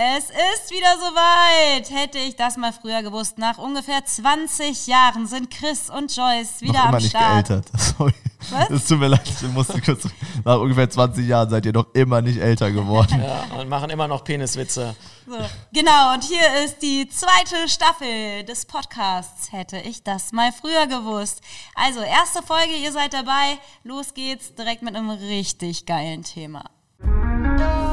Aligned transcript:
Es 0.00 0.26
ist 0.26 0.70
wieder 0.70 0.96
soweit. 1.00 1.90
Hätte 1.90 2.18
ich 2.18 2.36
das 2.36 2.56
mal 2.56 2.72
früher 2.72 3.02
gewusst. 3.02 3.36
Nach 3.36 3.58
ungefähr 3.58 4.04
20 4.04 4.86
Jahren 4.86 5.26
sind 5.26 5.50
Chris 5.50 5.90
und 5.90 6.14
Joyce 6.14 6.60
wieder 6.60 6.74
noch 6.74 6.82
am 6.82 6.88
immer 6.90 6.98
nicht 6.98 7.10
Start. 7.10 7.48
geältert. 7.48 7.66
Sorry. 7.98 8.14
Was? 8.50 8.70
Es 8.70 8.86
tut 8.86 9.00
mir 9.00 9.08
leid, 9.08 9.28
ich 9.28 9.48
musste 9.48 9.80
kurz. 9.80 10.04
Nach 10.44 10.60
ungefähr 10.60 10.88
20 10.88 11.26
Jahren 11.26 11.50
seid 11.50 11.66
ihr 11.66 11.72
noch 11.72 11.92
immer 11.94 12.22
nicht 12.22 12.38
älter 12.38 12.70
geworden. 12.70 13.20
Ja, 13.28 13.58
und 13.58 13.68
machen 13.68 13.90
immer 13.90 14.06
noch 14.06 14.22
Peniswitze. 14.22 14.94
So. 15.26 15.36
Genau, 15.72 16.14
und 16.14 16.22
hier 16.22 16.64
ist 16.64 16.80
die 16.80 17.08
zweite 17.08 17.68
Staffel 17.68 18.44
des 18.44 18.66
Podcasts. 18.66 19.50
Hätte 19.50 19.78
ich 19.78 20.04
das 20.04 20.30
mal 20.30 20.52
früher 20.52 20.86
gewusst. 20.86 21.40
Also, 21.74 22.00
erste 22.02 22.44
Folge, 22.44 22.76
ihr 22.76 22.92
seid 22.92 23.14
dabei. 23.14 23.58
Los 23.82 24.14
geht's 24.14 24.54
direkt 24.54 24.82
mit 24.82 24.94
einem 24.94 25.10
richtig 25.10 25.86
geilen 25.86 26.22
Thema. 26.22 26.62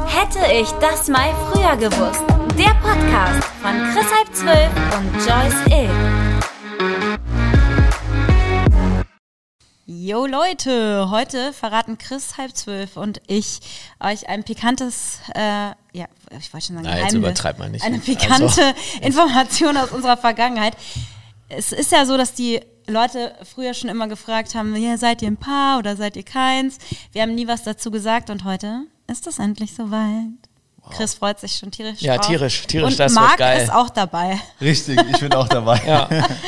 Hätte 0.08 0.40
ich 0.54 0.70
das 0.82 1.08
mal 1.08 1.34
früher 1.52 1.76
gewusst. 1.78 2.24
Der 2.58 2.74
Podcast 2.82 3.44
von 3.62 3.74
Chris 3.94 4.06
Halb 4.14 4.34
Zwölf 4.34 4.72
und 4.98 5.14
Joyce 5.26 5.66
Ill. 5.72 5.90
Jo 9.88 10.26
Leute, 10.26 11.10
heute 11.10 11.52
verraten 11.54 11.98
Chris 11.98 12.38
halb 12.38 12.56
zwölf 12.56 12.96
und 12.98 13.22
ich 13.28 13.60
euch 14.00 14.28
ein 14.30 14.44
pikantes, 14.44 15.20
äh, 15.34 15.40
ja, 15.94 16.06
ich 16.40 16.54
wollte 16.54 16.68
schon 16.68 16.76
sagen, 16.76 16.82
Na, 16.84 16.92
jetzt 16.92 17.00
Geheimnis. 17.00 17.14
übertreib 17.16 17.60
mal 17.60 17.70
nicht. 17.70 17.84
Eine 17.84 17.98
Also- 17.98 18.12
pikante 18.14 18.76
Information 19.02 19.78
aus 19.78 19.92
unserer 19.92 20.18
Vergangenheit. 20.18 20.76
Es 21.50 21.72
ist 21.72 21.92
ja 21.92 22.06
so, 22.06 22.18
dass 22.18 22.34
die 22.34 22.62
Leute 22.88 23.34
früher 23.44 23.74
schon 23.74 23.90
immer 23.90 24.08
gefragt 24.08 24.54
haben, 24.56 24.76
ja, 24.76 24.98
seid 24.98 25.22
ihr 25.22 25.28
ein 25.30 25.38
Paar 25.38 25.80
oder 25.80 25.96
seid 25.96 26.16
ihr 26.18 26.24
keins? 26.24 26.78
Wir 27.12 27.22
haben 27.24 27.34
nie 27.36 27.48
was 27.48 27.64
dazu 27.64 27.90
gesagt 27.92 28.30
und 28.30 28.44
heute 28.44 28.82
ist 29.08 29.28
es 29.28 29.40
endlich 29.40 29.74
soweit. 29.76 30.28
Chris 30.92 31.16
freut 31.16 31.40
sich 31.40 31.56
schon 31.56 31.72
tierisch 31.72 32.02
Ja, 32.02 32.18
drauf. 32.18 32.28
tierisch, 32.28 32.68
tierisch, 32.68 32.92
und 32.92 33.00
das 33.00 33.12
wird 33.16 33.20
Marc 33.24 33.38
geil. 33.38 33.64
ist 33.64 33.74
auch 33.74 33.90
dabei. 33.90 34.40
Richtig, 34.62 35.00
ich 35.10 35.20
bin 35.20 35.34
auch 35.34 35.48
dabei. 35.48 35.82
Ja, 35.88 36.08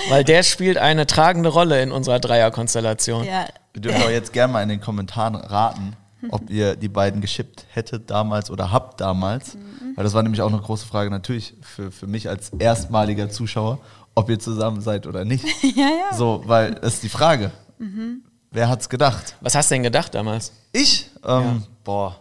weil 0.09 0.23
der 0.23 0.44
spielt 0.44 0.78
eine 0.78 1.08
tragende 1.08 1.50
Rolle 1.50 1.81
in 1.81 1.92
unserer 1.92 2.20
Dreierkonstellation. 2.20 3.23
Ja, 3.23 3.48
Wir 3.73 3.81
dürfen 3.81 4.04
auch 4.04 4.09
jetzt 4.12 4.34
gerne 4.34 4.54
mal 4.54 4.62
in 4.62 4.70
den 4.70 4.80
Kommentaren 4.80 5.34
raten, 5.36 5.96
ob 6.30 6.52
ihr 6.52 6.76
die 6.76 6.88
beiden 6.88 7.20
geschippt 7.20 7.66
hättet 7.72 8.12
damals 8.12 8.52
oder 8.52 8.72
habt 8.72 9.02
damals. 9.02 9.56
Mhm. 9.56 9.94
Weil 9.96 10.03
das 10.03 10.14
war 10.14 10.22
nämlich 10.22 10.42
auch 10.44 10.50
eine 10.53 10.62
große 10.62 10.86
Frage 10.86 11.09
natürlich 11.09 11.56
für, 11.62 11.92
für 11.92 12.06
mich 12.06 12.30
als 12.30 12.50
erstmaliger 12.59 13.30
Zuschauer, 13.31 13.80
ob 14.14 14.30
ihr 14.30 14.38
zusammen 14.40 14.81
seid 14.81 15.08
oder 15.08 15.26
nicht. 15.26 15.46
ja, 15.64 15.88
ja. 16.12 16.16
So, 16.16 16.44
weil 16.46 16.76
das 16.76 16.96
ist 16.96 17.03
die 17.03 17.09
Frage. 17.09 17.50
Mhm. 17.80 18.22
Wer 18.52 18.70
hat's 18.70 18.88
gedacht? 18.88 19.36
Was 19.42 19.56
hast 19.56 19.72
du 19.72 19.76
denn 19.76 19.84
gedacht 19.84 20.14
damals? 20.14 20.52
Ich? 20.74 21.09
Ähm, 21.26 21.64
Boah. 21.84 22.18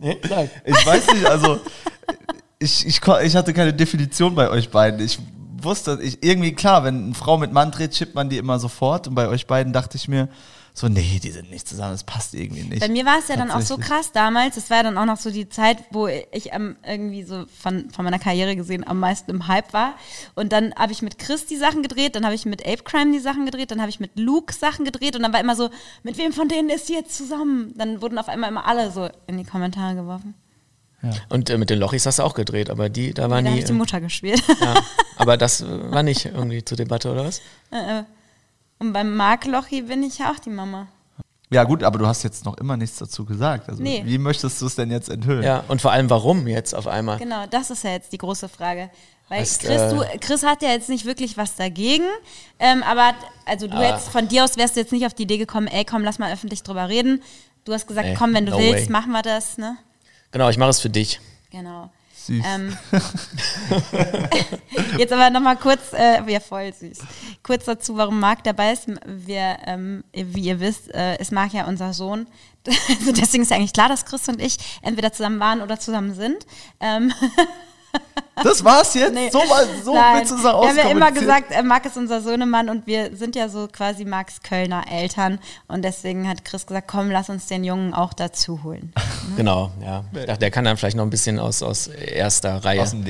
Nee, 0.00 0.16
nein. 0.28 0.48
Ich 0.64 0.86
weiß 0.86 1.12
nicht, 1.12 1.26
also 1.26 1.60
ich, 2.58 2.86
ich, 2.86 3.00
ich 3.02 3.36
hatte 3.36 3.52
keine 3.52 3.74
Definition 3.74 4.34
bei 4.34 4.48
euch 4.48 4.70
beiden. 4.70 5.00
Ich 5.00 5.18
wusste, 5.60 5.98
ich, 6.00 6.22
irgendwie 6.22 6.54
klar, 6.54 6.84
wenn 6.84 7.06
eine 7.06 7.14
Frau 7.14 7.36
mit 7.36 7.52
Mann 7.52 7.70
dreht, 7.70 7.92
chippt 7.92 8.14
man 8.14 8.28
die 8.28 8.38
immer 8.38 8.58
sofort. 8.58 9.08
Und 9.08 9.14
bei 9.14 9.28
euch 9.28 9.46
beiden 9.46 9.72
dachte 9.72 9.96
ich 9.96 10.08
mir, 10.08 10.28
so, 10.78 10.88
nee, 10.88 11.18
die 11.20 11.32
sind 11.32 11.50
nicht 11.50 11.66
zusammen, 11.66 11.90
das 11.92 12.04
passt 12.04 12.34
irgendwie 12.34 12.62
nicht. 12.62 12.80
Bei 12.80 12.88
mir 12.88 13.04
war 13.04 13.18
es 13.18 13.26
ja 13.26 13.36
dann 13.36 13.50
auch 13.50 13.62
so 13.62 13.78
krass 13.78 14.12
damals. 14.12 14.56
Es 14.56 14.70
war 14.70 14.76
ja 14.76 14.82
dann 14.84 14.96
auch 14.96 15.06
noch 15.06 15.16
so 15.16 15.30
die 15.30 15.48
Zeit, 15.48 15.78
wo 15.90 16.06
ich 16.06 16.54
am, 16.54 16.76
irgendwie 16.86 17.24
so 17.24 17.46
von, 17.60 17.90
von 17.90 18.04
meiner 18.04 18.20
Karriere 18.20 18.54
gesehen 18.54 18.86
am 18.86 19.00
meisten 19.00 19.32
im 19.32 19.48
Hype 19.48 19.72
war. 19.72 19.94
Und 20.36 20.52
dann 20.52 20.72
habe 20.76 20.92
ich 20.92 21.02
mit 21.02 21.18
Chris 21.18 21.46
die 21.46 21.56
Sachen 21.56 21.82
gedreht, 21.82 22.14
dann 22.14 22.24
habe 22.24 22.36
ich 22.36 22.46
mit 22.46 22.64
Ape 22.64 22.84
Crime 22.84 23.10
die 23.10 23.18
Sachen 23.18 23.44
gedreht, 23.44 23.72
dann 23.72 23.80
habe 23.80 23.90
ich 23.90 23.98
mit 23.98 24.12
Luke 24.16 24.54
Sachen 24.54 24.84
gedreht 24.84 25.16
und 25.16 25.22
dann 25.22 25.32
war 25.32 25.40
immer 25.40 25.56
so, 25.56 25.68
mit 26.04 26.16
wem 26.16 26.32
von 26.32 26.48
denen 26.48 26.70
ist 26.70 26.86
sie 26.86 26.94
jetzt 26.94 27.16
zusammen? 27.16 27.74
Dann 27.76 28.00
wurden 28.00 28.16
auf 28.16 28.28
einmal 28.28 28.48
immer 28.48 28.64
alle 28.64 28.92
so 28.92 29.08
in 29.26 29.36
die 29.36 29.44
Kommentare 29.44 29.96
geworfen. 29.96 30.34
Und 31.28 31.50
äh, 31.50 31.58
mit 31.58 31.70
den 31.70 31.78
Lochis 31.78 32.06
hast 32.06 32.18
du 32.18 32.22
auch 32.22 32.34
gedreht, 32.34 32.70
aber 32.70 32.88
die, 32.88 33.14
da 33.14 33.22
war 33.22 33.28
da 33.30 33.36
habe 33.36 33.50
nie. 33.50 33.58
ich 33.58 33.64
die 33.64 33.72
Mutter 33.72 34.00
gespielt. 34.00 34.42
ja, 34.60 34.74
aber 35.16 35.36
das 35.36 35.60
äh, 35.60 35.92
war 35.92 36.02
nicht 36.02 36.26
irgendwie 36.26 36.64
zur 36.64 36.76
Debatte, 36.76 37.10
oder 37.10 37.24
was? 37.24 37.40
Und 38.78 38.92
beim 38.92 39.16
Mark 39.16 39.44
Lochi 39.46 39.82
bin 39.82 40.02
ich 40.02 40.18
ja 40.18 40.30
auch 40.32 40.38
die 40.38 40.50
Mama. 40.50 40.86
Ja, 41.50 41.64
gut, 41.64 41.82
aber 41.82 41.98
du 41.98 42.06
hast 42.06 42.22
jetzt 42.24 42.44
noch 42.44 42.58
immer 42.58 42.76
nichts 42.76 42.98
dazu 42.98 43.24
gesagt. 43.24 43.68
Also, 43.70 43.82
Nee. 43.82 44.02
wie 44.04 44.18
möchtest 44.18 44.60
du 44.60 44.66
es 44.66 44.74
denn 44.74 44.90
jetzt 44.90 45.08
enthüllen? 45.08 45.42
Ja, 45.42 45.64
und 45.68 45.80
vor 45.80 45.92
allem 45.92 46.10
warum 46.10 46.46
jetzt 46.46 46.74
auf 46.74 46.86
einmal? 46.86 47.18
Genau, 47.18 47.46
das 47.46 47.70
ist 47.70 47.84
ja 47.84 47.90
jetzt 47.92 48.12
die 48.12 48.18
große 48.18 48.48
Frage. 48.50 48.90
Weil 49.30 49.40
Chris, 49.44 49.64
äh, 49.64 49.90
du, 49.94 50.02
Chris 50.20 50.42
hat 50.42 50.62
ja 50.62 50.70
jetzt 50.70 50.88
nicht 50.88 51.04
wirklich 51.06 51.36
was 51.36 51.54
dagegen, 51.54 52.04
ähm, 52.58 52.82
aber 52.82 53.12
also 53.46 53.66
du 53.66 53.76
Ah. 53.76 53.90
jetzt 53.90 54.08
von 54.10 54.26
dir 54.28 54.44
aus 54.44 54.56
wärst 54.56 54.76
du 54.76 54.80
jetzt 54.80 54.92
nicht 54.92 55.04
auf 55.06 55.12
die 55.14 55.24
Idee 55.24 55.36
gekommen, 55.38 55.66
ey, 55.66 55.84
komm, 55.84 56.02
lass 56.02 56.18
mal 56.18 56.32
öffentlich 56.32 56.62
drüber 56.62 56.88
reden. 56.88 57.22
Du 57.64 57.72
hast 57.74 57.86
gesagt, 57.86 58.08
Nee, 58.08 58.14
komm, 58.14 58.32
wenn 58.34 58.46
du 58.46 58.52
no 58.52 58.58
willst, 58.58 58.86
way. 58.86 58.92
machen 58.92 59.12
wir 59.12 59.20
das, 59.22 59.58
ne? 59.58 59.76
Genau, 60.30 60.48
ich 60.48 60.56
mache 60.58 60.70
es 60.70 60.80
für 60.80 60.88
dich. 60.90 61.20
Genau. 61.50 61.90
Süß. 62.28 62.44
Ähm, 62.44 62.76
jetzt 64.98 65.14
aber 65.14 65.30
nochmal 65.30 65.56
kurz, 65.56 65.94
äh, 65.94 66.20
ja 66.30 66.40
voll 66.40 66.74
süß, 66.74 66.98
kurz 67.42 67.64
dazu, 67.64 67.96
warum 67.96 68.20
Marc 68.20 68.44
dabei 68.44 68.74
ist. 68.74 68.86
Wir, 69.06 69.56
ähm, 69.64 70.04
wie 70.12 70.42
ihr 70.42 70.60
wisst, 70.60 70.94
äh, 70.94 71.18
ist 71.20 71.32
Marc 71.32 71.54
ja 71.54 71.66
unser 71.66 71.92
Sohn. 71.92 72.28
Also 73.00 73.12
deswegen 73.12 73.44
ist 73.44 73.50
ja 73.50 73.56
eigentlich 73.56 73.72
klar, 73.72 73.88
dass 73.88 74.04
Chris 74.04 74.28
und 74.28 74.42
ich 74.42 74.58
entweder 74.82 75.10
zusammen 75.10 75.40
waren 75.40 75.62
oder 75.62 75.80
zusammen 75.80 76.12
sind. 76.12 76.44
Ähm, 76.80 77.14
Das 78.44 78.62
war's 78.64 78.94
jetzt? 78.94 79.14
Nee. 79.14 79.30
So, 79.30 79.38
mal- 79.44 79.66
so 79.84 79.94
Nein. 79.94 80.18
willst 80.18 80.30
du 80.30 80.36
es 80.36 80.44
Wir 80.44 80.52
haben 80.52 80.76
ja 80.76 80.88
immer 80.90 81.10
gesagt, 81.12 81.50
äh, 81.50 81.62
Marc 81.62 81.86
ist 81.86 81.96
unser 81.96 82.20
Sohnemann 82.20 82.68
und 82.68 82.86
wir 82.86 83.16
sind 83.16 83.34
ja 83.34 83.48
so 83.48 83.66
quasi 83.66 84.04
Marcs 84.04 84.42
Kölner 84.42 84.84
Eltern. 84.90 85.40
Und 85.66 85.82
deswegen 85.82 86.28
hat 86.28 86.44
Chris 86.44 86.66
gesagt, 86.66 86.86
komm, 86.88 87.10
lass 87.10 87.28
uns 87.30 87.46
den 87.46 87.64
Jungen 87.64 87.94
auch 87.94 88.12
dazu 88.12 88.62
holen. 88.62 88.92
Genau, 89.36 89.70
ja. 89.84 90.04
Ich 90.14 90.24
dachte, 90.24 90.38
der 90.40 90.50
kann 90.50 90.64
dann 90.64 90.76
vielleicht 90.78 90.96
noch 90.96 91.04
ein 91.04 91.10
bisschen 91.10 91.38
aus, 91.38 91.62
aus 91.62 91.86
erster 91.86 92.64
Reihe 92.64 92.80
Aus 92.80 92.90
dem 92.92 93.04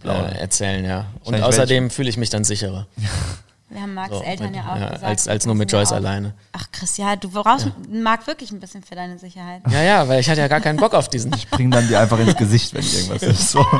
plaudern. 0.00 0.32
äh, 0.32 0.38
erzählen, 0.38 0.84
ja. 0.84 1.04
Und 1.24 1.40
außerdem 1.40 1.90
fühle 1.90 2.08
ich 2.08 2.16
mich 2.16 2.30
dann 2.30 2.42
sicherer. 2.44 2.86
Wir 3.70 3.82
haben 3.82 3.92
Marcs 3.92 4.16
So, 4.16 4.22
Eltern 4.22 4.54
ja 4.54 4.62
auch 4.62 4.76
ja, 4.76 4.86
gesagt. 4.88 5.04
als- 5.04 5.28
als 5.28 5.44
nur 5.46 5.54
mit 5.54 5.70
Joyce 5.70 5.92
alleine. 5.92 6.32
Ach 6.52 6.66
Chris, 6.72 6.96
ja, 6.96 7.16
du 7.16 7.28
brauchst 7.30 7.68
Marc 7.90 8.26
wirklich 8.26 8.50
ein 8.50 8.60
bisschen 8.60 8.82
für 8.82 8.94
deine 8.94 9.18
Sicherheit. 9.18 9.60
Ja, 9.70 9.82
ja, 9.82 10.08
weil 10.08 10.20
ich 10.20 10.30
hatte 10.30 10.40
ja 10.40 10.48
gar 10.48 10.60
keinen 10.60 10.78
Bock 10.78 10.94
auf 10.94 11.08
diesen. 11.08 11.34
Bring 11.50 11.70
dann 11.70 11.86
die 11.86 11.94
einfach 11.96 12.18
ins 12.18 12.34
Gesicht, 12.36 12.72
wenn 12.72 12.82
irgendwas 12.82 13.22
ist. 13.22 13.50
So. 13.50 13.64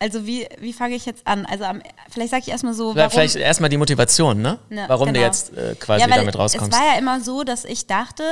Also 0.00 0.26
wie, 0.26 0.46
wie 0.60 0.72
fange 0.72 0.94
ich 0.94 1.06
jetzt 1.06 1.26
an? 1.26 1.46
Also 1.46 1.64
am, 1.64 1.82
vielleicht 2.10 2.30
sage 2.30 2.42
ich 2.44 2.50
erstmal 2.50 2.74
so, 2.74 2.92
Vielleicht, 2.92 2.96
warum... 3.14 3.28
vielleicht 3.28 3.36
erstmal 3.36 3.70
die 3.70 3.76
Motivation, 3.76 4.40
ne? 4.40 4.58
Ne, 4.68 4.84
Warum 4.88 5.08
du 5.08 5.14
genau. 5.14 5.26
jetzt 5.26 5.56
äh, 5.56 5.74
quasi 5.74 6.04
ja, 6.04 6.10
weil 6.10 6.18
damit 6.18 6.38
rauskommst. 6.38 6.72
Es 6.72 6.78
war 6.78 6.86
ja 6.92 6.98
immer 6.98 7.20
so, 7.20 7.42
dass 7.44 7.64
ich 7.64 7.86
dachte, 7.86 8.22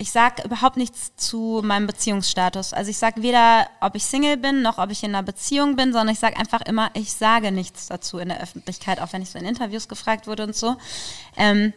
ich 0.00 0.12
sage 0.12 0.42
überhaupt 0.44 0.78
nichts 0.78 1.14
zu 1.16 1.60
meinem 1.62 1.86
Beziehungsstatus. 1.86 2.72
Also 2.72 2.90
ich 2.90 2.96
sage 2.96 3.20
weder, 3.20 3.68
ob 3.82 3.94
ich 3.94 4.06
Single 4.06 4.38
bin, 4.38 4.62
noch 4.62 4.78
ob 4.78 4.90
ich 4.90 5.02
in 5.02 5.14
einer 5.14 5.22
Beziehung 5.22 5.76
bin, 5.76 5.92
sondern 5.92 6.14
ich 6.14 6.18
sage 6.18 6.38
einfach 6.38 6.62
immer, 6.62 6.90
ich 6.94 7.12
sage 7.12 7.52
nichts 7.52 7.88
dazu 7.88 8.16
in 8.16 8.30
der 8.30 8.40
Öffentlichkeit, 8.40 8.98
auch 8.98 9.12
wenn 9.12 9.20
ich 9.20 9.28
so 9.28 9.38
in 9.38 9.44
Interviews 9.44 9.88
gefragt 9.88 10.26
wurde 10.26 10.44
und 10.44 10.56
so. 10.56 10.76
Ähm, 11.36 11.74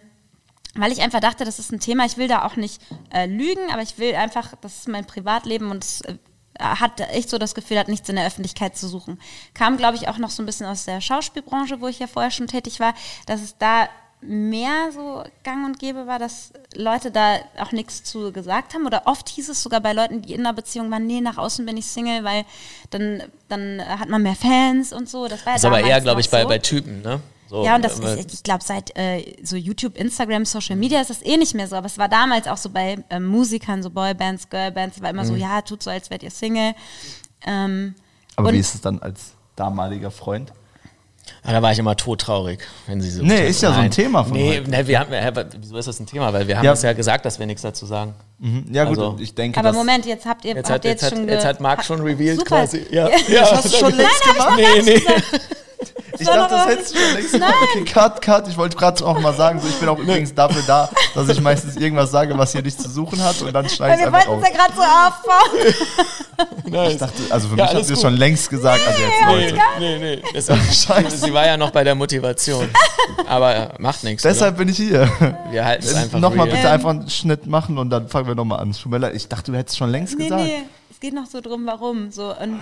weil 0.75 0.93
ich 0.93 1.01
einfach 1.01 1.19
dachte, 1.19 1.43
das 1.43 1.59
ist 1.59 1.73
ein 1.73 1.81
Thema, 1.81 2.05
ich 2.05 2.15
will 2.15 2.29
da 2.29 2.45
auch 2.45 2.55
nicht 2.55 2.81
äh, 3.13 3.25
lügen, 3.25 3.69
aber 3.73 3.81
ich 3.81 3.97
will 3.97 4.15
einfach, 4.15 4.53
das 4.61 4.77
ist 4.77 4.87
mein 4.87 5.05
Privatleben 5.05 5.69
und 5.69 5.83
es 5.83 5.99
äh, 6.01 6.17
hat 6.57 7.01
echt 7.01 7.29
so 7.29 7.37
das 7.37 7.53
Gefühl, 7.53 7.77
hat 7.77 7.89
nichts 7.89 8.07
in 8.07 8.15
der 8.15 8.25
Öffentlichkeit 8.25 8.77
zu 8.77 8.87
suchen. 8.87 9.19
Kam, 9.53 9.75
glaube 9.75 9.97
ich, 9.97 10.07
auch 10.07 10.17
noch 10.17 10.29
so 10.29 10.41
ein 10.41 10.45
bisschen 10.45 10.65
aus 10.65 10.85
der 10.85 11.01
Schauspielbranche, 11.01 11.81
wo 11.81 11.87
ich 11.89 11.99
ja 11.99 12.07
vorher 12.07 12.31
schon 12.31 12.47
tätig 12.47 12.79
war, 12.79 12.93
dass 13.25 13.41
es 13.41 13.57
da 13.57 13.89
mehr 14.25 14.91
so 14.93 15.23
gang 15.43 15.65
und 15.65 15.79
gäbe 15.79 16.07
war, 16.07 16.19
dass 16.19 16.53
Leute 16.75 17.11
da 17.11 17.37
auch 17.59 17.71
nichts 17.71 18.03
zu 18.03 18.31
gesagt 18.31 18.73
haben. 18.73 18.85
Oder 18.85 19.03
oft 19.05 19.29
hieß 19.29 19.49
es 19.49 19.61
sogar 19.61 19.81
bei 19.81 19.93
Leuten, 19.93 20.21
die 20.21 20.33
in 20.33 20.41
einer 20.41 20.53
Beziehung 20.53 20.89
waren, 20.91 21.05
nee, 21.05 21.21
nach 21.21 21.37
außen 21.37 21.65
bin 21.65 21.77
ich 21.77 21.85
Single, 21.85 22.23
weil 22.23 22.45
dann, 22.89 23.23
dann 23.49 23.81
hat 23.85 24.09
man 24.09 24.21
mehr 24.23 24.35
Fans 24.35 24.93
und 24.93 25.09
so. 25.09 25.27
Das 25.27 25.45
war 25.45 25.53
ja 25.53 25.55
Das 25.55 25.63
ist 25.63 25.65
aber 25.65 25.81
eher, 25.81 26.01
glaube 26.01 26.21
ich, 26.21 26.27
noch 26.27 26.31
bei, 26.31 26.41
so. 26.43 26.47
bei 26.47 26.59
Typen, 26.59 27.01
ne? 27.01 27.19
So, 27.49 27.63
Ja, 27.63 27.75
und 27.75 27.85
das 27.85 27.99
ist, 27.99 28.33
ich 28.33 28.43
glaube, 28.43 28.63
seit 28.63 28.97
äh, 28.97 29.35
so 29.43 29.55
YouTube, 29.55 29.95
Instagram, 29.97 30.45
Social 30.45 30.75
Media 30.75 31.01
ist 31.01 31.09
das 31.09 31.21
eh 31.21 31.37
nicht 31.37 31.53
mehr 31.53 31.67
so. 31.67 31.75
Aber 31.75 31.85
es 31.85 31.97
war 31.97 32.09
damals 32.09 32.47
auch 32.47 32.57
so 32.57 32.69
bei 32.69 32.97
ähm, 33.09 33.25
Musikern, 33.25 33.83
so 33.83 33.89
Boybands, 33.89 34.49
Girlbands, 34.49 35.01
war 35.01 35.09
immer 35.11 35.25
so, 35.25 35.35
ja, 35.35 35.61
tut 35.61 35.83
so, 35.83 35.91
als 35.91 36.09
wärt 36.09 36.23
ihr 36.23 36.31
Single. 36.31 36.73
Ähm, 37.45 37.93
Aber 38.35 38.51
wie 38.53 38.57
ist 38.57 38.73
es 38.73 38.81
dann 38.81 38.99
als 38.99 39.33
damaliger 39.55 40.09
Freund? 40.09 40.51
Ah, 41.43 41.51
da 41.51 41.61
war 41.61 41.71
ich 41.71 41.79
immer 41.79 41.95
todtraurig, 41.95 42.59
wenn 42.87 43.01
sie 43.01 43.09
so. 43.09 43.23
Nee, 43.23 43.47
ist 43.47 43.61
ja 43.61 43.69
so 43.69 43.75
ein 43.75 43.81
Nein. 43.83 43.91
Thema 43.91 44.23
von 44.23 44.33
Nee, 44.33 44.59
heute. 44.59 44.69
nee 44.69 44.87
wir 44.87 44.99
haben, 44.99 45.11
hä, 45.13 45.31
wieso 45.59 45.77
ist 45.77 45.87
das 45.87 45.99
ein 45.99 46.05
Thema? 46.05 46.31
Weil 46.33 46.47
wir 46.47 46.57
haben 46.57 46.65
Ja. 46.65 46.71
uns 46.71 46.81
ja 46.81 46.93
gesagt, 46.93 47.25
dass 47.25 47.39
wir 47.39 47.45
nichts 47.45 47.61
dazu 47.61 47.85
sagen. 47.85 48.13
Mhm. 48.39 48.65
Ja, 48.71 48.83
gut, 48.85 48.97
Also- 48.97 49.17
ich 49.19 49.33
denke, 49.35 49.57
aber 49.59 49.69
dass- 49.69 49.77
Moment, 49.77 50.05
jetzt 50.05 50.25
habt 50.25 50.43
ihr, 50.45 50.55
Jetzt 50.55 50.65
habt 50.69 50.79
hat, 50.79 50.85
ihr 50.85 50.91
jetzt, 50.91 51.01
jetzt, 51.01 51.11
hat, 51.11 51.17
schon 51.19 51.27
jetzt 51.29 51.45
hat 51.45 51.59
Marc 51.61 51.83
schon 51.85 52.01
revealed 52.01 52.39
Super. 52.39 52.59
quasi. 52.61 52.85
Ja, 52.91 53.09
Ja, 53.27 53.51
hast 53.51 53.65
du 53.73 53.77
schon 53.77 53.95
längst 53.95 54.23
gemacht? 54.23 54.57
Nee, 54.57 54.81
nee. 54.83 55.01
Ich 56.19 56.27
dachte, 56.27 56.53
das 56.55 56.65
hättest 56.67 56.93
du 56.95 56.99
schon 56.99 57.13
längst. 57.15 57.35
Okay, 57.35 57.85
cut, 57.85 58.21
cut. 58.21 58.47
Ich 58.47 58.57
wollte 58.57 58.77
gerade 58.77 59.05
auch 59.05 59.19
mal 59.19 59.33
sagen, 59.33 59.59
so, 59.59 59.67
ich 59.67 59.75
bin 59.75 59.89
auch 59.89 59.97
übrigens 59.99 60.33
dafür 60.33 60.61
da, 60.67 60.89
dass 61.15 61.27
ich 61.29 61.41
meistens 61.41 61.75
irgendwas 61.75 62.11
sage, 62.11 62.37
was 62.37 62.51
hier 62.51 62.61
nichts 62.61 62.81
zu 62.83 62.89
suchen 62.89 63.23
hat 63.23 63.41
und 63.41 63.51
dann 63.53 63.67
schneide 63.69 63.95
ich 63.95 63.99
wir 64.01 64.07
einfach 64.13 64.27
wollten 64.27 64.43
es 64.43 64.49
ja 64.49 64.55
gerade 64.55 64.73
so 64.75 64.81
aufbauen. 64.81 66.53
Nice. 66.71 66.93
Ich 66.93 66.97
dachte, 66.99 67.21
also 67.29 67.47
für 67.49 67.57
Ja, 67.57 67.65
mich 67.65 67.73
habt 67.75 67.85
ihr 67.89 67.93
gut. 67.95 68.01
schon 68.01 68.13
längst 68.17 68.49
gesagt, 68.49 68.81
also 68.87 68.99
jetzt 69.01 69.55
Nee, 69.79 69.97
nee, 69.99 70.17
nee. 70.17 70.21
Das, 70.33 70.47
Scheiße. 70.85 71.17
sie 71.17 71.33
war 71.33 71.45
ja 71.45 71.57
noch 71.57 71.71
bei 71.71 71.83
der 71.83 71.95
Motivation. 71.95 72.69
Aber 73.27 73.55
äh, 73.55 73.69
macht 73.79 74.03
nichts. 74.03 74.23
Deshalb 74.23 74.57
bin 74.57 74.69
ich 74.69 74.77
hier. 74.77 75.09
oder? 75.19 75.37
Wir 75.51 75.65
halten 75.65 75.83
es 75.85 75.93
einfach 75.95 76.19
Nochmal 76.19 76.47
bitte 76.47 76.69
einfach 76.69 76.89
einen 76.89 77.09
Schnitt 77.09 77.45
machen 77.45 77.77
und 77.77 77.89
dann 77.89 78.07
fangen 78.07 78.27
wir 78.27 78.35
nochmal 78.35 78.59
an. 78.59 78.71
Tut 78.73 78.91
mir 78.91 78.97
leid, 78.97 79.13
ich 79.15 79.27
dachte, 79.27 79.51
du 79.51 79.57
hättest 79.57 79.77
schon 79.77 79.89
längst 79.91 80.17
Nee, 80.17 80.23
gesagt. 80.25 80.43
nee. 80.43 80.63
Es 80.91 80.99
geht 80.99 81.13
noch 81.13 81.25
so 81.25 81.41
drum, 81.41 81.65
warum. 81.65 82.11
So, 82.11 82.33
und 82.35 82.61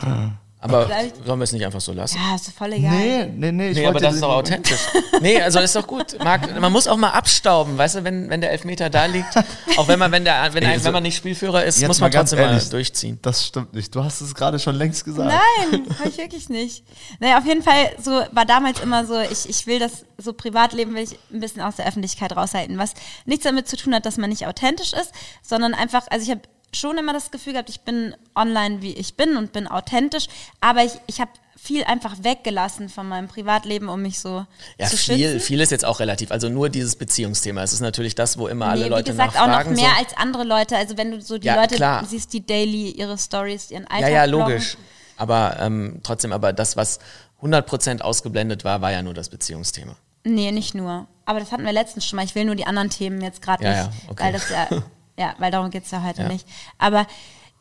Aber 0.63 0.85
Vielleicht- 0.85 1.25
sollen 1.25 1.39
wir 1.39 1.43
es 1.43 1.51
nicht 1.53 1.65
einfach 1.65 1.81
so 1.81 1.91
lassen? 1.91 2.17
ja, 2.23 2.35
ist 2.35 2.47
doch 2.47 2.53
voll 2.53 2.73
egal. 2.73 2.91
Nee, 2.91 3.25
nee, 3.35 3.51
nee. 3.51 3.69
Ich 3.71 3.77
Nee, 3.77 3.87
aber 3.87 3.99
das 3.99 4.13
ist 4.13 4.21
doch 4.21 4.29
authentisch. 4.35 4.79
Nee, 5.19 5.41
also 5.41 5.59
ist 5.59 5.75
doch 5.75 5.87
gut. 5.87 6.15
Marc, 6.23 6.59
man 6.61 6.71
muss 6.71 6.87
auch 6.87 6.97
mal 6.97 7.09
abstauben, 7.09 7.77
weißt 7.79 7.95
du, 7.95 8.03
wenn, 8.03 8.29
wenn 8.29 8.41
der 8.41 8.51
Elfmeter 8.51 8.91
da 8.91 9.05
liegt. 9.05 9.35
Auch 9.77 9.87
wenn 9.87 9.97
man, 9.97 10.11
wenn, 10.11 10.23
der, 10.23 10.53
wenn, 10.53 10.61
Ey, 10.63 10.73
ein, 10.73 10.79
so- 10.79 10.85
wenn 10.85 10.93
man 10.93 11.01
nicht 11.03 11.15
Spielführer 11.17 11.63
ist, 11.65 11.81
muss 11.87 11.99
mal 11.99 12.05
man 12.05 12.11
ganz 12.11 12.29
trotzdem 12.29 12.45
mal 12.45 12.53
ehrlich. 12.53 12.69
durchziehen. 12.69 13.17
Das 13.23 13.43
stimmt 13.45 13.73
nicht. 13.73 13.93
Du 13.95 14.03
hast 14.03 14.21
es 14.21 14.35
gerade 14.35 14.59
schon 14.59 14.75
längst 14.75 15.03
gesagt. 15.03 15.29
Nein, 15.33 15.85
habe 15.99 16.09
ich 16.09 16.17
wirklich 16.19 16.47
nicht. 16.49 16.83
Naja, 17.19 17.39
auf 17.39 17.45
jeden 17.47 17.63
Fall 17.63 17.93
so 17.99 18.11
war 18.31 18.45
damals 18.45 18.79
immer 18.81 19.05
so, 19.05 19.19
ich, 19.19 19.49
ich 19.49 19.65
will 19.65 19.79
das 19.79 20.05
so 20.19 20.33
Privatleben 20.33 20.93
will 20.93 21.01
ich 21.03 21.17
ein 21.33 21.39
bisschen 21.39 21.63
aus 21.63 21.77
der 21.77 21.87
Öffentlichkeit 21.87 22.35
raushalten, 22.37 22.77
was 22.77 22.93
nichts 23.25 23.45
damit 23.45 23.67
zu 23.67 23.77
tun 23.77 23.95
hat, 23.95 24.05
dass 24.05 24.17
man 24.17 24.29
nicht 24.29 24.45
authentisch 24.45 24.93
ist, 24.93 25.11
sondern 25.41 25.73
einfach, 25.73 26.05
also 26.11 26.23
ich 26.23 26.29
habe 26.29 26.41
schon 26.73 26.97
immer 26.97 27.13
das 27.13 27.31
Gefühl 27.31 27.53
gehabt, 27.53 27.69
ich 27.69 27.81
bin 27.81 28.15
online, 28.35 28.81
wie 28.81 28.93
ich 28.93 29.15
bin 29.15 29.37
und 29.37 29.51
bin 29.51 29.67
authentisch, 29.67 30.27
aber 30.61 30.83
ich, 30.83 30.93
ich 31.07 31.19
habe 31.19 31.31
viel 31.57 31.83
einfach 31.83 32.15
weggelassen 32.23 32.89
von 32.89 33.07
meinem 33.07 33.27
Privatleben, 33.27 33.87
um 33.87 34.01
mich 34.01 34.19
so 34.19 34.45
Ja, 34.79 34.87
zu 34.87 34.97
viel, 34.97 35.17
schützen. 35.17 35.39
viel 35.41 35.61
ist 35.61 35.69
jetzt 35.69 35.85
auch 35.85 35.99
relativ. 35.99 36.31
Also 36.31 36.49
nur 36.49 36.69
dieses 36.69 36.95
Beziehungsthema. 36.95 37.61
Es 37.61 37.71
ist 37.71 37.81
natürlich 37.81 38.15
das, 38.15 38.39
wo 38.39 38.47
immer 38.47 38.65
alle 38.67 38.85
Nee, 38.85 38.89
Leute 38.89 39.07
wie 39.07 39.11
gesagt, 39.11 39.39
auch 39.39 39.45
noch 39.47 39.65
mehr 39.65 39.75
so. 39.91 40.03
als 40.03 40.17
andere 40.17 40.43
Leute. 40.43 40.75
Also 40.75 40.97
wenn 40.97 41.11
du 41.11 41.21
so 41.21 41.37
die 41.37 41.45
Ja, 41.45 41.55
Leute 41.61 41.75
klar. 41.75 42.03
siehst, 42.05 42.33
die 42.33 42.43
daily 42.43 42.89
ihre 42.91 43.15
Stories, 43.17 43.69
ihren 43.69 43.83
Ja, 43.83 43.89
Alltag 43.89 44.11
ja, 44.11 44.25
bloggen. 44.25 44.47
logisch. 44.53 44.77
Aber 45.17 45.57
ähm, 45.59 45.99
trotzdem, 46.01 46.33
aber 46.33 46.51
das, 46.51 46.77
was 46.77 46.97
100% 47.43 48.01
ausgeblendet 48.01 48.63
war, 48.63 48.81
war 48.81 48.91
ja 48.91 49.03
nur 49.03 49.13
das 49.13 49.29
Beziehungsthema. 49.29 49.95
Nee, 50.23 50.51
nicht 50.51 50.73
nur. 50.73 51.07
Aber 51.25 51.39
das 51.39 51.51
hatten 51.51 51.65
wir 51.65 51.73
letztens 51.73 52.05
schon 52.07 52.17
mal. 52.17 52.25
Ich 52.25 52.33
will 52.33 52.45
nur 52.45 52.55
die 52.55 52.65
anderen 52.65 52.89
Themen 52.89 53.21
jetzt 53.21 53.41
gerade 53.41 53.63
Ja, 53.63 53.69
nicht. 53.69 54.03
ja, 54.03 54.09
okay. 54.11 54.23
Weil 54.23 54.33
das 54.33 54.49
ja, 54.49 54.67
ja, 55.17 55.35
weil 55.39 55.51
darum 55.51 55.69
geht 55.69 55.85
es 55.85 55.91
ja 55.91 56.03
heute 56.03 56.23
Ja. 56.23 56.27
nicht. 56.27 56.47
Aber 56.77 57.05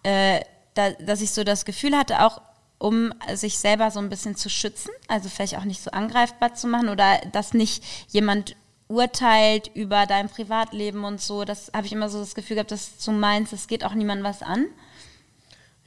äh, 0.03 0.41
da, 0.75 0.91
dass 0.93 1.21
ich 1.21 1.31
so 1.33 1.45
das 1.45 1.65
Gefühl 1.65 1.97
hatte, 1.97 2.25
auch 2.25 2.41
um 2.79 3.13
sich 3.35 3.59
selber 3.59 3.91
so 3.91 3.99
ein 3.99 4.09
bisschen 4.09 4.37
zu 4.37 4.49
schützen, 4.49 4.91
also 5.09 5.29
vielleicht 5.29 5.57
auch 5.57 5.65
nicht 5.65 5.83
so 5.83 5.91
angreifbar 5.91 6.55
zu 6.55 6.67
machen 6.67 6.89
oder 6.89 7.19
dass 7.33 7.53
nicht 7.53 7.85
jemand 8.09 8.57
urteilt 8.89 9.71
über 9.75 10.07
dein 10.07 10.29
Privatleben 10.29 11.05
und 11.05 11.21
so, 11.21 11.45
das 11.45 11.71
habe 11.75 11.87
ich 11.87 11.93
immer 11.93 12.09
so 12.09 12.19
das 12.19 12.35
Gefühl 12.35 12.57
gehabt, 12.57 12.71
dass 12.73 12.97
du 13.05 13.13
meinst, 13.13 13.53
es 13.53 13.69
geht 13.69 13.85
auch 13.85 13.95
niemandem 13.95 14.25
was 14.25 14.43
an. 14.43 14.67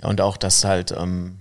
Ja, 0.01 0.09
und 0.09 0.21
auch, 0.21 0.37
dass 0.37 0.63
halt 0.63 0.91
ähm, 0.91 1.39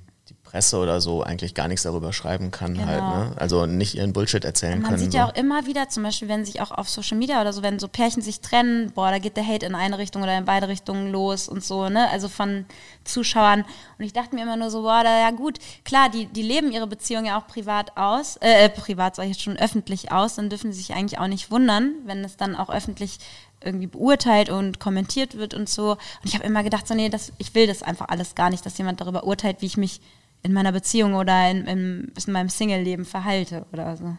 Presse 0.52 0.76
oder 0.76 1.00
so 1.00 1.22
eigentlich 1.22 1.54
gar 1.54 1.66
nichts 1.66 1.82
darüber 1.84 2.12
schreiben 2.12 2.50
kann 2.50 2.74
Genau. 2.74 2.86
halt, 2.86 3.02
ne? 3.02 3.32
Also 3.36 3.64
nicht 3.64 3.94
ihren 3.94 4.12
Bullshit 4.12 4.44
erzählen 4.44 4.80
Man 4.82 4.90
können. 4.90 4.98
sieht 4.98 5.12
so. 5.12 5.18
ja 5.18 5.26
auch 5.30 5.34
immer 5.34 5.64
wieder, 5.66 5.88
zum 5.88 6.02
Beispiel, 6.02 6.28
wenn 6.28 6.44
sich 6.44 6.60
auch 6.60 6.70
auf 6.72 6.90
Social 6.90 7.16
Media 7.16 7.40
oder 7.40 7.54
so, 7.54 7.62
wenn 7.62 7.78
so 7.78 7.88
Pärchen 7.88 8.20
sich 8.22 8.40
trennen, 8.42 8.92
boah, 8.94 9.10
da 9.10 9.18
geht 9.18 9.38
der 9.38 9.46
Hate 9.48 9.64
in 9.64 9.74
eine 9.74 9.96
Richtung 9.96 10.22
oder 10.22 10.36
in 10.36 10.44
beide 10.44 10.68
Richtungen 10.68 11.10
los 11.10 11.48
und 11.48 11.64
so, 11.64 11.88
ne? 11.88 12.08
Also 12.10 12.28
von 12.28 12.66
Zuschauern. 13.04 13.64
Und 13.98 14.04
ich 14.04 14.12
dachte 14.12 14.34
mir 14.34 14.42
immer 14.42 14.56
nur 14.58 14.70
so, 14.70 14.82
boah, 14.82 15.02
da, 15.02 15.18
ja 15.20 15.30
gut, 15.30 15.58
klar, 15.84 16.10
die, 16.10 16.26
die 16.26 16.42
leben 16.42 16.70
ihre 16.70 16.86
Beziehung 16.86 17.24
ja 17.24 17.40
auch 17.40 17.46
privat 17.46 17.96
aus, 17.96 18.36
äh, 18.42 18.68
privat 18.68 19.16
sage 19.16 19.30
ich 19.30 19.36
jetzt 19.36 19.42
schon 19.44 19.56
öffentlich 19.56 20.12
aus, 20.12 20.34
dann 20.34 20.50
dürfen 20.50 20.70
sie 20.70 20.80
sich 20.80 20.94
eigentlich 20.94 21.18
auch 21.18 21.28
nicht 21.28 21.50
wundern, 21.50 21.94
wenn 22.04 22.22
es 22.24 22.36
dann 22.36 22.56
auch 22.56 22.68
öffentlich 22.68 23.18
irgendwie 23.64 23.86
beurteilt 23.86 24.50
und 24.50 24.80
kommentiert 24.80 25.38
wird 25.38 25.54
und 25.54 25.68
so. 25.68 25.92
Und 25.92 25.98
ich 26.24 26.34
habe 26.34 26.44
immer 26.44 26.62
gedacht, 26.62 26.86
so, 26.86 26.94
nee, 26.94 27.08
das, 27.08 27.32
ich 27.38 27.54
will 27.54 27.66
das 27.66 27.82
einfach 27.82 28.08
alles 28.08 28.34
gar 28.34 28.50
nicht, 28.50 28.66
dass 28.66 28.76
jemand 28.76 29.00
darüber 29.00 29.24
urteilt, 29.24 29.58
wie 29.60 29.66
ich 29.66 29.76
mich 29.76 30.00
in 30.42 30.52
meiner 30.52 30.72
Beziehung 30.72 31.14
oder 31.14 31.50
in, 31.50 31.66
in, 31.66 32.12
in 32.26 32.32
meinem 32.32 32.48
Single-Leben 32.48 33.04
verhalte 33.04 33.64
oder 33.72 33.96
so. 33.96 34.16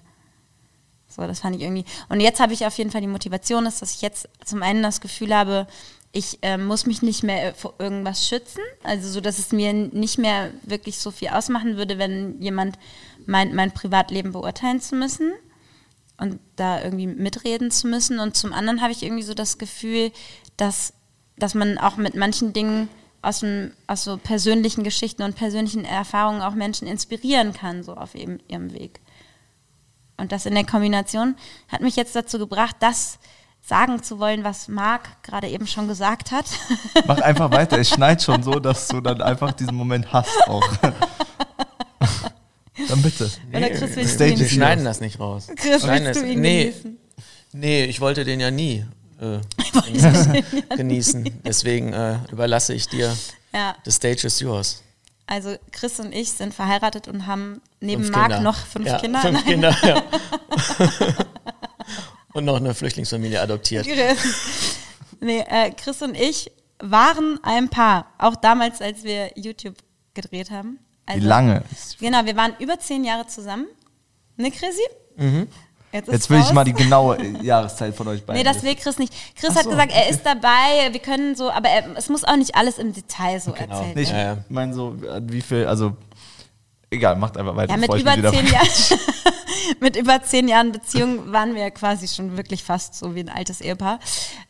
So, 1.08 1.28
das 1.28 1.42
fand 1.42 1.56
ich 1.56 1.62
irgendwie. 1.62 1.86
Und 2.10 2.22
jetzt 2.22 2.40
habe 2.40 2.54
ich 2.54 2.66
auf 2.66 2.78
jeden 2.78 2.90
Fall 2.90 3.02
die 3.02 3.08
Motivation, 3.08 3.66
dass 3.66 3.82
ich 3.82 4.02
jetzt 4.02 4.28
zum 4.44 4.64
einen 4.64 4.82
das 4.82 5.00
Gefühl 5.00 5.36
habe, 5.36 5.68
ich 6.12 6.40
äh, 6.44 6.58
muss 6.58 6.86
mich 6.86 7.02
nicht 7.02 7.24
mehr 7.24 7.50
äh, 7.50 7.54
vor 7.54 7.74
irgendwas 7.80 8.28
schützen. 8.28 8.62
Also 8.84 9.10
so, 9.10 9.20
dass 9.20 9.40
es 9.40 9.52
mir 9.52 9.74
nicht 9.74 10.18
mehr 10.18 10.52
wirklich 10.64 11.00
so 11.00 11.12
viel 11.12 11.30
ausmachen 11.30 11.76
würde, 11.76 11.98
wenn 11.98 12.42
jemand 12.42 12.78
meint, 13.26 13.54
mein 13.54 13.72
Privatleben 13.72 14.32
beurteilen 14.32 14.80
zu 14.80 14.96
müssen 14.96 15.34
und 16.18 16.40
da 16.56 16.82
irgendwie 16.84 17.08
mitreden 17.08 17.72
zu 17.72 17.88
müssen. 17.88 18.20
Und 18.20 18.38
zum 18.38 18.54
anderen 18.54 18.82
habe 18.82 18.92
ich 18.92 19.04
irgendwie 19.04 19.24
so 19.24 19.34
das 19.34 19.58
Gefühl, 19.58 20.12
dass, 20.56 20.94
dass 21.38 21.56
man 21.56 21.80
auch 21.80 21.98
mit 21.98 22.16
manchen 22.16 22.54
Dingen 22.54 22.90
aus, 23.24 23.40
dem, 23.40 23.72
aus 23.88 24.04
so 24.04 24.18
persönlichen 24.18 24.84
Geschichten 24.84 25.24
und 25.24 25.36
persönlichen 25.36 25.86
Erfahrungen 25.86 26.42
auch 26.42 26.54
Menschen 26.54 26.88
inspirieren 26.88 27.54
kann, 27.54 27.82
so 27.82 27.96
auf 27.96 28.14
eben 28.16 28.40
ihrem 28.48 28.74
Weg. 28.74 29.00
Und 30.18 30.32
das 30.32 30.46
in 30.46 30.54
der 30.54 30.66
Kombination 30.66 31.36
hat 31.70 31.82
mich 31.82 31.96
jetzt 31.96 32.16
dazu 32.16 32.38
gebracht, 32.38 32.76
das 32.82 33.18
sagen 33.62 34.04
zu 34.04 34.20
wollen, 34.20 34.44
was 34.44 34.68
Marc 34.68 35.24
gerade 35.24 35.48
eben 35.48 35.66
schon 35.68 35.88
gesagt 35.88 36.32
hat. 36.32 36.46
Mach 37.08 37.20
einfach 37.22 37.50
weiter. 37.52 37.80
Es 37.80 37.90
schneit 37.90 38.22
schon 38.22 38.44
so, 38.44 38.60
dass 38.60 38.90
du 38.90 39.00
dann 39.00 39.22
einfach 39.22 39.54
diesen 39.54 39.76
Moment 39.76 40.12
hast 40.12 40.48
auch. 40.48 40.68
dann 42.90 43.02
bitte. 43.02 43.32
Oder 43.54 43.70
Chris, 43.70 44.20
Wir 44.20 44.50
schneiden 44.50 44.84
das 44.84 45.00
nicht 45.00 45.18
raus. 45.20 45.48
Chris, 45.56 45.82
Schneiden 45.82 46.08
willst 46.08 46.22
du 46.22 46.26
das- 46.26 46.34
ihn 46.34 46.42
nee, 46.42 46.74
nee, 47.54 47.86
ich 47.86 48.02
wollte 48.02 48.26
den 48.26 48.42
ja 48.42 48.52
nie 48.52 48.86
äh, 49.24 50.76
genießen. 50.76 51.42
Deswegen 51.46 51.94
äh, 51.94 52.18
überlasse 52.32 52.74
ich 52.74 52.88
dir. 52.88 53.16
Ja, 53.54 53.76
The 53.86 53.92
stage 53.92 54.28
is 54.28 54.40
yours. 54.40 54.82
also 55.28 55.56
Chris 55.72 56.00
und 56.00 56.12
ich 56.14 56.32
sind 56.32 56.54
verheiratet 56.54 57.08
und 57.08 57.28
haben 57.28 57.62
neben 57.80 58.04
Fünf 58.04 58.16
Marc 58.16 58.28
Kinder. 58.32 58.42
noch 58.42 58.58
fünf 58.58 58.88
ja, 58.88 59.00
Kinder. 59.00 59.20
Fünf 59.22 59.34
Nein. 59.36 59.44
Kinder, 59.46 59.76
ja. 59.84 60.04
Und 62.34 62.46
noch 62.46 62.56
eine 62.58 62.74
Flüchtlingsfamilie 62.74 63.40
adoptiert. 63.40 63.86
Chris. 63.86 64.78
Nee, 65.20 65.42
äh, 65.48 65.72
Chris 65.72 66.02
und 66.02 66.16
ich 66.16 66.52
waren 66.80 67.40
ein 67.44 67.70
Paar. 67.70 68.08
Auch 68.18 68.36
damals, 68.36 68.82
als 68.82 69.04
wir 69.04 69.32
YouTube 69.36 69.76
gedreht 70.16 70.50
haben. 70.50 70.80
Wie 71.06 71.14
Also- 71.14 71.28
lange? 71.28 71.64
Genau, 72.00 72.26
wir 72.26 72.36
waren 72.36 72.56
über 72.60 72.80
zehn 72.80 73.04
Jahre 73.06 73.28
zusammen. 73.28 73.68
Ne, 74.36 74.50
Chrissy? 74.50 74.82
Jetzt, 75.94 76.12
Jetzt 76.12 76.30
will 76.32 76.40
ich 76.40 76.46
raus. 76.48 76.54
mal 76.54 76.64
die 76.64 76.74
genaue 76.74 77.18
äh, 77.18 77.44
Jahreszeit 77.46 77.96
von 77.96 78.08
euch 78.08 78.26
beiden. 78.26 78.42
Nee, 78.42 78.44
das 78.52 78.64
will 78.64 78.76
Chris 78.76 78.98
nicht. 78.98 79.14
Chris 79.36 79.52
Ach 79.52 79.58
hat 79.58 79.64
so, 79.66 79.70
gesagt, 79.70 79.92
er 79.94 80.10
ist 80.10 80.26
dabei, 80.26 80.92
wir 80.92 81.00
können 81.00 81.36
so, 81.36 81.52
aber 81.52 81.70
er, 81.70 81.96
es 81.96 82.10
muss 82.10 82.24
auch 82.24 82.36
nicht 82.36 82.56
alles 82.56 82.80
im 82.80 82.94
Detail 82.94 83.40
so 83.40 83.52
Genau. 83.52 83.76
erzählt 83.78 83.96
Nee, 83.96 84.02
ich 84.02 84.12
werden. 84.12 84.26
Ja, 84.28 84.34
ja. 84.34 84.44
meine 84.50 84.74
so, 84.74 84.96
äh, 85.08 85.22
wie 85.26 85.42
viel, 85.42 85.68
also 85.68 85.96
egal, 86.90 87.16
macht 87.18 87.38
einfach 87.38 87.56
weiter. 87.56 87.72
Ja, 87.74 87.78
mit 87.78 87.94
ich 87.94 88.02
über, 88.02 88.12
mich 88.18 88.20
wieder- 88.20 88.32
zehn 88.32 88.48
Jahren, 88.48 88.68
mit 89.80 89.96
über 89.96 90.24
zehn 90.24 90.48
Jahren 90.48 90.72
Beziehung 90.72 91.32
waren 91.32 91.54
wir 91.54 91.62
ja 91.62 91.70
quasi 91.70 92.08
schon 92.08 92.38
wirklich 92.38 92.64
fast 92.64 92.96
so 92.96 93.14
wie 93.14 93.20
ein 93.20 93.30
altes 93.30 93.62
Ehepaar. 93.62 94.00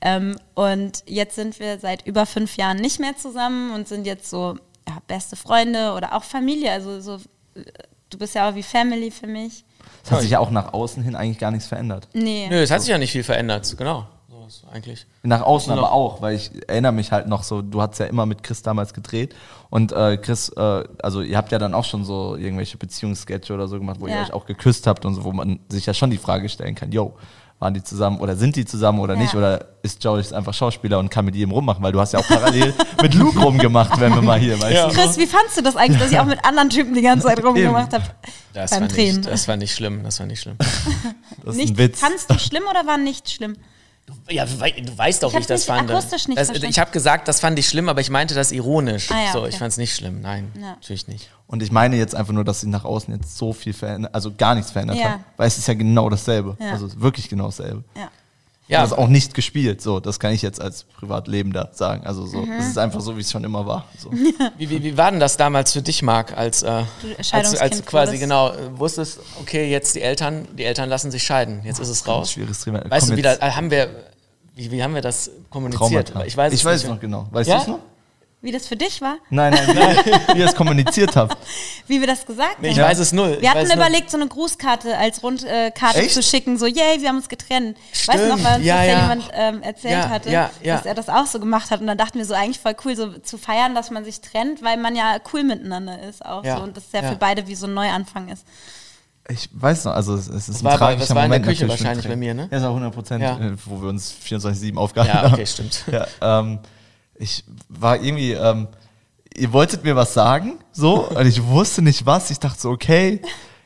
Ähm, 0.02 0.38
und 0.54 1.04
jetzt 1.08 1.36
sind 1.36 1.60
wir 1.60 1.78
seit 1.80 2.06
über 2.08 2.26
fünf 2.26 2.56
Jahren 2.56 2.78
nicht 2.78 3.00
mehr 3.02 3.18
zusammen 3.18 3.72
und 3.74 3.88
sind 3.90 4.06
jetzt 4.06 4.30
so 4.30 4.56
ja, 4.88 4.98
beste 5.08 5.36
Freunde 5.36 5.92
oder 5.94 6.14
auch 6.16 6.24
Familie. 6.24 6.72
Also 6.72 7.02
so, 7.02 7.16
äh, 7.56 7.64
du 8.10 8.18
bist 8.18 8.34
ja 8.36 8.50
auch 8.50 8.56
wie 8.56 8.64
Family 8.64 9.12
für 9.12 9.28
mich. 9.28 9.66
Es 10.04 10.12
hat 10.12 10.22
sich 10.22 10.32
ja 10.32 10.40
auch 10.40 10.52
nach 10.52 10.74
außen 10.74 11.02
hin 11.02 11.16
eigentlich 11.16 11.40
gar 11.40 11.52
nichts 11.52 11.68
verändert. 11.68 12.08
Nee. 12.14 12.48
Nö, 12.50 12.58
es 12.62 12.72
hat 12.72 12.82
sich 12.82 12.90
ja 12.90 12.98
nicht 12.98 13.12
viel 13.12 13.24
verändert. 13.24 13.74
Genau. 13.78 14.06
So 14.30 14.46
ist 14.48 14.66
eigentlich. 14.72 15.06
Nach 15.24 15.42
außen 15.42 15.72
aber 15.72 15.94
auch, 15.94 16.22
weil 16.22 16.36
ich 16.36 16.52
erinnere 16.68 16.92
mich 16.92 17.12
halt 17.14 17.28
noch 17.28 17.44
so, 17.44 17.62
du 17.62 17.82
hast 17.82 18.00
ja 18.00 18.08
immer 18.08 18.26
mit 18.26 18.44
Chris 18.44 18.62
damals 18.62 18.94
gedreht 18.94 19.34
und 19.70 19.94
äh, 19.94 20.18
Chris, 20.18 20.50
äh, 20.50 20.84
also 21.02 21.22
ihr 21.22 21.38
habt 21.38 21.52
ja 21.54 21.60
dann 21.60 21.74
auch 21.74 21.86
schon 21.86 22.04
so 22.04 22.36
irgendwelche 22.36 22.78
Beziehungssketche 22.78 23.54
oder 23.54 23.68
so 23.70 23.78
gemacht, 23.80 23.98
wo 24.02 24.08
ihr 24.08 24.16
Ja. 24.16 24.24
euch 24.24 24.34
auch 24.34 24.46
geküsst 24.46 24.88
habt 24.88 25.06
und 25.06 25.16
so, 25.16 25.24
wo 25.24 25.32
man 25.32 25.60
sich 25.70 25.86
ja 25.86 25.94
schon 25.94 26.10
die 26.12 26.18
Frage 26.18 26.50
stellen 26.50 26.76
kann, 26.76 26.92
yo, 26.92 27.14
waren 27.60 27.74
die 27.74 27.84
zusammen 27.84 28.20
oder 28.20 28.36
sind 28.36 28.56
die 28.58 28.66
zusammen 28.66 29.00
oder 29.00 29.14
Ja. 29.14 29.22
nicht 29.22 29.36
oder 29.36 29.68
ist 29.84 30.04
Joyce 30.04 30.34
einfach 30.34 30.54
Schauspieler 30.54 31.00
und 31.00 31.10
kann 31.10 31.24
mit 31.26 31.36
jedem 31.36 31.52
rummachen, 31.52 31.82
weil 31.84 31.92
du 31.94 32.00
hast 32.00 32.12
ja 32.14 32.20
auch 32.20 32.28
parallel 32.28 32.74
mit 33.02 33.14
Luke 33.14 33.40
rumgemacht, 33.40 34.00
wenn 34.02 34.14
wir 34.14 34.22
mal 34.22 34.38
hier, 34.40 34.60
weißt 34.62 34.74
Ja. 34.74 34.88
du? 34.90 34.94
Chris, 34.94 35.18
wie 35.18 35.28
fandst 35.28 35.58
du 35.58 35.62
das 35.62 35.76
eigentlich, 35.78 36.00
dass 36.02 36.12
ich 36.12 36.20
auch 36.20 36.26
mit 36.26 36.44
anderen 36.44 36.70
Typen 36.70 36.94
die 36.94 37.02
ganze 37.02 37.28
Zeit 37.28 37.44
rumgemacht 37.44 37.94
habe? 37.94 38.04
Das 38.54 38.72
Beim 38.72 38.88
ich, 38.96 39.22
das 39.22 39.46
fand 39.46 39.64
ich 39.64 39.74
schlimm. 39.74 40.04
Das 40.04 40.18
fand 40.18 40.32
ich 40.32 40.40
schlimm. 40.42 40.58
Das 40.58 41.56
ist 41.56 41.62
Nicht, 41.62 41.74
ein 41.74 41.78
Witz. 41.78 42.00
Fandst 42.00 42.30
du 42.30 42.38
schlimm 42.38 42.64
oder 42.70 42.86
war 42.86 42.98
nicht 42.98 43.30
schlimm? 43.32 43.56
Ja, 44.30 44.46
du, 44.46 44.60
wei- 44.60 44.72
du 44.72 44.98
weißt 44.98 45.22
doch, 45.24 45.30
Ich 45.30 45.36
wie 45.36 45.40
ich 45.42 45.48
das 45.48 45.66
fand. 45.66 45.84
nicht 45.88 45.92
akustisch 45.96 46.28
nicht 46.28 46.38
das, 46.40 46.48
verstanden. 46.48 46.72
ich 46.72 46.80
habe 46.80 46.92
gesagt, 46.92 47.28
das 47.28 47.40
fand 47.40 47.58
ich 47.60 47.68
schlimm, 47.68 47.90
aber 47.90 48.02
ich 48.02 48.10
meinte 48.10 48.34
das 48.34 48.52
ironisch. 48.52 49.12
Ah 49.12 49.26
ja, 49.26 49.32
so, 49.34 49.40
okay. 49.40 49.50
ich 49.50 49.58
fand 49.58 49.72
es 49.72 49.78
nicht 49.78 49.96
schlimm. 49.96 50.22
Nein, 50.22 50.52
Ja. 50.56 50.72
natürlich 50.76 51.08
nicht. 51.08 51.30
Und 51.48 51.62
ich 51.62 51.72
meine 51.72 51.96
jetzt 51.98 52.16
einfach 52.16 52.34
nur, 52.34 52.44
dass 52.44 52.62
sich 52.62 52.70
nach 52.70 52.84
außen 52.86 53.14
jetzt 53.14 53.38
so 53.38 53.54
viel 53.54 53.74
verändert, 53.74 54.14
also 54.16 54.34
gar 54.36 54.56
nichts 54.56 54.72
verändert 54.72 54.98
Ja. 54.98 55.12
hat, 55.12 55.20
weil 55.38 55.48
es 55.48 55.58
ist 55.58 55.68
ja 55.68 55.74
genau 55.74 56.10
dasselbe, 56.10 56.58
Ja. 56.60 56.72
also 56.72 56.90
wirklich 57.02 57.30
genau 57.30 57.46
dasselbe. 57.46 57.84
Ja. 57.98 58.10
Ja, 58.74 58.82
Das 58.82 58.92
ist 58.92 58.98
auch 58.98 59.08
nicht 59.08 59.34
gespielt, 59.34 59.82
so, 59.82 60.00
das 60.00 60.20
kann 60.20 60.34
ich 60.34 60.42
jetzt 60.42 60.60
als 60.62 60.84
Privatlebender 60.84 61.70
sagen. 61.74 62.06
Also 62.06 62.26
so, 62.26 62.40
Mhm. 62.40 62.52
es 62.60 62.68
ist 62.68 62.78
einfach 62.78 63.02
so, 63.02 63.16
wie 63.16 63.22
es 63.22 63.32
schon 63.32 63.44
immer 63.44 63.66
war. 63.66 63.86
So. 63.98 64.12
wie, 64.58 64.70
wie, 64.70 64.84
wie 64.84 64.98
war 64.98 65.12
denn 65.12 65.20
das 65.20 65.38
damals 65.38 65.72
für 65.74 65.82
dich, 65.82 66.02
Marc, 66.02 66.36
als, 66.38 66.64
äh, 66.64 66.84
als, 67.32 67.56
als 67.56 67.86
quasi 67.86 68.18
genau 68.18 68.50
äh, 68.50 68.78
wusstest, 68.78 69.20
okay, 69.42 69.70
jetzt 69.72 69.96
die 69.96 70.02
Eltern, 70.02 70.48
die 70.58 70.64
Eltern 70.66 70.90
lassen 70.90 71.12
sich 71.12 71.24
scheiden, 71.24 71.62
jetzt 71.64 71.80
ist 71.80 71.90
es 71.90 72.08
raus. 72.08 72.32
Schwieriges 72.32 72.64
Thema. 72.64 72.82
Weißt 72.90 73.08
Komm 73.08 73.10
du, 73.12 73.18
wie, 73.18 73.22
da, 73.22 73.34
äh, 73.36 73.52
haben 73.52 73.72
wir, 73.72 73.90
wie, 74.56 74.72
wie 74.72 74.84
haben 74.84 74.94
wir 74.96 75.02
das 75.02 75.30
kommuniziert? 75.50 76.10
Traumata. 76.10 76.26
Ich 76.26 76.36
weiß 76.36 76.52
es 76.54 76.60
ich 76.60 76.66
weiß 76.66 76.74
nicht. 76.82 76.84
es 76.84 76.90
noch 76.90 77.00
genau. 77.00 77.28
Weißt 77.32 77.50
Ja? 77.50 77.56
du 77.58 77.62
es 77.62 77.68
noch? 77.68 77.80
Wie 78.44 78.52
das 78.52 78.68
für 78.68 78.76
dich 78.76 79.02
war? 79.02 79.16
Nein, 79.30 79.54
nein, 79.54 79.68
wie, 79.76 80.36
wie 80.36 80.40
ihr 80.40 80.46
es 80.46 80.54
kommuniziert 80.54 81.16
habt. 81.16 81.36
Wie 81.88 82.00
wir 82.02 82.08
das 82.08 82.26
gesagt 82.26 82.62
Nee, 82.62 82.70
ich 82.70 82.80
haben? 82.80 82.90
weiß 82.90 83.00
es 83.00 83.12
null. 83.14 83.32
Ich 83.38 83.42
Wir 83.42 83.52
hatten 83.54 83.72
überlegt, 83.72 84.12
so 84.12 84.18
eine 84.18 84.28
Grußkarte 84.28 84.98
als 84.98 85.24
Rundkarte 85.24 86.00
Echt? 86.00 86.14
zu 86.14 86.22
schicken, 86.22 86.58
so, 86.58 86.66
yay, 86.66 87.02
wir 87.02 87.08
haben 87.10 87.16
uns 87.18 87.30
getrennt. 87.30 87.78
Weißt 88.06 88.20
du 88.24 88.28
noch, 88.28 88.38
Stimmt. 88.38 88.44
weil 88.44 88.56
uns 88.58 88.66
Ja, 88.66 88.76
das 88.78 88.86
ja, 88.88 88.92
ja. 88.94 89.02
jemand 89.02 89.24
ähm, 89.34 89.62
erzählt 89.64 89.94
Ja, 89.94 90.10
hatte, 90.10 90.30
ja, 90.30 90.50
ja. 90.62 90.76
dass 90.78 90.86
er 90.86 90.94
das 90.94 91.08
auch 91.10 91.26
so 91.26 91.40
gemacht 91.40 91.72
hat. 91.72 91.80
Und 91.82 91.88
dann 91.88 91.98
dachten 91.98 92.18
wir 92.18 92.26
so, 92.26 92.34
eigentlich 92.34 92.60
voll 92.60 92.76
cool, 92.86 92.96
so 92.98 93.18
zu 93.20 93.38
feiern, 93.38 93.76
dass 93.76 93.92
man 93.92 94.04
sich 94.06 94.20
trennt, 94.22 94.62
weil 94.62 94.76
man 94.78 94.96
ja 94.96 95.18
cool 95.34 95.44
miteinander 95.44 96.02
ist 96.04 96.26
auch 96.26 96.44
Ja, 96.44 96.58
so. 96.58 96.64
Und 96.64 96.76
das 96.78 96.84
ja, 96.92 97.02
ja. 97.02 97.10
für 97.12 97.16
beide 97.16 97.48
wie 97.48 97.56
so 97.56 97.66
ein 97.68 97.74
Neuanfang 97.74 98.28
ist. 98.30 98.46
Ich 99.30 99.50
weiß 99.54 99.86
noch, 99.86 99.94
also 99.94 100.16
es, 100.16 100.28
ist 100.28 100.64
war 100.66 100.74
ein 100.74 100.80
bei- 100.80 100.86
tragischer 100.86 101.00
das 101.08 101.16
war 101.16 101.24
in 101.26 101.32
der 101.32 101.40
Moment 101.40 101.58
Küche 101.58 101.70
wahrscheinlich 101.70 102.06
bei 102.08 102.18
mir, 102.18 102.34
ne? 102.34 102.50
Ja, 102.52 102.58
ist 102.58 102.64
auch 102.66 102.70
100 102.72 102.94
Prozent, 102.94 103.24
Ja. 103.24 103.38
äh, 103.40 103.54
wo 103.66 103.82
wir 103.82 103.88
uns 103.88 104.14
24-7 104.28 104.76
aufgehalten 104.76 105.16
Ja, 105.16 105.24
haben. 105.24 105.34
okay, 105.34 105.46
stimmt. 105.46 105.86
Ja, 105.90 106.08
ähm, 106.22 106.60
ich 107.16 107.44
war 107.70 108.02
irgendwie, 108.02 108.34
ähm, 108.34 108.68
ihr 109.36 109.54
wolltet 109.54 109.84
mir 109.84 109.96
was 109.96 110.14
sagen, 110.14 110.60
so, 110.72 111.08
und 111.08 111.26
ich 111.26 111.44
wusste 111.46 111.82
nicht 111.82 112.06
was. 112.06 112.32
Ich 112.32 112.40
dachte 112.40 112.60
so, 112.60 112.70
okay, 112.70 113.22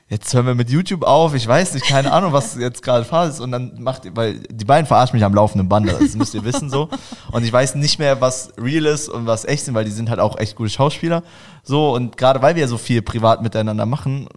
jetzt 0.10 0.34
hören 0.34 0.46
wir 0.46 0.56
mit 0.56 0.70
YouTube 0.70 1.04
auf. 1.04 1.34
Ich 1.34 1.48
weiß 1.48 1.74
nicht, 1.74 1.86
keine 1.86 2.12
Ahnung, 2.12 2.34
was 2.34 2.56
jetzt 2.56 2.82
gerade 2.82 3.06
Phase 3.06 3.32
ist. 3.32 3.40
Und 3.40 3.52
dann 3.52 3.82
macht 3.82 4.06
ihr, 4.06 4.16
weil 4.16 4.40
die 4.40 4.66
beiden 4.66 4.86
verarschen 4.86 5.18
mich 5.18 5.26
am 5.26 5.34
laufenden 5.34 5.68
Band, 5.68 5.92
das 5.92 6.16
müsst 6.16 6.34
ihr 6.34 6.44
wissen 6.44 6.70
so. 6.70 6.90
Und 7.32 7.44
ich 7.44 7.52
weiß 7.52 7.76
nicht 7.76 8.00
mehr, 8.00 8.22
was 8.22 8.54
real 8.58 8.86
ist 8.86 9.10
und 9.10 9.26
was 9.26 9.46
echt 9.46 9.66
sind, 9.66 9.74
weil 9.74 9.86
die 9.86 9.92
sind 9.92 10.10
halt 10.10 10.20
auch 10.20 10.38
echt 10.38 10.56
gute 10.56 10.70
Schauspieler. 10.70 11.24
So, 11.64 11.94
und 11.94 12.18
gerade 12.18 12.42
weil 12.42 12.56
wir 12.56 12.68
so 12.68 12.78
viel 12.78 13.02
privat 13.02 13.42
miteinander 13.42 13.86
machen, 13.86 14.28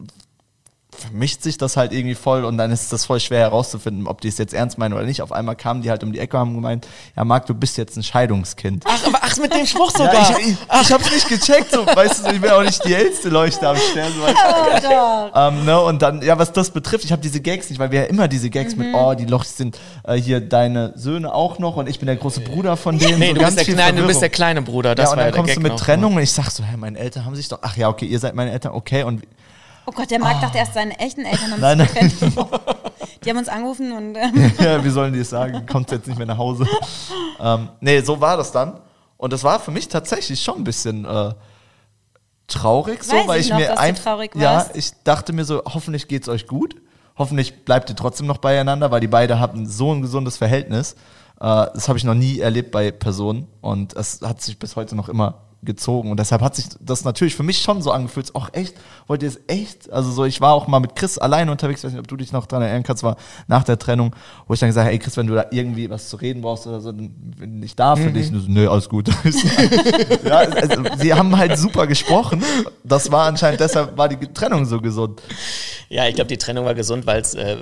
vermischt 1.03 1.43
sich 1.43 1.59
das 1.59 1.77
halt 1.77 1.93
irgendwie 1.93 2.15
voll 2.15 2.45
und 2.45 2.57
dann 2.59 2.71
ist 2.71 2.93
das 2.93 3.05
voll 3.05 3.21
schwer 3.21 3.41
herauszufinden, 3.41 4.07
ob 4.07 4.21
die 4.21 4.29
es 4.29 4.39
jetzt 4.39 4.55
ernst 4.55 4.79
meinen 4.79 4.93
oder 4.95 5.05
nicht. 5.05 5.23
Auf 5.23 5.33
einmal 5.33 5.57
kamen 5.57 5.83
die 5.83 5.91
halt 5.91 6.03
um 6.05 6.13
die 6.13 6.19
Ecke 6.19 6.37
und 6.37 6.41
haben 6.41 6.55
gemeint, 6.55 6.87
ja 7.17 7.25
Marc, 7.25 7.47
du 7.47 7.55
bist 7.55 7.77
jetzt 7.79 7.97
ein 7.97 8.03
Scheidungskind. 8.03 8.85
Ach, 8.87 9.07
aber 9.07 9.19
ach, 9.23 9.37
mit 9.39 9.55
dem 9.55 9.67
Spruch 9.67 9.91
sogar. 9.91 10.13
Ja, 10.15 10.37
ich, 10.39 10.49
ich, 10.49 10.57
ich 10.83 10.93
hab's 10.93 11.11
nicht 11.13 11.29
gecheckt, 11.29 11.71
so, 11.73 11.85
weißt 11.87 12.27
du, 12.27 12.33
ich 12.33 12.41
bin 12.41 12.51
auch 12.51 12.63
nicht 12.63 12.85
die 12.85 12.95
hellste 12.95 13.29
Leuchte 13.29 13.69
am 13.69 13.77
Stern. 13.77 14.13
So, 14.13 14.21
Oh, 14.27 14.79
doch. 14.83 15.31
ähm, 15.49 15.65
ne, 15.65 15.81
und 15.81 16.03
dann, 16.03 16.23
ja, 16.23 16.39
was 16.39 16.53
das 16.53 16.71
betrifft, 16.71 17.05
ich 17.05 17.13
habe 17.13 17.23
diese 17.23 17.41
Gags 17.41 17.71
nicht, 17.71 17.79
weil 17.79 17.91
wir 17.91 18.03
ja 18.03 18.07
immer 18.07 18.29
diese 18.29 18.51
Gags 18.51 18.77
Mhm. 18.77 18.87
mit, 18.91 18.95
oh, 18.95 19.15
die 19.15 19.25
Lochs 19.27 19.57
sind 19.57 19.79
äh, 20.05 20.15
hier 20.17 20.41
deine 20.41 20.93
Söhne 20.97 21.33
auch 21.35 21.59
noch 21.59 21.77
und 21.77 21.89
ich 21.89 21.99
bin 21.99 22.07
der 22.07 22.17
große 22.17 22.41
Bruder 22.41 22.77
von 22.77 22.99
denen. 22.99 23.19
nee, 23.19 23.29
so 23.29 23.35
du 23.35 23.41
ganz 23.41 23.55
bist, 23.57 23.59
der, 23.59 23.65
viel 23.67 23.75
nein, 23.77 23.97
du 23.97 24.03
bist 24.07 24.19
Verwirrung. 24.19 24.21
der 24.21 24.29
kleine 24.31 24.63
Bruder. 24.63 24.95
Das 24.95 25.05
ja, 25.07 25.11
und 25.13 25.17
war 25.19 25.25
dann 25.25 25.33
der 25.33 25.37
kommst 25.39 25.49
Gag 25.49 25.57
du 25.57 25.63
mit 25.63 25.73
noch. 25.73 25.81
Trennung 25.81 26.15
und 26.17 26.23
ich 26.23 26.33
sag 26.33 26.51
so, 26.51 26.63
hä, 26.63 26.77
meine 26.77 26.99
Eltern 26.99 27.25
haben 27.25 27.35
sich 27.37 27.49
doch, 27.49 27.59
ach 27.63 27.77
ja, 27.77 27.89
okay, 27.89 28.07
ihr 28.07 28.19
seid 28.19 28.35
meine 28.35 28.51
Eltern, 28.53 28.73
okay, 28.73 29.03
und 29.05 29.23
Oh 29.91 29.93
Gott, 29.93 30.09
der 30.09 30.21
Marc 30.21 30.41
dachte 30.41 30.57
erst, 30.59 30.75
seine 30.75 30.97
echten 31.01 31.25
Eltern 31.25 31.51
haben 31.51 31.61
Nein, 31.61 31.81
sich 31.81 31.93
getrennt. 31.93 32.37
Die 33.25 33.31
haben 33.31 33.39
uns 33.39 33.49
angerufen 33.49 33.91
und 33.91 34.15
ähm, 34.17 34.53
ja, 34.61 34.85
wie 34.85 34.89
sollen 34.89 35.13
die 35.13 35.19
es 35.19 35.31
sagen? 35.31 35.67
Kommt 35.67 35.91
jetzt 35.91 36.07
nicht 36.07 36.17
mehr 36.17 36.29
nach 36.29 36.39
Hause. 36.39 36.65
ähm, 37.41 37.71
nee, 37.81 38.01
so 38.01 38.21
war 38.21 38.37
das 38.37 38.53
dann. 38.53 38.79
Und 39.17 39.33
das 39.33 39.43
war 39.43 39.59
für 39.59 39.73
mich 39.73 39.89
tatsächlich 39.89 40.41
schon 40.41 40.59
ein 40.59 40.65
bisschen 40.65 41.05
äh, 41.05 41.35
traurig, 42.47 43.03
so, 43.03 43.17
Weiß 43.17 43.27
weil 43.27 43.41
ich 43.41 43.47
ich, 43.47 43.53
noch, 43.53 43.59
mir 43.59 43.79
einfach. 43.81 44.23
Ja, 44.37 44.65
ich 44.75 44.93
dachte 45.03 45.33
mir 45.33 45.45
so, 45.45 45.61
hoffentlich 45.67 46.07
geht's 46.07 46.29
euch 46.29 46.47
gut. 46.47 46.77
Hoffentlich 47.19 47.65
bleibt 47.65 47.91
ihr 47.91 47.97
trotzdem 47.97 48.29
noch 48.29 48.39
beieinander, 48.39 48.93
weil 48.93 49.01
die 49.01 49.09
beide 49.09 49.41
hatten 49.41 49.67
so 49.67 49.93
ein 49.93 50.03
gesundes 50.03 50.37
Verhältnis. 50.37 50.93
Äh, 51.41 51.67
das 51.75 51.89
habe 51.89 51.99
ich 51.99 52.05
noch 52.05 52.15
nie 52.15 52.39
erlebt 52.39 52.71
bei 52.71 52.93
Personen 52.93 53.49
und 53.61 53.95
es 53.97 54.21
hat 54.23 54.41
sich 54.41 54.57
bis 54.57 54.77
heute 54.77 54.95
noch 54.95 55.09
immer 55.09 55.50
gezogen 55.63 56.11
und 56.11 56.19
deshalb 56.19 56.41
hat 56.41 56.57
sich 56.57 56.67
das 56.81 57.05
natürlich 57.05 57.37
für 57.37 57.43
mich 57.43 57.59
schon 57.61 57.83
so 57.83 57.91
angefühlt, 57.93 58.31
ach 58.35 58.49
echt, 58.53 58.75
wollt 59.07 59.23
ihr 59.23 59.29
es 59.29 59.41
echt? 59.47 59.93
Also 59.93 60.11
so, 60.11 60.25
ich 60.25 60.41
war 60.41 60.55
auch 60.55 60.67
mal 60.69 60.81
mit 60.81 60.97
Chris 60.97 61.19
alleine 61.19 61.51
unterwegs, 61.53 61.85
weiß 61.85 61.93
nicht, 61.93 62.01
ob 62.01 62.09
du 62.09 62.17
dich 62.17 62.33
noch 62.33 62.47
dran 62.47 62.63
erinnern 62.63 62.83
kannst, 62.83 63.03
war 63.03 63.17
nach 63.47 63.63
der 63.65 63.79
Trennung, 63.79 64.15
wo 64.47 64.55
ich 64.55 64.61
dann 64.61 64.71
gesagt 64.71 64.87
habe, 64.87 64.93
ey 64.95 64.99
Chris, 64.99 65.17
wenn 65.19 65.27
du 65.27 65.35
da 65.35 65.45
irgendwie 65.51 65.91
was 65.91 66.09
zu 66.09 66.17
reden 66.17 66.41
brauchst 66.41 66.67
oder 66.67 66.81
so, 66.81 66.93
dann 66.93 67.11
bin 67.11 67.63
ich 67.63 67.77
da 67.77 67.95
für 67.97 68.11
dich. 68.11 68.29
Und 68.29 68.33
du 68.35 68.41
so, 68.41 68.49
nö, 68.51 68.69
alles 68.71 68.89
gut. 68.89 69.09
ja, 70.25 70.37
also, 70.39 70.83
sie 70.99 71.13
haben 71.15 71.37
halt 71.37 71.59
super 71.59 71.87
gesprochen. 71.87 72.43
Das 72.85 73.11
war 73.13 73.27
anscheinend, 73.27 73.61
deshalb 73.61 73.97
war 73.97 74.09
die 74.09 74.17
Trennung 74.33 74.65
so 74.65 74.81
gesund. 74.81 75.21
Ja, 75.89 76.07
ich 76.07 76.15
glaube, 76.15 76.29
die 76.29 76.39
Trennung 76.39 76.65
war 76.65 76.75
gesund, 76.75 77.07
weil's, 77.07 77.35
äh, 77.35 77.57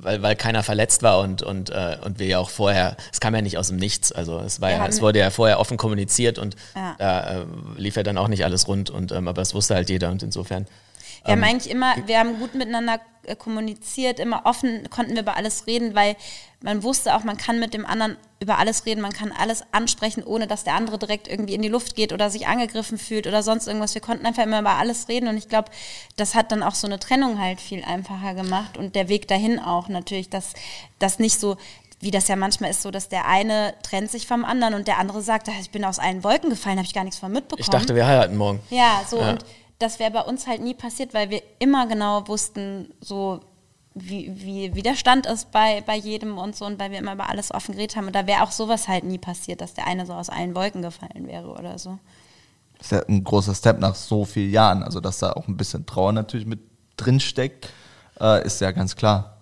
weil, 0.00 0.22
weil 0.22 0.36
keiner 0.36 0.62
verletzt 0.62 1.02
war 1.02 1.18
und, 1.20 1.42
und, 1.42 1.70
äh, 1.70 1.96
und 2.04 2.18
wir 2.20 2.26
ja 2.26 2.38
auch 2.38 2.50
vorher, 2.50 2.96
es 3.12 3.18
kam 3.20 3.34
ja 3.34 3.42
nicht 3.42 3.58
aus 3.58 3.68
dem 3.68 3.78
Nichts. 3.78 4.12
Also 4.12 4.38
es 4.38 4.60
war 4.60 4.70
ja, 4.70 4.78
haben- 4.78 4.90
es 4.90 5.02
wurde 5.02 5.18
ja 5.18 5.30
vorher 5.30 5.58
offen 5.58 5.76
kommuniziert 5.76 6.38
und 6.38 6.54
Ja. 6.76 6.94
Da 7.02 7.40
äh, 7.40 7.44
lief 7.76 7.96
ja 7.96 8.02
dann 8.02 8.16
auch 8.16 8.28
nicht 8.28 8.44
alles 8.44 8.68
rund 8.68 8.88
und 8.90 9.10
ähm, 9.12 9.26
aber 9.26 9.42
es 9.42 9.54
wusste 9.54 9.74
halt 9.74 9.90
jeder 9.90 10.10
und 10.10 10.22
insofern. 10.22 10.66
Wir 11.24 11.34
Ähm, 11.34 11.42
haben 11.42 11.50
eigentlich 11.50 11.72
immer, 11.72 11.94
wir 12.06 12.18
haben 12.18 12.38
gut 12.38 12.54
miteinander 12.54 13.00
äh, 13.24 13.34
kommuniziert, 13.34 14.20
immer 14.20 14.42
offen 14.44 14.88
konnten 14.90 15.14
wir 15.14 15.22
über 15.22 15.36
alles 15.36 15.66
reden, 15.66 15.94
weil 15.94 16.16
man 16.60 16.84
wusste 16.84 17.16
auch, 17.16 17.24
man 17.24 17.36
kann 17.36 17.58
mit 17.58 17.74
dem 17.74 17.84
anderen 17.86 18.16
über 18.40 18.58
alles 18.58 18.86
reden, 18.86 19.00
man 19.00 19.12
kann 19.12 19.32
alles 19.32 19.64
ansprechen, 19.72 20.22
ohne 20.22 20.46
dass 20.46 20.62
der 20.62 20.74
andere 20.74 20.96
direkt 20.98 21.26
irgendwie 21.26 21.54
in 21.54 21.62
die 21.62 21.68
Luft 21.68 21.96
geht 21.96 22.12
oder 22.12 22.30
sich 22.30 22.46
angegriffen 22.46 22.98
fühlt 22.98 23.26
oder 23.26 23.42
sonst 23.42 23.66
irgendwas. 23.66 23.94
Wir 23.94 24.00
konnten 24.00 24.26
einfach 24.26 24.44
immer 24.44 24.60
über 24.60 24.74
alles 24.74 25.08
reden 25.08 25.28
und 25.28 25.36
ich 25.36 25.48
glaube, 25.48 25.70
das 26.16 26.36
hat 26.36 26.52
dann 26.52 26.62
auch 26.62 26.76
so 26.76 26.86
eine 26.86 27.00
Trennung 27.00 27.40
halt 27.40 27.60
viel 27.60 27.82
einfacher 27.84 28.34
gemacht 28.34 28.76
und 28.76 28.94
der 28.94 29.08
Weg 29.08 29.26
dahin 29.26 29.58
auch 29.58 29.88
natürlich, 29.88 30.30
dass 30.30 30.52
das 31.00 31.18
nicht 31.18 31.40
so 31.40 31.56
wie 32.02 32.10
das 32.10 32.28
ja 32.28 32.36
manchmal 32.36 32.70
ist, 32.70 32.82
so 32.82 32.90
dass 32.90 33.08
der 33.08 33.26
eine 33.26 33.72
trennt 33.82 34.10
sich 34.10 34.26
vom 34.26 34.44
anderen 34.44 34.74
und 34.74 34.86
der 34.88 34.98
andere 34.98 35.22
sagt, 35.22 35.48
"Ah, 35.48 35.52
ich 35.60 35.70
bin 35.70 35.84
aus 35.84 35.98
allen 35.98 36.22
Wolken 36.24 36.50
gefallen, 36.50 36.76
habe 36.76 36.86
ich 36.86 36.92
gar 36.94 37.04
nichts 37.04 37.18
von 37.18 37.32
mitbekommen. 37.32 37.60
Ich 37.62 37.70
dachte, 37.70 37.94
wir 37.94 38.06
heiraten 38.06 38.36
morgen. 38.36 38.60
Ja, 38.70 39.00
so 39.08 39.18
Ja. 39.20 39.30
und 39.30 39.44
das 39.78 39.98
wäre 39.98 40.10
bei 40.10 40.20
uns 40.22 40.46
halt 40.46 40.60
nie 40.62 40.74
passiert, 40.74 41.14
weil 41.14 41.30
wir 41.30 41.42
immer 41.58 41.86
genau 41.86 42.26
wussten, 42.28 42.92
so 43.00 43.40
wie, 43.94 44.32
wie, 44.34 44.74
wie 44.74 44.82
der 44.82 44.94
Stand 44.96 45.26
ist 45.26 45.50
bei, 45.52 45.82
bei 45.86 45.96
jedem 45.96 46.38
und 46.38 46.56
so 46.56 46.64
und 46.64 46.78
weil 46.80 46.90
wir 46.90 46.98
immer 46.98 47.12
über 47.12 47.28
alles 47.28 47.52
offen 47.52 47.72
geredet 47.74 47.94
haben. 47.96 48.06
Und 48.06 48.14
da 48.16 48.26
wäre 48.26 48.42
auch 48.42 48.50
sowas 48.52 48.88
halt 48.88 49.04
nie 49.04 49.18
passiert, 49.18 49.60
dass 49.60 49.74
der 49.74 49.86
eine 49.86 50.04
so 50.06 50.12
aus 50.14 50.28
allen 50.30 50.54
Wolken 50.54 50.82
gefallen 50.82 51.26
wäre 51.26 51.48
oder 51.50 51.78
so. 51.78 51.98
Das 52.78 52.86
ist 52.86 52.92
ja 52.92 53.02
ein 53.06 53.22
großer 53.22 53.54
Step 53.54 53.78
nach 53.78 53.94
so 53.94 54.24
vielen 54.24 54.50
Jahren. 54.50 54.82
Also, 54.82 55.00
dass 55.00 55.18
da 55.18 55.32
auch 55.34 55.46
ein 55.46 55.56
bisschen 55.56 55.84
Trauer 55.86 56.12
natürlich 56.12 56.46
mit 56.46 56.60
drin 56.96 57.20
steckt, 57.20 57.68
äh, 58.20 58.44
ist 58.44 58.60
ja 58.60 58.70
ganz 58.72 58.96
klar. 58.96 59.36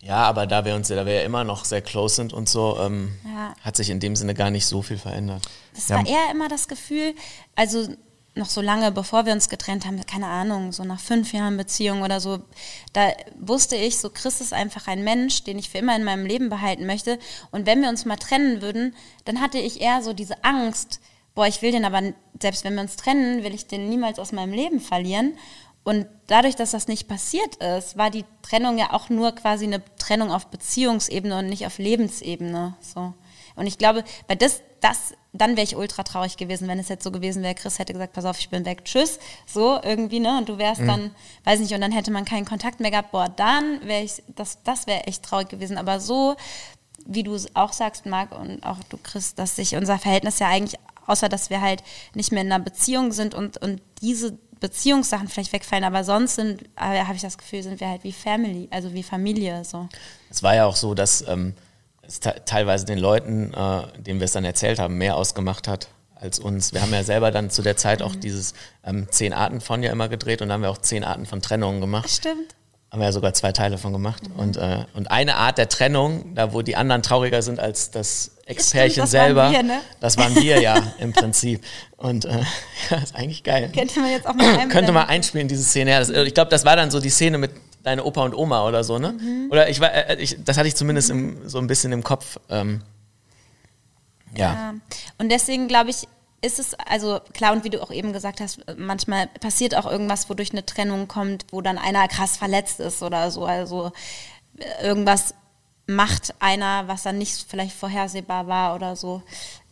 Ja, 0.00 0.22
aber 0.24 0.46
da 0.46 0.64
wir 0.64 0.74
uns, 0.76 0.88
da 0.88 1.04
wir 1.06 1.12
ja 1.14 1.22
immer 1.22 1.42
noch 1.44 1.64
sehr 1.64 1.82
close 1.82 2.16
sind 2.16 2.32
und 2.32 2.48
so, 2.48 2.78
ähm, 2.80 3.12
Ja. 3.24 3.54
hat 3.62 3.76
sich 3.76 3.90
in 3.90 3.98
dem 4.00 4.14
Sinne 4.14 4.34
gar 4.34 4.50
nicht 4.50 4.66
so 4.66 4.80
viel 4.82 4.98
verändert. 4.98 5.42
Das 5.74 5.88
Ja. 5.88 5.96
war 5.96 6.06
eher 6.06 6.30
immer 6.30 6.48
das 6.48 6.68
Gefühl, 6.68 7.14
also 7.56 7.88
noch 8.36 8.48
so 8.48 8.60
lange 8.60 8.92
bevor 8.92 9.26
wir 9.26 9.32
uns 9.32 9.48
getrennt 9.48 9.84
haben, 9.84 10.00
keine 10.06 10.26
Ahnung, 10.28 10.70
so 10.70 10.84
nach 10.84 11.00
fünf 11.00 11.32
Jahren 11.32 11.56
Beziehung 11.56 12.02
oder 12.02 12.20
so, 12.20 12.38
da 12.92 13.08
wusste 13.40 13.74
ich, 13.74 13.98
so 13.98 14.10
Chris 14.10 14.40
ist 14.40 14.52
einfach 14.52 14.86
ein 14.86 15.02
Mensch, 15.02 15.42
den 15.42 15.58
ich 15.58 15.68
für 15.70 15.78
immer 15.78 15.96
in 15.96 16.04
meinem 16.04 16.24
Leben 16.24 16.48
behalten 16.48 16.86
möchte. 16.86 17.18
Und 17.50 17.66
wenn 17.66 17.82
wir 17.82 17.88
uns 17.88 18.04
mal 18.04 18.16
trennen 18.16 18.62
würden, 18.62 18.94
dann 19.24 19.40
hatte 19.40 19.58
ich 19.58 19.80
eher 19.80 20.02
so 20.04 20.12
diese 20.12 20.44
Angst, 20.44 21.00
boah, 21.34 21.48
ich 21.48 21.62
will 21.62 21.72
den 21.72 21.84
aber, 21.84 22.00
selbst 22.40 22.62
wenn 22.62 22.74
wir 22.74 22.82
uns 22.82 22.94
trennen, 22.94 23.42
will 23.42 23.54
ich 23.54 23.66
den 23.66 23.88
niemals 23.88 24.20
aus 24.20 24.30
meinem 24.30 24.52
Leben 24.52 24.80
verlieren. 24.80 25.36
Und 25.88 26.06
dadurch, 26.26 26.54
dass 26.54 26.72
das 26.72 26.86
nicht 26.86 27.08
passiert 27.08 27.56
ist, 27.56 27.96
war 27.96 28.10
die 28.10 28.26
Trennung 28.42 28.76
ja 28.76 28.92
auch 28.92 29.08
nur 29.08 29.32
quasi 29.32 29.64
eine 29.64 29.82
Trennung 29.96 30.30
auf 30.30 30.48
Beziehungsebene 30.48 31.38
und 31.38 31.48
nicht 31.48 31.64
auf 31.64 31.78
Lebensebene. 31.78 32.76
So. 32.82 33.14
Und 33.56 33.66
ich 33.66 33.78
glaube, 33.78 34.04
bei 34.26 34.34
das, 34.34 34.60
das, 34.82 35.14
dann 35.32 35.52
wäre 35.52 35.64
ich 35.64 35.76
ultra 35.76 36.02
traurig 36.02 36.36
gewesen, 36.36 36.68
wenn 36.68 36.78
es 36.78 36.90
jetzt 36.90 37.04
so 37.04 37.10
gewesen 37.10 37.42
wäre, 37.42 37.54
Chris 37.54 37.78
hätte 37.78 37.94
gesagt, 37.94 38.12
pass 38.12 38.26
auf, 38.26 38.38
ich 38.38 38.50
bin 38.50 38.66
weg, 38.66 38.84
tschüss, 38.84 39.18
so 39.46 39.80
irgendwie, 39.82 40.20
ne? 40.20 40.36
Und 40.36 40.50
du 40.50 40.58
wärst 40.58 40.82
dann, 40.82 41.10
weiß 41.44 41.60
nicht, 41.60 41.72
und 41.72 41.80
dann 41.80 41.92
hätte 41.92 42.10
man 42.10 42.26
keinen 42.26 42.44
Kontakt 42.44 42.80
mehr 42.80 42.90
gehabt, 42.90 43.10
boah, 43.10 43.30
dann 43.30 43.80
wäre 43.86 44.02
ich, 44.02 44.22
das, 44.36 44.62
das 44.64 44.86
wäre 44.86 45.04
echt 45.04 45.22
traurig 45.22 45.48
gewesen. 45.48 45.78
Aber 45.78 46.00
so, 46.00 46.36
wie 47.06 47.22
du 47.22 47.34
auch 47.54 47.72
sagst, 47.72 48.04
Marc, 48.04 48.38
und 48.38 48.62
auch 48.62 48.76
du, 48.90 48.98
Chris, 48.98 49.34
dass 49.34 49.56
sich 49.56 49.74
unser 49.74 49.98
Verhältnis 49.98 50.38
ja 50.38 50.48
eigentlich, 50.48 50.78
außer 51.06 51.30
dass 51.30 51.48
wir 51.48 51.62
halt 51.62 51.82
nicht 52.12 52.30
mehr 52.30 52.42
in 52.42 52.52
einer 52.52 52.62
Beziehung 52.62 53.12
sind 53.12 53.34
und, 53.34 53.56
und 53.56 53.80
diese 54.02 54.36
Beziehungssachen 54.60 55.28
vielleicht 55.28 55.52
wegfallen, 55.52 55.84
aber 55.84 56.04
sonst 56.04 56.36
sind, 56.36 56.62
äh, 56.76 57.04
habe 57.04 57.14
ich 57.14 57.22
das 57.22 57.38
Gefühl, 57.38 57.62
sind 57.62 57.80
wir 57.80 57.88
halt 57.88 58.04
wie 58.04 58.12
Family, 58.12 58.68
also 58.70 58.92
wie 58.92 59.02
Familie, 59.02 59.64
so. 59.64 59.88
Es 60.30 60.42
war 60.42 60.54
ja 60.54 60.66
auch 60.66 60.76
so, 60.76 60.94
dass 60.94 61.26
ähm, 61.26 61.54
es 62.02 62.20
te 62.20 62.34
teilweise 62.44 62.84
den 62.84 62.98
Leuten, 62.98 63.52
äh, 63.54 64.00
denen 64.00 64.20
wir 64.20 64.24
es 64.24 64.32
dann 64.32 64.44
erzählt 64.44 64.78
haben, 64.78 64.98
mehr 64.98 65.16
ausgemacht 65.16 65.68
hat 65.68 65.88
als 66.14 66.38
uns. 66.38 66.72
Wir 66.72 66.82
haben 66.82 66.92
ja 66.92 67.04
selber 67.04 67.30
dann 67.30 67.50
zu 67.50 67.62
der 67.62 67.76
Zeit 67.76 68.02
auch 68.02 68.16
dieses 68.16 68.54
ähm, 68.84 69.06
zehn 69.10 69.32
Arten 69.32 69.60
von 69.60 69.82
ja 69.82 69.92
immer 69.92 70.08
gedreht 70.08 70.42
und 70.42 70.48
dann 70.48 70.54
haben 70.54 70.62
wir 70.62 70.70
auch 70.70 70.78
zehn 70.78 71.04
Arten 71.04 71.26
von 71.26 71.40
Trennungen 71.40 71.80
gemacht. 71.80 72.10
Stimmt. 72.10 72.54
Haben 72.90 73.00
wir 73.00 73.06
ja 73.06 73.12
sogar 73.12 73.34
zwei 73.34 73.52
Teile 73.52 73.76
von 73.76 73.92
gemacht. 73.92 74.22
Und, 74.36 74.56
äh, 74.56 74.84
und 74.94 75.10
eine 75.10 75.36
Art 75.36 75.58
der 75.58 75.68
Trennung, 75.68 76.34
da 76.34 76.54
wo 76.54 76.62
die 76.62 76.74
anderen 76.74 77.02
trauriger 77.02 77.42
sind 77.42 77.60
als 77.60 77.90
das 77.90 78.30
Ex-Pärchen 78.46 79.02
das 79.02 79.12
waren 79.12 79.26
selber, 79.26 79.50
wir, 79.50 79.62
ne? 79.62 79.80
das 80.00 80.16
waren 80.16 80.34
wir 80.34 80.62
ja 80.62 80.82
im 80.98 81.12
Prinzip. 81.12 81.62
Und 81.98 82.24
äh, 82.24 82.30
ja, 82.90 82.96
ist 82.96 83.14
eigentlich 83.14 83.44
geil. 83.44 83.70
Könnte 83.74 84.00
man 84.00 84.10
jetzt 84.10 84.26
auch 84.26 84.34
mal. 84.34 84.68
Könnte 84.68 84.92
man 84.92 85.06
einspielen, 85.06 85.48
diese 85.48 85.64
Szene. 85.64 85.90
Ja, 85.90 85.98
das, 85.98 86.08
ich 86.08 86.32
glaube, 86.32 86.50
das 86.50 86.64
war 86.64 86.76
dann 86.76 86.90
so 86.90 86.98
die 86.98 87.10
Szene 87.10 87.36
mit 87.36 87.50
deine 87.82 88.04
Opa 88.04 88.24
und 88.24 88.34
Oma 88.34 88.66
oder 88.66 88.82
so, 88.84 88.98
ne? 88.98 89.12
Mhm. 89.12 89.48
Oder 89.50 89.68
ich 89.68 89.80
war, 89.80 89.92
äh, 89.92 90.16
ich, 90.16 90.36
das 90.42 90.56
hatte 90.56 90.68
ich 90.68 90.74
zumindest 90.74 91.10
im, 91.10 91.46
so 91.46 91.58
ein 91.58 91.66
bisschen 91.66 91.92
im 91.92 92.02
Kopf. 92.02 92.38
Ähm, 92.48 92.80
ja. 94.34 94.52
Ja. 94.52 94.74
Und 95.18 95.30
deswegen 95.30 95.68
glaube 95.68 95.90
ich, 95.90 96.08
ist 96.40 96.58
es, 96.58 96.74
also 96.74 97.20
klar, 97.34 97.52
und 97.52 97.64
wie 97.64 97.70
du 97.70 97.82
auch 97.82 97.90
eben 97.90 98.12
gesagt 98.12 98.40
hast, 98.40 98.60
manchmal 98.76 99.26
passiert 99.26 99.74
auch 99.74 99.90
irgendwas, 99.90 100.30
wodurch 100.30 100.52
eine 100.52 100.64
Trennung 100.64 101.08
kommt, 101.08 101.46
wo 101.50 101.60
dann 101.60 101.78
einer 101.78 102.06
krass 102.08 102.36
verletzt 102.36 102.80
ist 102.80 103.02
oder 103.02 103.30
so. 103.30 103.44
Also 103.44 103.90
äh, 104.58 104.86
irgendwas 104.86 105.34
macht 105.90 106.34
einer, 106.38 106.86
was 106.86 107.02
dann 107.04 107.16
nicht 107.16 107.46
vielleicht 107.48 107.74
vorhersehbar 107.74 108.46
war 108.46 108.74
oder 108.74 108.94
so, 108.94 109.22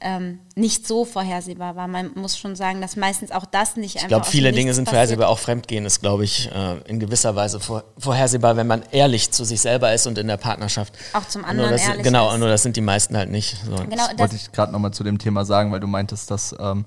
ähm, 0.01 0.41
nicht 0.55 0.87
so 0.87 1.05
vorhersehbar 1.05 1.77
war. 1.77 1.89
Man 1.89 2.11
muss 2.15 2.39
schon 2.39 2.57
sagen, 2.57 2.81
dass 2.81 2.97
meistens 2.97 3.31
auch 3.31 3.45
das 3.45 3.77
nicht 3.77 3.97
Ich 3.97 3.97
einfach. 3.97 4.09
glaube, 4.09 4.23
aus 4.25 4.31
viele 4.31 4.51
Dinge 4.53 4.73
sind 4.73 4.87
passiert. 4.87 4.95
vorhersehbar. 4.97 5.29
Auch 5.29 5.39
Fremdgehen 5.39 5.85
ist, 5.85 6.01
glaube 6.01 6.25
ich, 6.25 6.51
äh, 6.51 6.79
in 6.89 7.01
gewisser 7.01 7.37
Weise 7.37 7.61
vor, 7.61 7.85
vorhersehbar, 7.99 8.57
wenn 8.57 8.67
man 8.67 8.83
ehrlich 8.93 9.31
zu 9.31 9.45
sich 9.45 9.61
selber 9.61 9.93
ist 9.93 10.07
und 10.07 10.17
in 10.17 10.27
der 10.27 10.39
Partnerschaft. 10.39 10.95
Auch 11.13 11.27
zum 11.29 11.43
Nur 11.43 11.51
anderen 11.51 11.71
das, 11.73 11.87
ehrlich 11.87 12.03
Genau, 12.03 12.33
ist. 12.33 12.39
nur 12.39 12.49
das 12.49 12.63
sind 12.63 12.77
die 12.77 12.81
meisten 12.81 13.15
halt 13.15 13.31
nicht. 13.31 13.59
So. 13.67 13.77
Genau, 13.77 14.07
das, 14.09 14.19
wollte 14.19 14.37
ich 14.37 14.51
gerade 14.53 14.73
nochmal 14.73 14.93
zu 14.93 15.05
dem 15.05 15.19
Thema 15.19 15.45
sagen, 15.45 15.71
weil 15.71 15.81
du 15.81 15.87
meintest, 15.87 16.31
dass 16.31 16.55
ähm, 16.59 16.87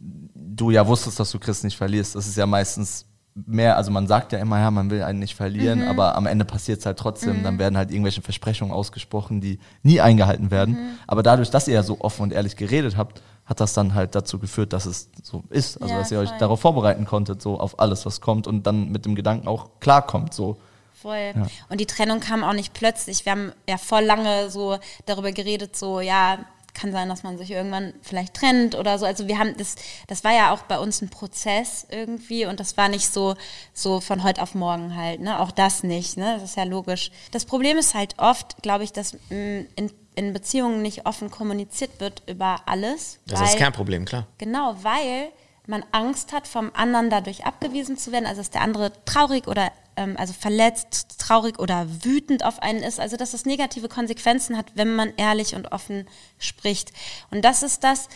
du 0.00 0.70
ja 0.70 0.86
wusstest, 0.86 1.20
dass 1.20 1.30
du 1.30 1.38
Chris 1.38 1.62
nicht 1.64 1.76
verlierst. 1.76 2.14
Das 2.14 2.26
ist 2.26 2.36
ja 2.38 2.46
meistens 2.46 3.04
mehr, 3.34 3.76
also 3.76 3.90
man 3.90 4.06
sagt 4.06 4.32
ja 4.32 4.38
immer, 4.38 4.58
ja, 4.58 4.70
man 4.70 4.90
will 4.90 5.02
einen 5.02 5.18
nicht 5.18 5.34
verlieren, 5.34 5.86
aber 5.88 6.16
am 6.16 6.26
Ende 6.26 6.44
passiert 6.44 6.80
es 6.80 6.86
halt 6.86 6.98
trotzdem. 6.98 7.42
Dann 7.42 7.58
werden 7.58 7.76
halt 7.76 7.90
irgendwelche 7.90 8.22
Versprechungen 8.22 8.74
ausgesprochen, 8.74 9.40
die 9.40 9.58
nie 9.82 10.00
eingehalten 10.00 10.50
werden. 10.50 10.98
Aber 11.06 11.22
dadurch, 11.22 11.50
dass 11.50 11.68
ihr 11.68 11.74
ja 11.74 11.82
so 11.82 12.00
offen 12.00 12.22
und 12.22 12.32
ehrlich 12.32 12.56
geredet 12.56 12.96
habt, 12.96 13.22
hat 13.46 13.60
das 13.60 13.72
dann 13.72 13.94
halt 13.94 14.14
dazu 14.14 14.38
geführt, 14.38 14.72
dass 14.72 14.86
es 14.86 15.10
so 15.22 15.42
ist. 15.50 15.80
Also 15.82 15.94
Ja, 15.94 16.00
dass 16.00 16.10
ihr 16.12 16.20
euch 16.20 16.28
voll. 16.28 16.38
darauf 16.38 16.60
vorbereiten 16.60 17.04
konntet, 17.04 17.42
so 17.42 17.58
auf 17.58 17.80
alles, 17.80 18.06
was 18.06 18.20
kommt 18.20 18.46
und 18.46 18.66
dann 18.66 18.90
mit 18.90 19.04
dem 19.06 19.14
Gedanken 19.16 19.48
auch 19.48 19.70
klarkommt. 19.80 20.34
So. 20.34 20.58
Voll. 20.92 21.32
Und 21.68 21.80
die 21.80 21.86
Trennung 21.86 22.20
kam 22.20 22.44
auch 22.44 22.52
nicht 22.52 22.74
plötzlich. 22.74 23.24
Wir 23.24 23.32
haben 23.32 23.52
ja 23.68 23.78
voll 23.78 24.04
lange 24.04 24.50
so 24.50 24.78
darüber 25.06 25.32
geredet, 25.32 25.74
so, 25.74 26.00
ja, 26.00 26.38
kann 26.74 26.92
sein, 26.92 27.08
dass 27.08 27.22
man 27.22 27.36
sich 27.38 27.50
irgendwann 27.50 27.92
vielleicht 28.02 28.34
trennt 28.34 28.74
oder 28.74 28.98
so. 28.98 29.06
Also 29.06 29.28
wir 29.28 29.38
haben 29.38 29.56
das, 29.56 29.76
das 30.06 30.24
war 30.24 30.32
ja 30.32 30.52
auch 30.52 30.62
bei 30.62 30.78
uns 30.78 31.02
ein 31.02 31.08
Prozess 31.10 31.86
irgendwie 31.90 32.46
und 32.46 32.60
das 32.60 32.76
war 32.76 32.88
nicht 32.88 33.12
so, 33.12 33.34
so 33.74 34.00
von 34.00 34.22
heute 34.22 34.42
auf 34.42 34.54
morgen 34.54 34.96
halt, 34.96 35.20
ne? 35.20 35.40
Auch 35.40 35.50
das 35.50 35.82
nicht, 35.82 36.16
ne? 36.16 36.34
Das 36.34 36.50
ist 36.50 36.56
ja 36.56 36.64
logisch. 36.64 37.10
Das 37.32 37.44
Problem 37.44 37.76
ist 37.78 37.94
halt 37.94 38.14
oft, 38.18 38.62
glaube 38.62 38.84
ich, 38.84 38.92
dass 38.92 39.14
mh, 39.30 39.64
in, 39.76 39.92
in 40.14 40.32
Beziehungen 40.32 40.82
nicht 40.82 41.06
offen 41.06 41.30
kommuniziert 41.30 42.00
wird 42.00 42.22
über 42.26 42.62
alles. 42.66 43.18
Das 43.26 43.40
ist 43.40 43.46
das 43.46 43.50
weil- 43.52 43.58
Kernproblem, 43.58 44.04
klar. 44.04 44.26
Genau, 44.38 44.76
weil 44.82 45.28
man 45.66 45.84
Angst 45.92 46.32
hat, 46.32 46.46
vom 46.46 46.70
anderen 46.74 47.10
dadurch 47.10 47.44
abgewiesen 47.44 47.96
zu 47.96 48.12
werden, 48.12 48.26
also 48.26 48.40
dass 48.40 48.50
der 48.50 48.62
andere 48.62 48.92
traurig 49.04 49.46
oder 49.46 49.70
ähm, 49.96 50.16
also 50.18 50.32
verletzt, 50.32 51.18
traurig 51.18 51.58
oder 51.58 51.86
wütend 52.04 52.44
auf 52.44 52.62
einen 52.62 52.82
ist, 52.82 53.00
also 53.00 53.16
dass 53.16 53.34
es 53.34 53.44
negative 53.44 53.88
Konsequenzen 53.88 54.56
hat, 54.56 54.66
wenn 54.74 54.94
man 54.94 55.12
ehrlich 55.16 55.54
und 55.54 55.72
offen 55.72 56.06
spricht. 56.38 56.92
Und 57.30 57.44
das 57.44 57.62
ist 57.62 57.84
das, 57.84 58.08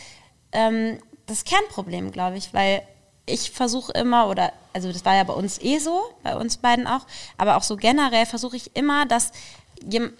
ähm, 0.51 0.99
das 1.27 1.43
Kernproblem, 1.43 2.11
glaube 2.11 2.37
ich, 2.37 2.53
weil 2.53 2.81
ich 3.25 3.51
versuche 3.51 3.91
immer, 3.93 4.29
oder 4.29 4.53
also 4.73 4.91
das 4.91 5.05
war 5.05 5.15
ja 5.15 5.23
bei 5.23 5.33
uns 5.33 5.59
eh 5.61 5.79
so, 5.79 6.03
bei 6.21 6.35
uns 6.35 6.57
beiden 6.57 6.85
auch, 6.85 7.05
aber 7.37 7.57
auch 7.57 7.63
so 7.63 7.75
generell 7.75 8.25
versuche 8.25 8.55
ich 8.55 8.75
immer, 8.75 9.05
dass 9.05 9.31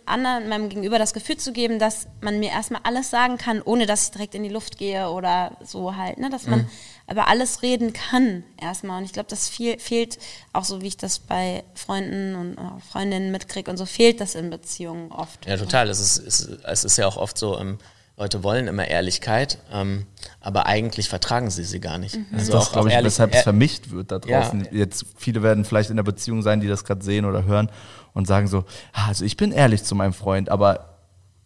anderen, 0.05 0.47
meinem 0.49 0.69
Gegenüber 0.69 0.99
das 0.99 1.13
Gefühl 1.13 1.37
zu 1.37 1.51
geben, 1.51 1.79
dass 1.79 2.07
man 2.21 2.39
mir 2.39 2.49
erstmal 2.49 2.81
alles 2.83 3.09
sagen 3.09 3.37
kann, 3.37 3.61
ohne 3.63 3.85
dass 3.85 4.05
ich 4.05 4.11
direkt 4.11 4.35
in 4.35 4.43
die 4.43 4.49
Luft 4.49 4.77
gehe 4.77 5.09
oder 5.09 5.57
so 5.63 5.95
halt, 5.95 6.17
ne? 6.19 6.29
dass 6.29 6.45
man 6.47 6.67
über 7.09 7.27
alles 7.27 7.61
reden 7.61 7.93
kann 7.93 8.43
erstmal. 8.61 8.99
Und 8.99 9.05
ich 9.05 9.13
glaube, 9.13 9.29
das 9.29 9.49
viel, 9.49 9.79
fehlt, 9.79 10.17
auch 10.53 10.63
so 10.65 10.81
wie 10.81 10.87
ich 10.87 10.97
das 10.97 11.19
bei 11.19 11.63
Freunden 11.73 12.35
und 12.35 12.57
äh, 12.57 12.81
Freundinnen 12.91 13.31
mitkriege 13.31 13.69
und 13.71 13.77
so, 13.77 13.85
fehlt 13.85 14.21
das 14.21 14.35
in 14.35 14.49
Beziehungen 14.49 15.11
oft. 15.11 15.45
Ja, 15.47 15.57
total. 15.57 15.89
Es 15.89 15.99
ist, 15.99 16.17
es, 16.17 16.47
es 16.63 16.83
ist 16.83 16.97
ja 16.97 17.07
auch 17.07 17.17
oft 17.17 17.37
so, 17.37 17.57
ähm, 17.59 17.77
Leute 18.17 18.43
wollen 18.43 18.67
immer 18.67 18.87
Ehrlichkeit, 18.87 19.57
ähm, 19.73 20.05
aber 20.39 20.67
eigentlich 20.67 21.09
vertragen 21.09 21.49
sie 21.49 21.65
sie 21.65 21.81
gar 21.81 21.97
nicht. 21.97 22.17
Also 22.31 22.53
das 22.53 22.67
auch- 22.67 22.71
glaube 22.71 22.89
ich, 22.89 23.03
weshalb 23.03 23.33
es 23.33 23.41
äh, 23.41 23.43
vermischt 23.43 23.89
wird 23.91 24.11
da 24.11 24.21
Ja. 24.25 24.41
draußen. 24.41 24.69
Jetzt 24.71 25.05
viele 25.17 25.43
werden 25.43 25.65
vielleicht 25.65 25.89
in 25.89 25.97
der 25.97 26.03
Beziehung 26.03 26.41
sein, 26.41 26.61
die 26.61 26.67
das 26.67 26.85
gerade 26.85 27.03
sehen 27.03 27.25
oder 27.25 27.43
hören 27.43 27.69
und 28.15 28.25
sagen 28.25 28.47
so, 28.47 28.63
"Ah, 28.93 29.09
also 29.09 29.23
ich 29.23 29.37
bin 29.37 29.51
ehrlich 29.51 29.83
zu 29.83 29.93
meinem 29.93 30.13
Freund, 30.13 30.49
aber 30.49 30.95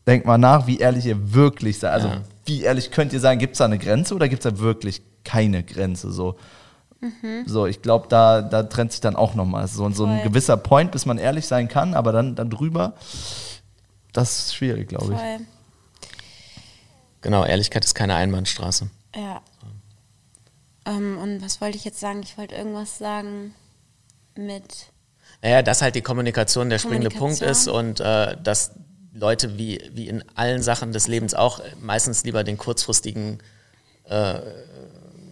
denkt 0.08 0.26
mal 0.26 0.38
nach, 0.38 0.66
wie 0.68 0.78
ehrlich 0.80 1.06
ihr 1.06 1.34
wirklich 1.34 1.80
seid. 1.80 1.92
Also 1.92 2.08
Ja. 2.08 2.22
wie 2.46 2.62
ehrlich 2.64 2.90
könnt 2.92 3.12
ihr 3.12 3.20
sein? 3.20 3.38
Gibt 3.38 3.54
es 3.54 3.58
da 3.58 3.66
eine 3.66 3.78
Grenze 3.78 4.16
oder 4.16 4.30
gibt 4.30 4.46
es 4.46 4.52
da 4.54 4.58
wirklich 4.60 5.02
keine 5.26 5.62
Grenze? 5.64 6.12
So, 6.12 6.38
so 7.46 7.66
ich 7.68 7.82
glaube, 7.82 8.08
da, 8.08 8.42
da 8.42 8.64
trennt 8.64 8.92
sich 8.92 9.02
dann 9.02 9.16
auch 9.16 9.36
nochmal 9.36 9.68
so, 9.68 9.90
so 9.92 10.06
ein 10.06 10.24
gewisser 10.24 10.58
Point, 10.58 10.92
bis 10.92 11.06
man 11.06 11.18
ehrlich 11.18 11.46
sein 11.48 11.68
kann, 11.68 11.94
aber 11.94 12.12
dann, 12.12 12.36
dann 12.36 12.50
drüber, 12.50 12.94
das 14.14 14.40
ist 14.48 14.56
schwierig, 14.56 14.88
glaube 14.90 15.14
ich. 15.14 15.20
Voll. 15.20 15.40
Genau, 17.22 17.46
Ehrlichkeit 17.46 17.84
ist 17.84 17.96
keine 17.96 18.16
Einbahnstraße. 18.16 18.90
Ja. 19.16 19.42
Ähm, 20.86 21.18
und 21.22 21.42
was 21.42 21.62
wollte 21.62 21.78
ich 21.78 21.84
jetzt 21.86 22.00
sagen? 22.00 22.22
Ich 22.24 22.38
wollte 22.38 22.56
irgendwas 22.56 22.98
sagen 22.98 23.54
mit. 24.36 24.88
Naja, 25.41 25.62
dass 25.62 25.81
halt 25.81 25.96
die 25.96 26.01
Kommunikation 26.01 26.69
der 26.69 26.80
springende 26.80 27.10
Punkt 27.10 27.39
Kommunikation. 27.39 27.91
ist 27.91 27.99
und 27.99 27.99
äh, 28.02 28.36
dass 28.43 28.71
Leute 29.13 29.58
wie, 29.58 29.82
wie 29.93 30.08
in 30.08 30.23
allen 30.36 30.62
Sachen 30.62 30.91
des 30.91 31.08
Lebens 31.08 31.34
auch 31.34 31.62
meistens 31.82 32.23
lieber 32.23 32.43
den 32.43 32.58
kurzfristigen, 32.58 33.39
äh, 34.06 34.39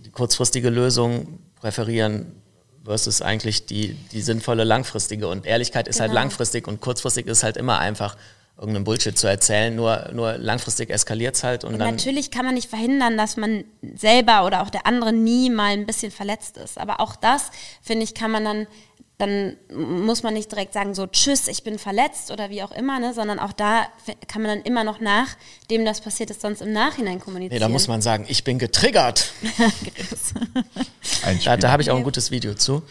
die 0.06 0.10
kurzfristige 0.12 0.70
Lösung 0.70 1.40
präferieren 1.56 2.42
versus 2.86 3.22
eigentlich 3.22 3.66
die, 3.66 3.94
die 4.12 4.22
sinnvolle 4.22 4.64
langfristige. 4.64 5.28
Und 5.28 5.46
Ehrlichkeit 5.46 5.88
ist 5.90 6.00
halt 6.00 6.12
Genau. 6.12 6.22
langfristig 6.22 6.68
und 6.68 6.80
kurzfristig 6.80 7.28
ist 7.28 7.44
halt 7.44 7.58
immer 7.58 7.80
einfach 7.80 8.16
irgendeinen 8.58 8.86
Bullshit 8.86 9.16
zu 9.18 9.28
erzählen, 9.28 9.76
nur, 9.76 10.10
nur 10.14 10.38
langfristig 10.38 10.90
eskaliert 10.90 11.36
es 11.36 11.44
halt 11.44 11.64
und 11.64 11.74
Und 11.74 11.80
dann 11.80 11.92
natürlich 11.96 12.32
kann 12.32 12.44
man 12.46 12.56
nicht 12.56 12.68
verhindern, 12.70 13.16
dass 13.16 13.38
man 13.38 13.66
selber 13.96 14.46
oder 14.46 14.64
auch 14.64 14.72
der 14.72 14.88
andere 14.88 15.14
nie 15.14 15.52
mal 15.52 15.74
ein 15.74 15.86
bisschen 15.86 16.12
verletzt 16.12 16.58
ist. 16.58 16.80
Aber 16.80 17.00
auch 17.00 17.16
das, 17.16 17.52
finde 17.84 18.04
ich, 18.04 18.16
kann 18.16 18.32
man 18.32 18.44
dann, 18.46 18.68
dann 19.18 19.58
muss 19.74 20.22
man 20.22 20.36
nicht 20.36 20.52
direkt 20.52 20.74
sagen, 20.74 20.94
so 20.94 21.08
tschüss, 21.08 21.48
ich 21.48 21.64
bin 21.64 21.80
verletzt 21.80 22.30
oder 22.30 22.52
wie 22.52 22.62
auch 22.62 22.72
immer, 22.72 23.00
ne? 23.00 23.16
sondern 23.16 23.40
auch 23.40 23.52
da 23.52 23.88
kann 24.28 24.44
man 24.44 24.58
dann 24.58 24.62
immer 24.62 24.84
noch 24.84 25.00
nachdem 25.00 25.86
das 25.86 26.02
passiert 26.02 26.30
ist, 26.30 26.42
sonst 26.42 26.62
im 26.62 26.72
Nachhinein 26.72 27.20
kommunizieren. 27.20 27.56
Nee, 27.56 27.60
da 27.60 27.70
muss 27.70 27.88
man 27.88 28.02
sagen, 28.02 28.26
ich 28.28 28.44
bin 28.44 28.60
getriggert. 28.60 29.34
Ein 31.24 31.40
Da, 31.44 31.58
da 31.58 31.72
habe 31.72 31.82
ich 31.82 31.90
auch 31.90 31.98
ein 31.98 32.04
gutes 32.04 32.30
Video 32.30 32.54
zu. 32.54 32.84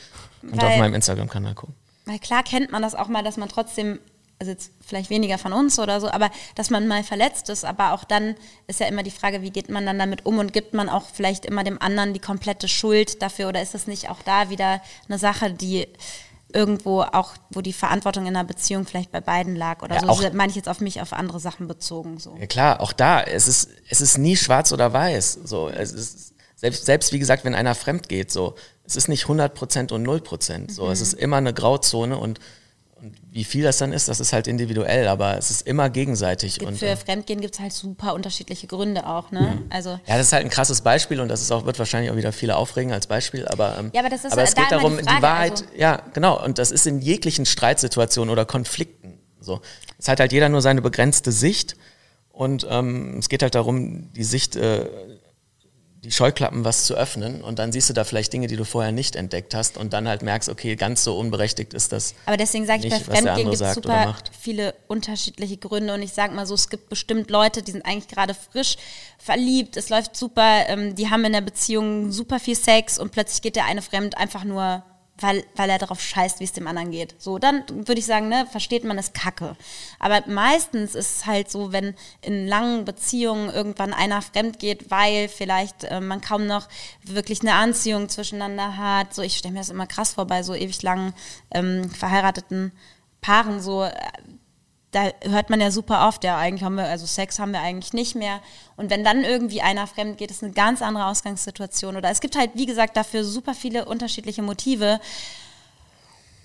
Und 0.43 0.61
Weil- 0.61 0.73
auf 0.73 0.79
meinem 0.79 0.95
Instagram-Kanal 0.95 1.55
gucken. 1.55 1.75
Weil 2.07 2.19
klar 2.21 2.43
kennt 2.43 2.71
man 2.71 2.83
das 2.83 2.95
auch 2.95 3.09
mal, 3.09 3.23
dass 3.25 3.37
man 3.37 3.49
trotzdem, 3.49 3.99
also 4.39 4.53
jetzt 4.53 4.71
vielleicht 4.87 5.09
weniger 5.11 5.39
von 5.39 5.53
uns 5.53 5.79
oder 5.79 6.01
so, 6.01 6.11
aber 6.11 6.31
dass 6.55 6.69
man 6.71 6.87
mal 6.87 7.03
verletzt 7.03 7.49
ist. 7.49 7.65
Aber 7.65 7.93
auch 7.93 8.05
dann 8.05 8.35
ist 8.67 8.81
ja 8.81 8.87
immer 8.87 9.03
die 9.03 9.11
Frage, 9.11 9.43
wie 9.43 9.51
geht 9.51 9.69
man 9.71 9.87
dann 9.87 9.99
damit 9.99 10.27
um 10.27 10.39
und 10.39 10.53
gibt 10.53 10.75
man 10.75 10.89
auch 10.89 11.05
vielleicht 11.13 11.47
immer 11.47 11.65
dem 11.65 11.81
anderen 11.81 12.13
die 12.13 12.21
komplette 12.21 12.69
Schuld 12.69 13.23
dafür 13.23 13.49
oder 13.49 13.63
ist 13.63 13.75
das 13.75 13.87
nicht 13.87 14.11
auch 14.11 14.21
da 14.25 14.51
wieder 14.51 14.83
eine 15.09 15.19
Sache, 15.19 15.51
die 15.51 15.89
irgendwo 16.53 17.03
auch, 17.03 17.33
wo 17.51 17.61
die 17.61 17.73
Verantwortung 17.73 18.25
in 18.27 18.37
einer 18.37 18.45
Beziehung 18.47 18.87
vielleicht 18.87 19.11
bei 19.11 19.21
beiden 19.21 19.57
lag 19.57 19.83
oder 19.83 19.97
Ja, 19.97 20.01
so. 20.03 20.09
auch- 20.09 20.23
Das 20.23 20.33
meine 20.33 20.51
ich 20.51 20.57
jetzt 20.57 20.69
auf 20.69 20.81
mich, 20.81 21.01
auf 21.01 21.13
andere 21.13 21.41
Sachen 21.41 21.67
bezogen. 21.67 22.19
So. 22.19 22.37
Ja 22.39 22.47
klar, 22.47 22.81
auch 22.81 22.93
da, 22.93 23.23
es 23.23 23.49
ist, 23.49 23.69
es 23.89 24.01
ist 24.01 24.17
nie 24.19 24.37
schwarz 24.37 24.73
oder 24.73 24.93
weiß. 24.93 25.41
So, 25.45 25.69
es 25.69 25.93
ist, 25.93 26.35
selbst, 26.55 26.87
selbst 26.87 27.13
wie 27.13 27.19
gesagt, 27.19 27.45
wenn 27.45 27.55
einer 27.55 27.75
fremd 27.75 28.09
geht, 28.09 28.31
so, 28.31 28.55
es 28.87 28.97
ist 28.97 29.09
nicht 29.09 29.25
100% 29.27 29.93
und 29.93 30.07
0%. 30.07 30.71
So, 30.71 30.89
es 30.91 31.01
ist 31.01 31.15
immer 31.15 31.39
eine 31.39 31.53
Grauzone 31.53 32.17
und, 32.17 32.39
und 33.01 33.15
wie 33.31 33.45
viel 33.45 33.63
das 33.63 33.77
dann 33.79 33.93
ist, 33.93 34.09
das 34.09 34.21
ist 34.21 34.33
halt 34.33 34.47
individuell, 34.47 35.07
aber 35.09 35.37
es 35.37 35.51
ist 35.51 35.67
immer 35.67 35.91
gegenseitig. 35.91 36.63
Und, 36.63 36.79
für 36.79 36.87
äh, 36.87 36.97
Fremdgehen 36.97 37.41
gibt 37.43 37.55
es 37.55 37.61
halt 37.61 37.73
super 37.73 38.15
unterschiedliche 38.15 38.67
Gründe 38.67 39.07
auch, 39.07 39.31
ne? 39.31 39.63
Also 39.69 39.91
ja, 40.07 40.17
das 40.17 40.29
ist 40.29 40.33
halt 40.33 40.45
ein 40.45 40.51
krasses 40.51 40.81
Beispiel 40.81 41.21
und 41.21 41.29
das 41.29 41.43
ist 41.43 41.53
auch, 41.53 41.67
wird 41.67 41.79
wahrscheinlich 41.79 42.11
auch 42.11 42.17
wieder 42.17 42.33
viele 42.33 42.57
aufregen 42.57 42.93
als 42.93 43.07
Beispiel, 43.07 43.47
aber, 43.49 43.77
ähm, 43.79 43.91
Ja, 43.93 44.01
aber 44.01 44.09
das 44.09 44.25
ist 44.25 44.33
aber 44.33 44.43
es 44.43 44.55
da 44.55 44.63
geht 44.63 44.73
darum, 44.73 44.97
die 44.97 45.03
die, 45.03 45.09
Frage, 45.09 45.23
Wahrheit, 45.23 45.53
also- 45.53 45.65
ja, 45.77 46.03
genau, 46.15 46.43
und 46.43 46.59
das 46.59 46.71
ist 46.71 46.87
in 46.87 47.01
jeglichen 47.01 47.45
Streitsituationen 47.45 48.33
oder 48.33 48.47
Konflikten 48.47 49.19
so. 49.41 49.61
Es 49.99 50.09
hat 50.09 50.19
halt 50.19 50.33
jeder 50.33 50.49
nur 50.49 50.63
seine 50.63 50.81
begrenzte 50.81 51.33
Sicht 51.33 51.77
und 52.31 52.67
ähm, 52.69 53.19
es 53.19 53.29
geht 53.29 53.43
halt 53.43 53.55
darum, 53.55 54.11
die 54.15 54.25
Sicht, 54.25 54.57
äh, 54.57 54.87
die 56.05 56.13
Scheuklappen 56.13 56.65
was 56.65 56.85
zu 56.85 56.95
öffnen 56.95 57.43
und 57.43 57.59
dann 57.59 57.73
siehst 57.73 57.89
du 57.89 57.93
da 57.95 58.05
vielleicht 58.05 58.33
Dinge, 58.33 58.47
die 58.47 58.57
du 58.57 58.65
vorher 58.65 58.93
nicht 58.93 59.17
entdeckt 59.17 59.55
hast 59.55 59.77
und 59.77 59.93
dann 59.93 60.07
halt 60.07 60.23
merkst, 60.23 60.49
okay, 60.49 60.77
ganz 60.77 61.03
so 61.03 61.19
unberechtigt 61.19 61.75
ist 61.75 61.93
das. 61.93 62.15
Aber 62.27 62.37
deswegen 62.37 62.67
sage 62.67 62.87
ich, 62.87 62.93
bei 62.93 63.01
Fremdgehen 63.01 63.51
gibt 63.51 63.61
es 63.61 63.75
super 63.75 64.17
viele 64.39 64.75
unterschiedliche 64.89 65.57
Gründe. 65.57 65.95
Und 65.95 66.03
ich 66.03 66.13
sage 66.13 66.35
mal 66.35 66.47
so, 66.47 66.55
es 66.55 66.69
gibt 66.69 66.89
bestimmt 66.89 67.31
Leute, 67.31 67.63
die 67.63 67.73
sind 67.73 67.85
eigentlich 67.85 68.09
gerade 68.09 68.35
frisch 68.35 68.77
verliebt, 69.19 69.77
es 69.77 69.89
läuft 69.89 70.17
super, 70.17 70.69
ähm, 70.69 70.95
die 70.95 71.11
haben 71.11 71.25
in 71.25 71.33
der 71.33 71.41
Beziehung 71.41 72.13
super 72.13 72.39
viel 72.39 72.57
Sex 72.57 72.99
und 72.99 73.11
plötzlich 73.13 73.43
geht 73.43 73.57
der 73.57 73.65
eine 73.65 73.83
fremd 73.83 74.17
einfach 74.17 74.45
nur, 74.45 74.85
weil, 75.21 75.45
weil 75.55 75.71
er 75.71 75.79
darauf 75.79 76.01
scheißt, 76.01 76.41
wie 76.41 76.45
es 76.45 76.53
dem 76.53 76.67
anderen 76.67 76.91
geht. 76.91 77.15
So, 77.19 77.39
dann 77.39 77.65
würde 77.69 77.99
ich 77.99 78.07
sagen, 78.07 78.29
ne, 78.29 78.47
versteht 78.51 78.85
man 78.85 78.99
es 78.99 79.13
kacke. 79.13 79.57
Aber 79.99 80.23
meistens 80.27 80.95
ist 80.95 81.17
es 81.17 81.27
halt 81.27 81.51
so, 81.51 81.73
wenn 81.73 81.95
in 82.21 82.47
langen 82.47 82.85
Beziehungen 82.85 83.51
irgendwann 83.51 83.95
einer 83.95 84.23
fremd 84.23 84.59
geht, 84.59 84.91
weil 84.91 85.29
vielleicht 85.29 85.85
äh, 85.85 86.01
man 86.01 86.21
kaum 86.21 86.47
noch 86.47 86.69
wirklich 87.03 87.41
eine 87.41 87.55
Anziehung 87.55 88.09
zwischeneinander 88.09 88.77
hat. 88.77 89.15
So, 89.15 89.23
ich 89.23 89.37
stelle 89.37 89.55
mir 89.55 89.61
das 89.61 89.71
immer 89.71 89.87
krass 89.87 90.15
vor 90.15 90.27
bei 90.27 90.43
so 90.43 90.55
ewig 90.55 90.83
langen 90.83 91.15
ähm, 91.51 91.91
verheirateten 91.91 92.73
Paaren 93.21 93.61
so. 93.61 93.89
Da 94.97 95.11
hört 95.29 95.51
man 95.51 95.61
ja 95.61 95.71
super 95.71 96.09
oft, 96.09 96.25
ja, 96.25 96.39
eigentlich 96.39 96.63
haben 96.63 96.77
wir, 96.77 96.85
also 96.85 97.05
Sex 97.05 97.39
haben 97.39 97.53
wir 97.53 97.61
eigentlich 97.61 97.93
nicht 97.93 98.15
mehr. 98.15 98.41
Und 98.79 98.89
wenn 98.89 99.05
dann 99.05 99.25
irgendwie 99.25 99.61
einer 99.61 99.87
fremd 99.87 100.17
geht, 100.17 100.31
ist 100.31 100.43
eine 100.43 100.55
ganz 100.55 100.81
andere 100.81 101.05
Ausgangssituation. 101.05 101.99
Oder 101.99 102.11
es 102.11 102.23
gibt 102.23 102.35
halt, 102.35 102.53
wie 102.55 102.65
gesagt, 102.65 102.97
dafür 102.97 103.23
super 103.23 103.53
viele 103.53 103.85
unterschiedliche 103.85 104.41
Motive. 104.41 104.99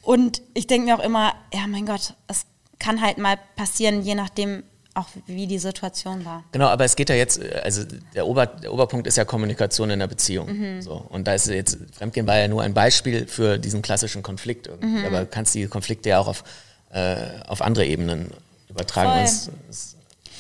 Und 0.02 0.42
ich 0.54 0.68
denke 0.68 0.88
mir 0.88 1.00
auch 1.00 1.04
immer, 1.04 1.34
ja, 1.54 1.66
mein 1.66 1.86
Gott, 1.86 2.14
es 2.28 2.46
kann 2.78 3.00
halt 3.00 3.20
mal 3.20 3.38
passieren, 3.56 4.02
je 4.02 4.16
nachdem 4.16 4.64
auch 4.96 5.08
wie 5.28 5.48
die 5.48 5.60
Situation 5.60 6.26
war. 6.26 6.44
Genau, 6.52 6.68
aber 6.68 6.84
es 6.84 6.98
geht 6.98 7.08
ja 7.08 7.16
jetzt, 7.16 7.42
also 7.64 7.84
der, 8.14 8.28
Ober, 8.28 8.48
der 8.48 8.74
Oberpunkt 8.74 9.08
ist 9.08 9.16
ja 9.16 9.24
Kommunikation 9.24 9.90
in 9.92 10.00
der 10.00 10.08
Beziehung. 10.08 10.52
Mhm. 10.52 10.82
So. 10.82 11.06
Und 11.08 11.26
da 11.26 11.36
ist 11.36 11.48
jetzt, 11.48 11.78
Fremdgehen 11.94 12.28
war 12.28 12.38
ja 12.38 12.50
nur 12.50 12.64
ein 12.64 12.74
Beispiel 12.74 13.28
für 13.28 13.58
diesen 13.58 13.82
klassischen 13.82 14.24
Konflikt 14.24 14.68
irgendwie. 14.68 15.00
Mhm. 15.00 15.06
Aber 15.06 15.26
kannst 15.26 15.56
die 15.56 15.68
Konflikte 15.68 16.10
ja 16.10 16.20
auch 16.20 16.28
auf, 16.28 16.44
äh, 16.92 17.42
auf 17.48 17.62
andere 17.62 17.86
Ebenen 17.86 18.32
übertragen. 18.70 19.24
Es, 19.24 19.50
es, 19.70 19.96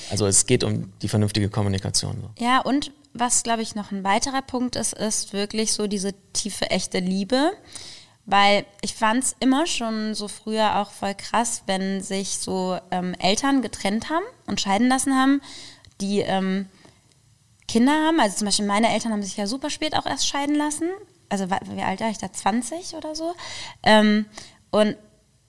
also 0.09 0.27
es 0.27 0.45
geht 0.45 0.63
um 0.63 0.91
die 1.01 1.07
vernünftige 1.07 1.49
Kommunikation. 1.49 2.29
Ja, 2.37 2.59
und 2.59 2.91
was, 3.13 3.43
glaube 3.43 3.61
ich, 3.61 3.75
noch 3.75 3.91
ein 3.91 4.03
weiterer 4.03 4.41
Punkt 4.41 4.75
ist, 4.75 4.93
ist 4.93 5.33
wirklich 5.33 5.73
so 5.73 5.87
diese 5.87 6.13
tiefe, 6.33 6.69
echte 6.69 6.99
Liebe. 6.99 7.51
Weil 8.25 8.65
ich 8.81 8.93
fand 8.93 9.23
es 9.23 9.35
immer 9.39 9.65
schon 9.65 10.13
so 10.13 10.27
früher 10.27 10.77
auch 10.77 10.91
voll 10.91 11.15
krass, 11.15 11.63
wenn 11.65 12.01
sich 12.01 12.37
so 12.37 12.77
ähm, 12.91 13.15
Eltern 13.15 13.61
getrennt 13.61 14.09
haben 14.09 14.23
und 14.45 14.61
scheiden 14.61 14.87
lassen 14.87 15.15
haben, 15.15 15.41
die 16.01 16.19
ähm, 16.19 16.67
Kinder 17.67 17.93
haben. 17.93 18.19
Also 18.19 18.37
zum 18.37 18.45
Beispiel 18.45 18.67
meine 18.67 18.93
Eltern 18.93 19.11
haben 19.11 19.23
sich 19.23 19.37
ja 19.37 19.47
super 19.47 19.69
spät 19.69 19.95
auch 19.95 20.05
erst 20.05 20.27
scheiden 20.27 20.55
lassen. 20.55 20.89
Also 21.29 21.49
wie 21.49 21.81
alt 21.81 21.99
war 21.99 22.09
ich 22.09 22.19
da? 22.19 22.31
20 22.31 22.93
oder 22.93 23.15
so. 23.15 23.33
Ähm, 23.81 24.25
und, 24.69 24.97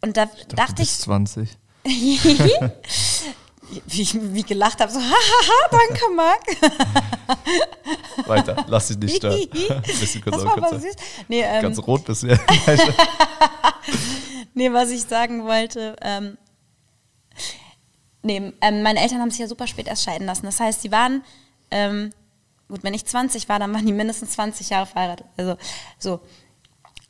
und 0.03 0.17
da 0.17 0.27
dachte 0.49 0.83
ich, 0.83 0.89
Bis 0.89 1.01
20. 1.01 1.49
wie 1.85 2.19
ich 4.03 4.15
wie 4.21 4.43
gelacht 4.43 4.81
habe, 4.81 4.93
so, 4.93 5.01
hahaha, 5.01 5.69
danke, 5.71 6.05
Marc. 6.15 6.43
Weiter, 8.29 8.65
lass 8.69 8.89
dich 8.89 8.99
nicht 8.99 9.17
stören. 9.17 9.49
Bisschen 9.87 10.23
kurz 10.23 10.37
Das 10.37 10.45
war 10.45 10.57
kurz. 10.57 10.83
süß. 10.83 10.95
Nee, 11.29 11.43
ähm, 11.43 11.63
Ganz 11.63 11.79
rot 11.79 12.05
bist 12.05 12.25
du. 12.25 12.39
nee, 14.55 14.73
was 14.73 14.91
ich 14.91 15.03
sagen 15.05 15.45
wollte, 15.45 15.97
ähm, 16.03 16.37
nee, 18.23 18.53
ähm, 18.61 18.83
meine 18.83 19.01
Eltern 19.01 19.21
haben 19.21 19.31
sich 19.31 19.41
ja 19.41 19.49
super 19.49 19.67
spät 19.67 19.87
erst 19.87 20.05
scheiden 20.05 20.27
lassen. 20.27 20.47
Das 20.47 20.61
heißt, 20.61 20.83
sie 20.83 20.93
waren, 20.93 21.25
ähm, 21.71 22.13
gut, 22.69 22.83
wenn 22.85 22.95
ich 22.95 23.05
20 23.07 23.49
war, 23.49 23.59
dann 23.59 23.73
waren 23.73 23.87
die 23.87 23.93
mindestens 23.93 24.33
20 24.33 24.71
Jahre 24.71 24.87
verheiratet. 24.87 25.27
Also, 25.37 25.57
so. 25.99 26.21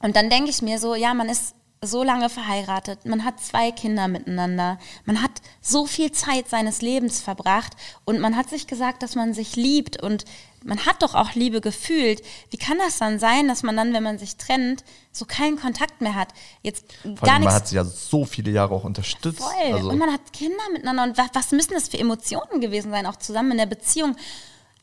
Und 0.00 0.16
dann 0.16 0.30
denke 0.30 0.50
ich 0.50 0.62
mir 0.62 0.78
so, 0.78 0.94
ja, 0.94 1.14
man 1.14 1.28
ist 1.28 1.54
so 1.82 2.04
lange 2.04 2.30
verheiratet, 2.30 3.04
man 3.04 3.24
hat 3.24 3.40
zwei 3.40 3.72
Kinder 3.72 4.06
miteinander, 4.06 4.78
man 5.04 5.20
hat 5.20 5.42
so 5.60 5.84
viel 5.84 6.12
Zeit 6.12 6.48
seines 6.48 6.80
Lebens 6.80 7.20
verbracht 7.20 7.72
und 8.04 8.20
man 8.20 8.36
hat 8.36 8.48
sich 8.48 8.68
gesagt, 8.68 9.02
dass 9.02 9.16
man 9.16 9.34
sich 9.34 9.56
liebt 9.56 10.00
und 10.00 10.24
man 10.64 10.86
hat 10.86 11.02
doch 11.02 11.16
auch 11.16 11.34
Liebe 11.34 11.60
gefühlt. 11.60 12.22
Wie 12.50 12.56
kann 12.56 12.78
das 12.78 12.98
dann 12.98 13.18
sein, 13.18 13.48
dass 13.48 13.64
man 13.64 13.76
dann, 13.76 13.92
wenn 13.92 14.02
man 14.04 14.18
sich 14.18 14.36
trennt, 14.36 14.84
so 15.10 15.24
keinen 15.24 15.58
Kontakt 15.58 16.00
mehr 16.00 16.14
hat? 16.14 16.28
Jetzt 16.62 16.84
Vor 17.02 17.14
gar 17.14 17.20
allem, 17.22 17.32
man 17.32 17.40
nichts 17.40 17.54
hat 17.54 17.68
sich 17.68 17.76
ja 17.76 17.84
so 17.84 18.24
viele 18.24 18.52
Jahre 18.52 18.72
auch 18.72 18.84
unterstützt. 18.84 19.40
Voll. 19.40 19.72
Also, 19.72 19.90
und 19.90 19.98
man 19.98 20.12
hat 20.12 20.32
Kinder 20.32 20.62
miteinander. 20.72 21.02
Und 21.02 21.18
was, 21.18 21.30
was 21.32 21.50
müssen 21.50 21.74
das 21.74 21.88
für 21.88 21.98
Emotionen 21.98 22.60
gewesen 22.60 22.92
sein, 22.92 23.06
auch 23.06 23.16
zusammen 23.16 23.52
in 23.52 23.58
der 23.58 23.66
Beziehung? 23.66 24.14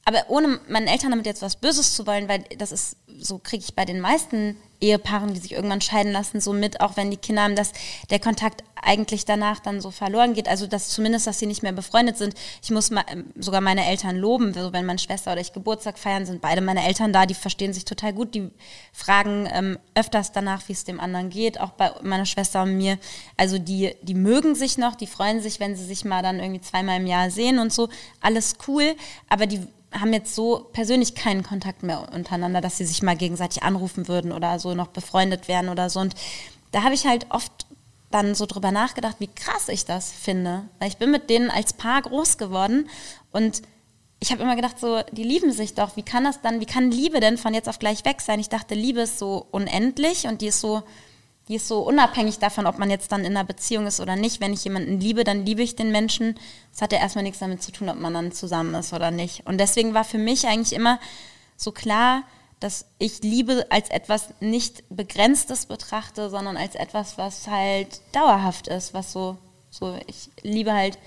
Aber 0.03 0.25
ohne 0.27 0.59
meinen 0.67 0.87
Eltern 0.87 1.11
damit 1.11 1.25
jetzt 1.25 1.41
was 1.41 1.55
Böses 1.55 1.95
zu 1.95 2.05
wollen, 2.05 2.27
weil 2.27 2.43
das 2.57 2.71
ist, 2.71 2.97
so 3.17 3.37
kriege 3.37 3.63
ich 3.63 3.75
bei 3.75 3.85
den 3.85 4.01
meisten 4.01 4.57
Ehepaaren, 4.81 5.33
die 5.33 5.39
sich 5.39 5.53
irgendwann 5.53 5.81
scheiden 5.81 6.11
lassen, 6.11 6.39
so 6.39 6.53
mit, 6.53 6.81
auch 6.81 6.97
wenn 6.97 7.11
die 7.11 7.17
Kinder 7.17 7.43
haben, 7.43 7.55
dass 7.55 7.73
der 8.09 8.19
Kontakt 8.19 8.63
eigentlich 8.81 9.25
danach 9.25 9.59
dann 9.59 9.81
so 9.81 9.91
verloren 9.91 10.33
geht. 10.33 10.47
Also 10.47 10.67
dass 10.67 10.89
zumindest, 10.89 11.27
dass 11.27 11.39
sie 11.39 11.45
nicht 11.45 11.63
mehr 11.63 11.71
befreundet 11.71 12.17
sind. 12.17 12.33
Ich 12.63 12.71
muss 12.71 12.91
mal, 12.91 13.03
ähm, 13.09 13.25
sogar 13.35 13.61
meine 13.61 13.85
Eltern 13.85 14.15
loben, 14.15 14.53
so 14.53 14.73
wenn 14.73 14.85
meine 14.85 14.99
Schwester 14.99 15.31
oder 15.31 15.41
ich 15.41 15.53
Geburtstag 15.53 15.99
feiern, 15.99 16.25
sind 16.25 16.41
beide 16.41 16.61
meine 16.61 16.85
Eltern 16.85 17.13
da, 17.13 17.25
die 17.25 17.33
verstehen 17.33 17.73
sich 17.73 17.85
total 17.85 18.13
gut, 18.13 18.35
die 18.35 18.49
fragen 18.93 19.47
ähm, 19.51 19.79
öfters 19.95 20.31
danach, 20.31 20.67
wie 20.67 20.73
es 20.73 20.83
dem 20.83 20.99
anderen 20.99 21.29
geht, 21.29 21.59
auch 21.59 21.71
bei 21.71 21.91
meiner 22.01 22.25
Schwester 22.25 22.63
und 22.63 22.77
mir. 22.77 22.97
Also 23.37 23.57
die, 23.57 23.95
die 24.01 24.13
mögen 24.13 24.55
sich 24.55 24.77
noch, 24.77 24.95
die 24.95 25.07
freuen 25.07 25.41
sich, 25.41 25.59
wenn 25.59 25.75
sie 25.75 25.85
sich 25.85 26.05
mal 26.05 26.23
dann 26.23 26.39
irgendwie 26.39 26.61
zweimal 26.61 26.99
im 26.99 27.07
Jahr 27.07 27.31
sehen 27.31 27.59
und 27.59 27.73
so. 27.73 27.89
Alles 28.21 28.55
cool, 28.67 28.95
aber 29.29 29.45
die 29.45 29.67
haben 29.91 30.13
jetzt 30.13 30.35
so 30.35 30.67
persönlich 30.71 31.15
keinen 31.15 31.43
Kontakt 31.43 31.83
mehr 31.83 32.13
untereinander, 32.13 32.61
dass 32.61 32.77
sie 32.77 32.85
sich 32.85 33.01
mal 33.01 33.15
gegenseitig 33.15 33.63
anrufen 33.63 34.07
würden 34.07 34.31
oder 34.31 34.59
so 34.59 34.75
noch 34.75 34.87
befreundet 34.87 35.47
werden 35.47 35.69
oder 35.69 35.89
so. 35.89 35.99
Und 35.99 36.15
da 36.71 36.83
habe 36.83 36.93
ich 36.93 37.05
halt 37.05 37.25
oft 37.29 37.65
dann 38.11 38.35
so 38.35 38.45
drüber 38.45 38.71
nachgedacht, 38.71 39.17
wie 39.19 39.27
krass 39.27 39.69
ich 39.69 39.85
das 39.85 40.11
finde. 40.11 40.63
Weil 40.79 40.89
ich 40.89 40.97
bin 40.97 41.11
mit 41.11 41.29
denen 41.29 41.49
als 41.49 41.73
Paar 41.73 42.01
groß 42.01 42.37
geworden 42.37 42.89
und 43.31 43.61
ich 44.21 44.31
habe 44.31 44.43
immer 44.43 44.55
gedacht, 44.55 44.79
so, 44.79 45.01
die 45.11 45.23
lieben 45.23 45.53
sich 45.53 45.75
doch. 45.75 45.95
Wie 45.95 46.03
kann 46.03 46.25
das 46.25 46.41
dann, 46.41 46.59
wie 46.59 46.65
kann 46.65 46.91
Liebe 46.91 47.21
denn 47.21 47.37
von 47.37 47.53
jetzt 47.53 47.69
auf 47.69 47.79
gleich 47.79 48.03
weg 48.03 48.19
sein? 48.19 48.39
Ich 48.39 48.49
dachte, 48.49 48.75
Liebe 48.75 49.01
ist 49.01 49.17
so 49.17 49.47
unendlich 49.51 50.27
und 50.27 50.41
die 50.41 50.47
ist 50.47 50.59
so, 50.59 50.83
die 51.49 51.55
ist 51.55 51.67
so 51.67 51.81
unabhängig 51.81 52.37
davon, 52.37 52.67
ob 52.67 52.77
man 52.77 52.91
jetzt 52.91 53.11
dann 53.11 53.25
in 53.25 53.35
einer 53.35 53.43
Beziehung 53.43 53.87
ist 53.87 53.99
oder 53.99 54.15
nicht. 54.15 54.39
Wenn 54.39 54.53
ich 54.53 54.63
jemanden 54.63 54.99
liebe, 54.99 55.23
dann 55.23 55.47
liebe 55.47 55.63
ich 55.63 55.75
den 55.75 55.91
Menschen. 55.91 56.35
Das 56.71 56.83
hat 56.83 56.93
ja 56.93 56.99
erstmal 56.99 57.23
nichts 57.23 57.39
damit 57.39 57.63
zu 57.63 57.71
tun, 57.71 57.89
ob 57.89 57.99
man 57.99 58.13
dann 58.13 58.31
zusammen 58.31 58.75
ist 58.75 58.93
oder 58.93 59.09
nicht. 59.09 59.47
Und 59.47 59.57
deswegen 59.57 59.95
war 59.95 60.03
für 60.03 60.19
mich 60.19 60.47
eigentlich 60.47 60.73
immer 60.73 60.99
so 61.57 61.71
klar, 61.71 62.21
dass 62.59 62.85
ich 62.99 63.23
Liebe 63.23 63.65
als 63.69 63.89
etwas 63.89 64.29
nicht 64.41 64.83
Begrenztes 64.89 65.65
betrachte, 65.65 66.29
sondern 66.29 66.55
als 66.55 66.75
etwas, 66.75 67.17
was 67.17 67.47
halt 67.47 68.01
dauerhaft 68.11 68.67
ist, 68.67 68.93
was 68.93 69.11
so, 69.11 69.37
so 69.71 69.97
ich 70.05 70.29
liebe 70.43 70.73
halt 70.73 70.99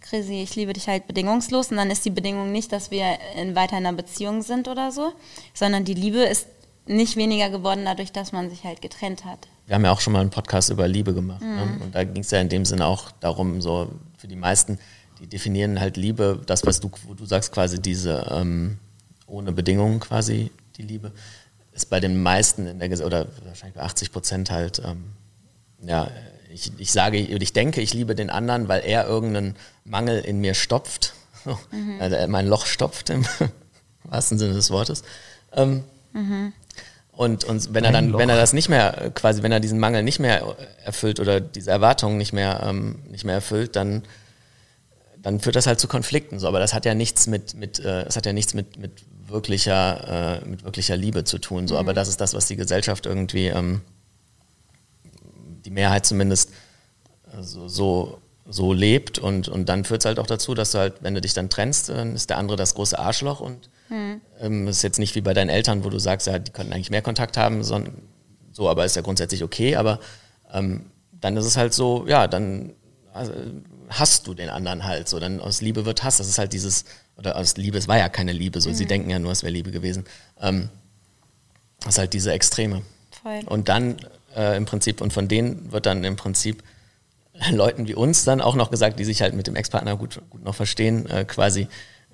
Chrissy, 0.00 0.42
ich 0.42 0.54
liebe 0.54 0.72
dich 0.72 0.88
halt 0.88 1.06
bedingungslos 1.06 1.70
und 1.70 1.76
dann 1.76 1.90
ist 1.90 2.04
die 2.04 2.10
Bedingung 2.10 2.52
nicht, 2.52 2.72
dass 2.72 2.90
wir 2.90 3.18
in 3.36 3.54
weiter 3.54 3.76
in 3.76 3.86
einer 3.86 3.96
Beziehung 3.96 4.42
sind 4.42 4.68
oder 4.68 4.92
so, 4.92 5.12
sondern 5.52 5.84
die 5.84 5.94
Liebe 5.94 6.20
ist 6.20 6.46
nicht 6.86 7.16
weniger 7.16 7.50
geworden 7.50 7.84
dadurch, 7.84 8.12
dass 8.12 8.32
man 8.32 8.48
sich 8.48 8.64
halt 8.64 8.80
getrennt 8.80 9.24
hat. 9.24 9.48
Wir 9.66 9.74
haben 9.74 9.84
ja 9.84 9.92
auch 9.92 10.00
schon 10.00 10.12
mal 10.12 10.20
einen 10.20 10.30
Podcast 10.30 10.70
über 10.70 10.86
Liebe 10.86 11.14
gemacht. 11.14 11.40
Ne? 11.40 11.78
Und 11.80 11.94
da 11.94 12.04
ging 12.04 12.22
es 12.22 12.30
ja 12.30 12.40
in 12.40 12.48
dem 12.48 12.64
Sinne 12.64 12.86
auch 12.86 13.10
darum, 13.20 13.62
so 13.62 13.90
für 14.18 14.28
die 14.28 14.36
meisten, 14.36 14.78
die 15.20 15.26
definieren 15.26 15.80
halt 15.80 15.96
Liebe, 15.96 16.40
das, 16.46 16.66
was 16.66 16.80
du, 16.80 16.90
wo 17.06 17.14
du 17.14 17.24
sagst, 17.24 17.52
quasi 17.52 17.80
diese 17.80 18.26
ähm, 18.30 18.78
ohne 19.26 19.52
Bedingungen 19.52 20.00
quasi 20.00 20.50
die 20.76 20.82
Liebe, 20.82 21.12
ist 21.72 21.90
bei 21.90 22.00
den 22.00 22.22
meisten 22.22 22.66
in 22.66 22.78
der 22.78 22.90
oder 23.04 23.26
wahrscheinlich 23.44 23.76
bei 23.76 23.82
80 23.82 24.12
Prozent 24.12 24.50
halt, 24.50 24.82
ähm, 24.84 25.04
ja, 25.82 26.10
ich, 26.52 26.72
ich 26.78 26.92
sage, 26.92 27.18
ich 27.18 27.52
denke, 27.52 27.80
ich 27.80 27.94
liebe 27.94 28.14
den 28.14 28.30
anderen, 28.30 28.68
weil 28.68 28.82
er 28.84 29.06
irgendeinen 29.06 29.56
Mangel 29.84 30.20
in 30.20 30.40
mir 30.40 30.54
stopft. 30.54 31.14
Also 31.98 32.16
er 32.16 32.26
mein 32.26 32.46
Loch 32.46 32.64
stopft 32.64 33.10
im 33.10 33.26
wahrsten 34.04 34.38
Sinne 34.38 34.54
des 34.54 34.70
Wortes. 34.70 35.02
Ähm, 35.52 35.84
und, 37.16 37.44
und 37.44 37.72
wenn 37.72 37.84
er 37.84 37.92
dann, 37.92 38.12
wenn 38.14 38.28
er 38.28 38.36
das 38.36 38.52
nicht 38.52 38.68
mehr, 38.68 39.12
quasi, 39.14 39.42
wenn 39.42 39.52
er 39.52 39.60
diesen 39.60 39.78
Mangel 39.78 40.02
nicht 40.02 40.18
mehr 40.18 40.56
erfüllt 40.84 41.20
oder 41.20 41.40
diese 41.40 41.70
Erwartungen 41.70 42.18
nicht 42.18 42.32
mehr, 42.32 42.62
ähm, 42.64 43.02
nicht 43.08 43.24
mehr 43.24 43.36
erfüllt, 43.36 43.76
dann, 43.76 44.02
dann 45.22 45.40
führt 45.40 45.54
das 45.54 45.66
halt 45.66 45.78
zu 45.78 45.86
Konflikten. 45.86 46.40
So, 46.40 46.48
aber 46.48 46.58
das 46.58 46.74
hat 46.74 46.84
ja 46.84 46.94
nichts 46.94 47.26
mit, 47.28 47.54
mit, 47.54 47.78
äh, 47.78 48.04
das 48.04 48.16
hat 48.16 48.26
ja 48.26 48.32
nichts 48.32 48.54
mit, 48.54 48.78
mit 48.78 49.04
wirklicher, 49.28 50.40
äh, 50.42 50.48
mit 50.48 50.64
wirklicher 50.64 50.96
Liebe 50.96 51.22
zu 51.24 51.38
tun. 51.38 51.68
So, 51.68 51.78
aber 51.78 51.94
das 51.94 52.08
ist 52.08 52.20
das, 52.20 52.34
was 52.34 52.46
die 52.46 52.56
Gesellschaft 52.56 53.06
irgendwie, 53.06 53.46
ähm, 53.46 53.82
die 55.64 55.70
Mehrheit 55.70 56.04
zumindest 56.04 56.50
äh, 57.32 57.42
so, 57.42 57.68
so, 57.68 58.18
so 58.46 58.72
lebt 58.72 59.20
und, 59.20 59.48
und 59.48 59.68
dann 59.68 59.84
führt 59.84 60.02
es 60.02 60.06
halt 60.06 60.18
auch 60.18 60.26
dazu, 60.26 60.54
dass 60.54 60.72
du 60.72 60.78
halt, 60.78 60.94
wenn 61.00 61.14
du 61.14 61.20
dich 61.20 61.32
dann 61.32 61.48
trennst, 61.48 61.90
dann 61.90 62.14
ist 62.14 62.28
der 62.28 62.38
andere 62.38 62.56
das 62.56 62.74
große 62.74 62.98
Arschloch 62.98 63.40
und 63.40 63.70
ähm, 64.40 64.66
das 64.66 64.76
ist 64.76 64.82
jetzt 64.82 64.98
nicht 64.98 65.14
wie 65.14 65.20
bei 65.20 65.34
deinen 65.34 65.50
Eltern, 65.50 65.84
wo 65.84 65.90
du 65.90 65.98
sagst, 65.98 66.26
ja, 66.26 66.38
die 66.38 66.52
könnten 66.52 66.72
eigentlich 66.72 66.90
mehr 66.90 67.02
Kontakt 67.02 67.36
haben, 67.36 67.62
sondern 67.64 67.94
so, 68.52 68.68
aber 68.68 68.84
ist 68.84 68.96
ja 68.96 69.02
grundsätzlich 69.02 69.42
okay, 69.42 69.76
aber 69.76 70.00
ähm, 70.52 70.86
dann 71.12 71.36
ist 71.36 71.46
es 71.46 71.56
halt 71.56 71.74
so, 71.74 72.06
ja, 72.06 72.28
dann 72.28 72.74
also, 73.12 73.32
hasst 73.88 74.26
du 74.26 74.34
den 74.34 74.48
anderen 74.48 74.84
halt 74.84 75.08
so, 75.08 75.18
dann 75.18 75.40
aus 75.40 75.60
Liebe 75.60 75.84
wird 75.84 76.02
Hass, 76.04 76.18
das 76.18 76.28
ist 76.28 76.38
halt 76.38 76.52
dieses, 76.52 76.84
oder 77.16 77.36
aus 77.36 77.56
Liebe, 77.56 77.78
es 77.78 77.88
war 77.88 77.98
ja 77.98 78.08
keine 78.08 78.32
Liebe, 78.32 78.60
so, 78.60 78.72
sie 78.72 78.86
denken 78.86 79.10
ja 79.10 79.18
nur, 79.18 79.32
es 79.32 79.42
wäre 79.42 79.52
Liebe 79.52 79.70
gewesen, 79.70 80.04
ähm, 80.40 80.68
das 81.80 81.94
ist 81.94 81.98
halt 81.98 82.12
diese 82.12 82.32
Extreme. 82.32 82.82
Voll. 83.22 83.40
Und 83.46 83.68
dann 83.68 83.96
äh, 84.34 84.56
im 84.56 84.64
Prinzip, 84.64 85.00
und 85.00 85.12
von 85.12 85.28
denen 85.28 85.72
wird 85.72 85.86
dann 85.86 86.04
im 86.04 86.16
Prinzip 86.16 86.62
Leuten 87.50 87.88
wie 87.88 87.94
uns 87.94 88.24
dann 88.24 88.40
auch 88.40 88.54
noch 88.54 88.70
gesagt, 88.70 88.98
die 88.98 89.04
sich 89.04 89.22
halt 89.22 89.34
mit 89.34 89.46
dem 89.46 89.56
Ex-Partner 89.56 89.96
gut, 89.96 90.20
gut 90.30 90.44
noch 90.44 90.54
verstehen, 90.54 91.08
äh, 91.08 91.24
quasi, 91.24 91.68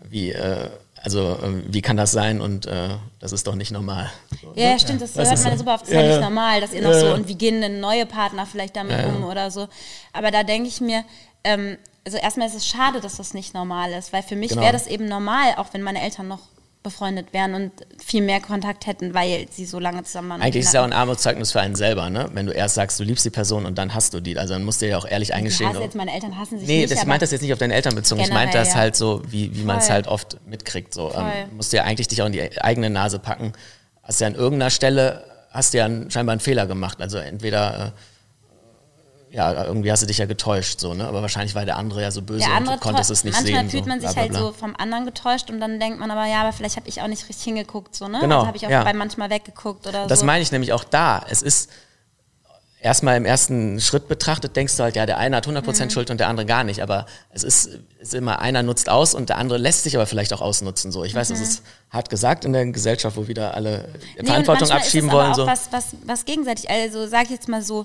wie, 0.09 0.33
äh, 0.33 0.71
also 1.03 1.33
äh, 1.33 1.63
wie 1.73 1.83
kann 1.83 1.97
das 1.97 2.13
sein 2.13 2.41
und 2.41 2.67
äh, 2.67 2.91
das 3.19 3.33
ist 3.33 3.47
doch 3.47 3.55
nicht 3.55 3.71
normal. 3.73 4.11
Ja, 4.55 4.71
ja, 4.71 4.79
stimmt, 4.79 5.01
das 5.03 5.13
Das 5.15 5.29
hört 5.29 5.39
man 5.39 5.45
so. 5.45 5.49
ja 5.51 5.57
super 5.59 5.75
oft. 5.75 5.83
Das 5.83 5.89
ist 5.89 5.95
Ja, 5.95 6.01
ja 6.03 6.07
nicht 6.09 6.17
ja. 6.21 6.29
normal, 6.29 6.61
dass 6.61 6.73
ihr 6.73 6.83
noch 6.83 6.91
Ja, 6.91 7.01
so, 7.01 7.07
ja. 7.07 7.15
und 7.15 7.29
wie 7.29 7.35
gehen 7.35 7.61
denn 7.61 7.81
neue 7.81 8.07
Partner 8.07 8.47
vielleicht 8.47 8.77
damit 8.77 8.93
Ja, 8.93 9.07
ja. 9.07 9.09
um 9.09 9.25
oder 9.25 9.51
so. 9.51 9.69
Aber 10.13 10.31
da 10.31 10.43
denke 10.43 10.69
ich 10.69 10.81
mir, 10.81 11.05
ähm, 11.45 11.77
also 12.05 12.17
erstmal 12.19 12.49
ist 12.49 12.55
es 12.55 12.67
schade, 12.67 13.01
dass 13.01 13.17
das 13.17 13.35
nicht 13.35 13.55
normal 13.55 13.93
ist, 13.93 14.13
weil 14.13 14.23
für 14.23 14.37
mich 14.37 14.51
Genau. 14.51 14.63
wäre 14.63 14.73
das 14.73 14.87
eben 14.87 15.07
normal, 15.07 15.55
auch 15.57 15.67
wenn 15.73 15.83
meine 15.83 16.01
Eltern 16.03 16.29
noch 16.29 16.41
befreundet 16.83 17.35
wären 17.35 17.55
und 17.55 17.73
viel 17.99 18.23
mehr 18.23 18.41
Kontakt 18.41 18.87
hätten, 18.87 19.13
weil 19.13 19.47
sie 19.51 19.67
so 19.67 19.79
lange 19.79 20.03
zusammen 20.05 20.31
waren. 20.31 20.43
Eigentlich 20.43 20.65
ist 20.65 20.73
ja 20.73 20.81
auch 20.81 20.87
ein 20.87 20.95
Armutszeugnis 20.95 21.53
für 21.53 21.61
einen 21.61 21.75
selber, 21.75 22.09
ne? 22.09 22.31
Wenn 22.33 22.47
du 22.47 22.53
erst 22.53 22.77
sagst, 22.77 22.99
du 22.99 23.05
liebst 23.05 23.23
die 23.25 23.31
Person 23.31 23.67
und 23.67 23.77
dann 23.77 23.93
hast 23.93 24.15
du 24.15 24.21
die. 24.21 24.39
Also 24.39 24.55
dann 24.55 24.65
musst 24.65 24.81
du 24.81 24.87
dir 24.87 24.93
ja 24.93 24.99
auch 24.99 25.05
ehrlich 25.07 25.29
hatten. 25.29 25.41
Ich 25.41 25.45
eingestehen. 25.45 25.71
hasse 25.71 25.83
jetzt, 25.83 25.95
meine 25.95 26.15
Eltern 26.15 26.39
hassen 26.39 26.59
sich 26.59 26.67
Nee, 26.67 26.81
nicht, 26.81 26.91
das, 26.91 27.01
ich 27.01 27.07
meinte 27.07 27.25
das 27.25 27.33
jetzt 27.33 27.43
nicht 27.43 27.53
auf 27.53 27.59
deine 27.59 27.75
Eltern 27.75 27.95
bezogen. 27.95 28.23
Ich 28.23 28.33
meinte 28.33 28.57
das 28.57 28.69
ja. 28.69 28.75
halt 28.77 28.97
so, 28.97 29.23
wie, 29.29 29.55
wie 29.55 29.63
man 29.63 29.79
es 29.79 29.91
halt 29.91 30.07
oft 30.07 30.39
mitkriegt. 30.47 30.95
So. 30.95 31.13
Ähm, 31.15 31.55
musst 31.55 31.73
du 31.73 31.77
ja 31.77 31.85
eigentlich 31.85 32.09
dich 32.09 32.23
auch 32.23 32.27
in 32.27 32.33
die 32.33 32.63
eigene 32.63 32.89
Nase 32.89 33.19
packen. 33.19 33.53
Hast 34.03 34.23
ja 34.23 34.27
an 34.27 34.35
irgendeiner 34.35 34.71
Stelle, 34.71 35.25
hast 35.51 35.75
du 35.75 35.79
ja 35.79 35.85
einen, 35.85 36.11
scheinbar 36.11 36.33
einen 36.33 36.41
Fehler 36.41 36.67
gemacht. 36.67 37.03
Also 37.03 37.19
entweder 37.19 37.93
ja, 39.33 39.65
irgendwie 39.65 39.93
hast 39.93 40.03
du 40.03 40.07
dich 40.07 40.19
ja 40.19 40.27
getäuscht, 40.27 40.81
so, 40.81 40.93
ne? 40.95 41.07
Aber 41.07 41.23
wahrscheinlich 41.23 41.55
war 41.55 41.65
der 41.65 41.77
andere 41.77 42.03
ja 42.03 42.11
so 42.11 42.21
böse 42.21 42.41
Der 42.41 42.49
und 42.51 42.57
andere 42.57 42.75
du 42.77 42.81
konntest 42.81 43.11
es 43.13 43.23
nicht 43.23 43.35
manchmal 43.35 43.61
sehen. 43.63 43.71
fühlt 43.71 43.85
so, 43.85 43.89
man 43.89 44.01
sich 44.01 44.09
bla, 44.09 44.13
bla, 44.15 44.23
halt 44.23 44.31
bla. 44.33 44.41
so 44.41 44.53
vom 44.53 44.75
anderen 44.77 45.05
getäuscht 45.05 45.51
und 45.51 45.61
dann 45.61 45.79
denkt 45.79 46.01
man 46.01 46.11
aber, 46.11 46.27
ja, 46.27 46.41
aber 46.41 46.53
vielleicht 46.53 46.77
habe 46.77 46.89
ich 46.89 47.01
auch 47.01 47.07
nicht 47.07 47.29
richtig 47.29 47.45
hingeguckt, 47.45 47.95
so, 47.95 48.09
ne? 48.09 48.19
Genau, 48.21 48.37
Also 48.39 48.47
habe 48.49 48.57
ich 48.57 48.67
auch 48.67 48.71
ja. 48.71 48.83
bei 48.83 48.93
manchmal 48.93 49.31
weggeguckt 49.31 49.87
oder 49.87 50.07
Das 50.09 50.21
so. 50.21 50.27
meine 50.27 50.43
ich 50.43 50.51
nämlich 50.51 50.73
auch 50.73 50.83
da. 50.83 51.25
Es 51.29 51.43
ist 51.43 51.71
erstmal 52.83 53.17
im 53.19 53.27
ersten 53.27 53.79
Schritt 53.81 54.09
betrachtet, 54.09 54.57
denkst 54.57 54.77
du 54.79 54.83
halt, 54.83 54.97
ja, 54.97 55.05
der 55.07 55.19
eine 55.19 55.37
hat 55.37 55.47
100% 55.47 55.85
Mhm. 55.85 55.91
Schuld 55.91 56.11
und 56.11 56.19
der 56.19 56.29
andere 56.29 56.47
gar 56.47 56.65
nicht. 56.65 56.83
Aber 56.83 57.05
es 57.31 57.43
ist, 57.45 57.69
ist 57.99 58.15
immer, 58.15 58.39
einer 58.41 58.63
nutzt 58.63 58.89
aus 58.89 59.15
und 59.15 59.29
der 59.29 59.37
andere 59.37 59.59
lässt 59.59 59.83
sich 59.85 59.95
aber 59.97 60.07
vielleicht 60.07 60.33
auch 60.33 60.41
ausnutzen. 60.41 60.91
So, 60.91 61.05
ich 61.05 61.15
weiß, 61.15 61.29
das 61.29 61.41
ist 61.41 61.63
hart 61.91 62.09
gesagt 62.09 62.45
in 62.47 62.53
der 62.55 62.65
Gesellschaft, 62.67 63.17
wo 63.19 63.29
wieder 63.29 63.55
alle 63.55 63.79
Mhm. 63.79 63.85
Nee, 64.15 64.21
und 64.21 64.27
Verantwortung 64.27 64.61
manchmal 64.69 64.79
abschieben 64.79 65.13
wollen. 65.13 65.35
So. 65.35 65.47
was, 65.47 65.71
was, 65.73 65.85
was 66.07 66.25
gegenseitig. 66.25 66.71
Also 66.71 67.07
sag 67.07 67.25
ich 67.25 67.31
jetzt 67.31 67.49
mal 67.49 67.63
so, 67.63 67.85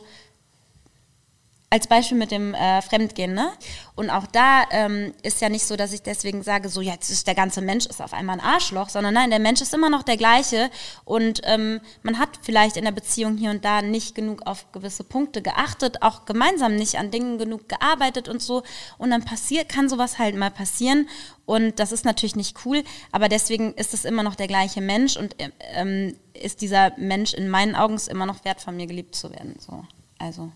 als 1.70 1.88
Beispiel 1.88 2.18
mit 2.18 2.32
dem 2.32 2.54
äh, 2.54 2.82
Fremdgehen, 2.82 3.34
ne? 3.34 3.50
Und 3.96 4.10
auch 4.10 4.28
da 4.28 4.64
ähm, 4.72 5.14
ist 5.24 5.42
ja 5.42 5.50
nicht 5.50 5.66
so, 5.66 5.76
dass 5.76 5.94
ich 5.94 6.02
deswegen 6.02 6.44
sage, 6.44 6.70
so 6.70 6.82
jetzt 6.82 7.10
ist 7.10 7.28
der 7.28 7.36
ganze 7.36 7.62
Mensch 7.62 7.86
ist 7.86 8.02
auf 8.02 8.14
einmal 8.14 8.40
ein 8.40 8.46
Arschloch, 8.46 8.90
sondern 8.90 9.14
nein, 9.14 9.30
der 9.30 9.40
Mensch 9.40 9.62
ist 9.62 9.74
immer 9.74 9.90
noch 9.90 10.04
der 10.04 10.18
gleiche 10.18 10.70
und 11.06 11.42
ähm, 11.44 11.82
man 12.04 12.20
hat 12.20 12.30
vielleicht 12.42 12.78
in 12.78 12.84
der 12.84 12.92
Beziehung 12.92 13.38
hier 13.38 13.50
und 13.50 13.66
da 13.66 13.82
nicht 13.82 14.16
genug 14.16 14.46
auf 14.46 14.72
gewisse 14.74 15.04
Punkte 15.04 15.42
geachtet, 15.42 16.02
auch 16.02 16.26
gemeinsam 16.26 16.76
nicht 16.76 16.98
an 16.98 17.10
Dingen 17.10 17.38
genug 17.38 17.68
gearbeitet 17.68 18.30
und 18.30 18.42
so 18.42 18.64
und 18.98 19.10
dann 19.12 19.24
passiert, 19.24 19.70
kann 19.70 19.90
sowas 19.90 20.20
halt 20.20 20.36
mal 20.36 20.52
passieren 20.52 21.10
und 21.46 21.80
das 21.80 21.92
ist 21.92 22.06
natürlich 22.06 22.36
nicht 22.36 22.66
cool, 22.66 22.84
aber 23.12 23.28
deswegen 23.30 23.74
ist 23.74 23.94
es 23.94 24.06
immer 24.06 24.24
noch 24.24 24.36
der 24.36 24.48
gleiche 24.48 24.82
Mensch 24.82 25.18
und 25.18 25.36
ähm, 25.74 26.16
ist 26.34 26.62
dieser 26.62 26.92
Mensch 26.98 27.34
in 27.34 27.50
meinen 27.50 27.76
Augen 27.76 28.00
immer 28.10 28.26
noch 28.26 28.44
wert, 28.46 28.62
von 28.62 28.76
mir 28.76 28.88
geliebt 28.88 29.16
zu 29.16 29.32
werden. 29.32 29.56
So. 29.60 29.84
Also 30.20 30.52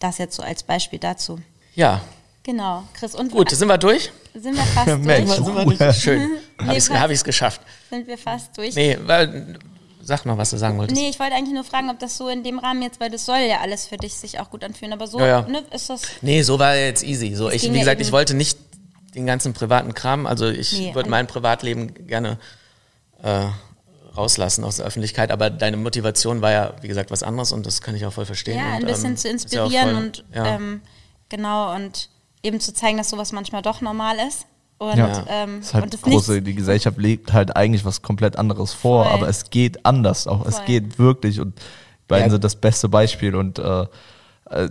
das 0.00 0.18
jetzt 0.18 0.34
so 0.36 0.42
als 0.42 0.62
Beispiel 0.64 0.98
dazu. 0.98 1.38
Ja, 1.74 2.00
Genau, 2.42 2.84
Chris. 2.94 3.14
Und 3.14 3.32
gut, 3.32 3.50
sind 3.50 3.68
wir 3.68 3.76
durch? 3.78 4.10
sind 4.34 4.56
wir 4.56 4.62
fast 4.62 4.98
Mensch. 4.98 5.28
durch? 5.28 5.44
Sind 5.44 5.54
wir 5.54 5.64
durch? 5.76 5.96
Schön. 5.96 6.30
Habe 6.58 6.72
ich 6.72 6.78
es 6.78 6.88
fast. 6.88 7.00
hab 7.00 7.10
ich's 7.10 7.22
geschafft. 7.24 7.60
Sind 7.90 8.06
wir 8.06 8.16
fast 8.16 8.56
durch? 8.56 8.74
Nee, 8.74 8.98
weil, 9.04 9.58
sag 10.02 10.24
noch, 10.24 10.38
was 10.38 10.48
du 10.50 10.56
sagen 10.56 10.78
wolltest. 10.78 10.98
Nee, 10.98 11.10
ich 11.10 11.20
wollte 11.20 11.34
eigentlich 11.34 11.52
nur 11.54 11.64
fragen, 11.64 11.90
ob 11.90 11.98
das 11.98 12.16
so 12.16 12.28
in 12.28 12.42
dem 12.42 12.58
Rahmen 12.58 12.80
jetzt, 12.80 12.98
weil 12.98 13.10
das 13.10 13.26
soll 13.26 13.40
ja 13.40 13.60
alles 13.60 13.86
für 13.86 13.98
dich 13.98 14.14
sich 14.14 14.40
auch 14.40 14.48
gut 14.48 14.64
anfühlen, 14.64 14.94
aber 14.94 15.06
so 15.06 15.20
Ja, 15.20 15.26
ja. 15.26 15.42
Ne, 15.42 15.62
ist 15.70 15.90
das. 15.90 16.02
Nee, 16.22 16.40
so 16.42 16.58
war 16.58 16.74
jetzt 16.76 17.04
easy. 17.04 17.34
So, 17.34 17.50
ich, 17.50 17.62
wie 17.64 17.74
ja 17.74 17.80
gesagt, 17.80 18.00
ich 18.00 18.10
wollte 18.10 18.32
nicht 18.34 18.58
den 19.14 19.26
ganzen 19.26 19.52
privaten 19.52 19.92
Kram, 19.92 20.26
also 20.26 20.48
ich 20.48 20.72
Nee, 20.72 20.94
würde 20.94 21.10
mein 21.10 21.26
Privatleben 21.26 22.06
gerne 22.06 22.38
äh, 23.22 23.46
rauslassen 24.16 24.64
aus 24.64 24.76
der 24.76 24.86
Öffentlichkeit, 24.86 25.30
aber 25.30 25.50
deine 25.50 25.76
Motivation 25.76 26.40
war 26.42 26.50
ja, 26.50 26.72
wie 26.80 26.88
gesagt, 26.88 27.10
was 27.10 27.22
anderes 27.22 27.52
und 27.52 27.66
das 27.66 27.80
kann 27.80 27.94
ich 27.94 28.04
auch 28.06 28.12
voll 28.12 28.26
verstehen. 28.26 28.56
Ja, 28.58 28.72
ein 28.74 28.82
und, 28.82 28.86
bisschen 28.88 29.10
ähm, 29.12 29.16
zu 29.16 29.28
ist 29.28 29.52
ja 29.52 29.64
inspirieren 29.64 29.90
voll- 29.94 30.04
und 30.04 30.24
ja. 30.34 30.46
ähm, 30.56 30.80
genau 31.28 31.74
und 31.74 32.08
eben 32.42 32.60
zu 32.60 32.72
zeigen, 32.74 32.98
dass 32.98 33.10
sowas 33.10 33.32
manchmal 33.32 33.62
doch 33.62 33.80
normal 33.80 34.16
ist. 34.28 34.46
Und, 34.78 34.96
Ja. 34.96 35.24
ähm, 35.28 35.58
Das 35.58 35.66
ist 35.68 35.74
halt 35.74 35.84
und 35.84 35.94
das 35.94 36.02
große, 36.02 36.40
die 36.42 36.54
Gesellschaft 36.54 36.96
legt 36.98 37.32
halt 37.34 37.54
eigentlich 37.54 37.84
was 37.84 38.00
komplett 38.00 38.36
anderes 38.36 38.72
vor, 38.72 39.04
Voll. 39.04 39.12
aber 39.12 39.28
es 39.28 39.50
geht 39.50 39.84
anders 39.84 40.26
auch. 40.26 40.46
Es 40.46 40.56
Voll. 40.56 40.64
geht 40.66 40.98
wirklich 40.98 41.38
und 41.38 41.58
die 41.58 41.62
beiden 42.08 42.26
Ja. 42.26 42.30
sind 42.30 42.44
das 42.44 42.56
beste 42.56 42.88
Beispiel 42.88 43.36
und 43.36 43.58
äh, 43.58 43.82
äh, 44.50 44.68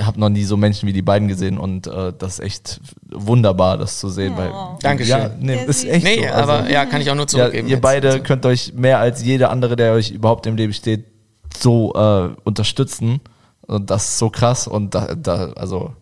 habe 0.00 0.18
noch 0.18 0.30
nie 0.30 0.44
so 0.44 0.56
Menschen 0.56 0.88
wie 0.88 0.92
die 0.92 1.02
beiden 1.02 1.28
gesehen 1.28 1.58
und 1.58 1.86
äh, 1.86 2.12
das 2.18 2.34
ist 2.34 2.40
echt 2.40 2.80
wunderbar, 3.10 3.76
das 3.76 4.00
zu 4.00 4.08
sehen. 4.08 4.34
Weil, 4.36 4.52
Dankeschön. 4.80 5.18
Ja, 5.18 5.30
nee, 5.38 5.54
Sehr 5.56 5.68
ist 5.68 5.84
echt 5.84 6.04
Nee, 6.04 6.26
so. 6.28 6.34
aber 6.34 6.52
also, 6.54 6.72
ja, 6.72 6.86
kann 6.86 7.00
ich 7.00 7.10
auch 7.10 7.14
nur 7.14 7.24
ja, 7.24 7.28
zurückgeben. 7.28 7.68
ihr 7.68 7.72
jetzt. 7.74 7.82
beide 7.82 8.08
Also, 8.08 8.22
könnt 8.22 8.46
euch 8.46 8.72
mehr 8.74 8.98
als 8.98 9.22
jeder 9.22 9.50
andere, 9.50 9.76
der 9.76 9.92
euch 9.92 10.10
überhaupt 10.10 10.46
im 10.46 10.56
Leben 10.56 10.72
steht, 10.72 11.04
so 11.56 11.92
äh, 11.94 12.30
unterstützen 12.44 13.20
und 13.62 13.90
das 13.90 14.04
ist 14.04 14.18
so 14.18 14.30
krass 14.30 14.66
und 14.66 14.94
da, 14.94 15.14
da 15.14 15.52
also 15.52 15.92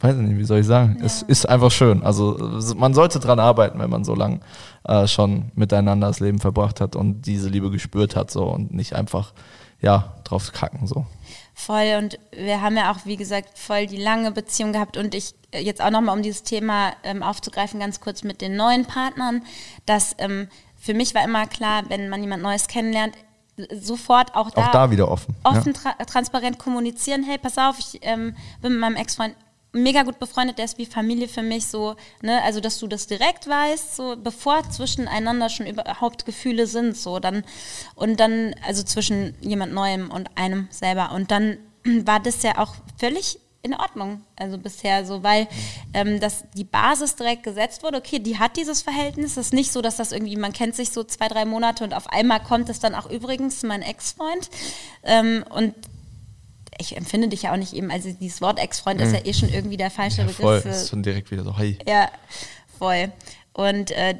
weiß 0.00 0.16
ich 0.16 0.22
nicht, 0.22 0.38
wie 0.38 0.44
soll 0.44 0.60
ich 0.60 0.66
sagen? 0.66 0.98
Es 1.04 1.22
ist 1.22 1.48
einfach 1.48 1.70
schön. 1.70 2.02
Also 2.02 2.38
man 2.76 2.94
sollte 2.94 3.20
dran 3.20 3.38
arbeiten, 3.38 3.78
wenn 3.78 3.90
man 3.90 4.04
so 4.04 4.14
lange 4.14 4.40
äh, 4.84 5.06
schon 5.06 5.50
miteinander 5.54 6.06
das 6.06 6.20
Leben 6.20 6.38
verbracht 6.38 6.80
hat 6.80 6.96
und 6.96 7.26
diese 7.26 7.48
Liebe 7.48 7.70
gespürt 7.70 8.16
hat 8.16 8.30
so 8.30 8.44
und 8.44 8.72
nicht 8.72 8.94
einfach 8.94 9.32
ja 9.80 10.14
drauf 10.24 10.52
kacken 10.52 10.86
so. 10.86 11.06
Voll 11.66 11.96
und 11.98 12.18
wir 12.32 12.62
haben 12.62 12.76
ja 12.76 12.90
auch, 12.90 13.04
wie 13.04 13.16
gesagt, 13.16 13.58
voll 13.58 13.86
die 13.86 13.98
lange 13.98 14.32
Beziehung 14.32 14.72
gehabt 14.72 14.96
und 14.96 15.14
ich 15.14 15.34
äh, 15.50 15.60
jetzt 15.60 15.82
auch 15.82 15.90
nochmal, 15.90 16.16
um 16.16 16.22
dieses 16.22 16.42
Thema 16.42 16.92
ähm, 17.02 17.22
aufzugreifen, 17.22 17.80
ganz 17.80 18.00
kurz 18.00 18.22
mit 18.22 18.40
den 18.40 18.56
neuen 18.56 18.86
Partnern, 18.86 19.42
dass 19.84 20.14
ähm, 20.18 20.48
für 20.78 20.94
mich 20.94 21.14
war 21.14 21.22
immer 21.22 21.46
klar, 21.46 21.82
wenn 21.88 22.08
man 22.08 22.22
jemand 22.22 22.42
Neues 22.42 22.66
kennenlernt, 22.66 23.14
sofort 23.78 24.34
auch 24.34 24.50
da, 24.50 24.66
Auch 24.68 24.72
da 24.72 24.90
wieder 24.90 25.10
offen. 25.10 25.36
offen, 25.44 25.74
tra 25.74 25.92
transparent 26.04 26.58
kommunizieren, 26.58 27.22
hey, 27.24 27.36
pass 27.36 27.58
auf, 27.58 27.78
ich 27.78 27.98
ähm, 28.02 28.34
bin 28.62 28.72
mit 28.72 28.80
meinem 28.80 28.96
Ex-Freund 28.96 29.34
mega 29.72 30.02
gut 30.02 30.18
befreundet, 30.18 30.58
der 30.58 30.64
ist 30.64 30.78
wie 30.78 30.86
Familie 30.86 31.28
für 31.28 31.42
mich 31.42 31.66
so, 31.66 31.96
ne, 32.22 32.42
also 32.42 32.60
dass 32.60 32.78
du 32.78 32.86
das 32.86 33.06
direkt 33.06 33.48
weißt, 33.48 33.96
so 33.96 34.16
bevor 34.16 34.68
zwischeneinander 34.68 35.48
schon 35.48 35.66
überhaupt 35.66 36.26
Gefühle 36.26 36.66
sind, 36.66 36.96
so 36.96 37.18
dann 37.18 37.44
und 37.94 38.18
dann, 38.18 38.54
also 38.66 38.82
zwischen 38.82 39.34
jemand 39.40 39.72
Neuem 39.72 40.10
und 40.10 40.36
einem 40.36 40.68
selber. 40.70 41.12
Und 41.12 41.30
dann 41.30 41.58
war 41.84 42.20
das 42.20 42.42
ja 42.42 42.58
auch 42.58 42.74
völlig 42.98 43.38
in 43.62 43.74
Ordnung, 43.74 44.22
also 44.36 44.56
bisher 44.56 45.04
so, 45.04 45.22
weil 45.22 45.46
ähm, 45.92 46.18
dass 46.18 46.44
die 46.56 46.64
Basis 46.64 47.16
direkt 47.16 47.42
gesetzt 47.42 47.82
wurde, 47.82 47.98
okay, 47.98 48.18
die 48.18 48.38
hat 48.38 48.56
dieses 48.56 48.80
Verhältnis, 48.80 49.32
es 49.32 49.48
ist 49.48 49.52
nicht 49.52 49.70
so, 49.70 49.82
dass 49.82 49.96
das 49.96 50.12
irgendwie, 50.12 50.36
man 50.36 50.54
kennt 50.54 50.74
sich 50.74 50.90
so 50.90 51.04
zwei, 51.04 51.28
drei 51.28 51.44
Monate 51.44 51.84
und 51.84 51.92
auf 51.92 52.08
einmal 52.08 52.40
kommt 52.42 52.70
es 52.70 52.80
dann 52.80 52.94
auch 52.94 53.10
übrigens 53.10 53.62
mein 53.62 53.82
Ex-Freund. 53.82 54.48
Ähm, 55.02 55.44
und 55.50 55.74
ich 56.80 56.96
empfinde 56.96 57.28
dich 57.28 57.42
ja 57.42 57.52
auch 57.52 57.56
nicht 57.56 57.72
eben, 57.74 57.90
also 57.90 58.10
dieses 58.20 58.40
Wort 58.40 58.58
Ex-Freund 58.58 59.00
ist 59.00 59.12
ja 59.12 59.20
eh 59.24 59.32
schon 59.34 59.48
irgendwie 59.50 59.76
der 59.76 59.90
falsche 59.90 60.22
Ja, 60.22 60.28
voll, 60.28 60.56
Begriff. 60.58 60.74
ist 60.74 60.82
Für, 60.84 60.88
schon 60.88 61.02
direkt 61.02 61.30
wieder 61.30 61.44
so, 61.44 61.56
hey. 61.56 61.78
ja, 61.86 62.10
voll. 62.78 63.12
Und 63.52 63.90
äh, 63.90 64.14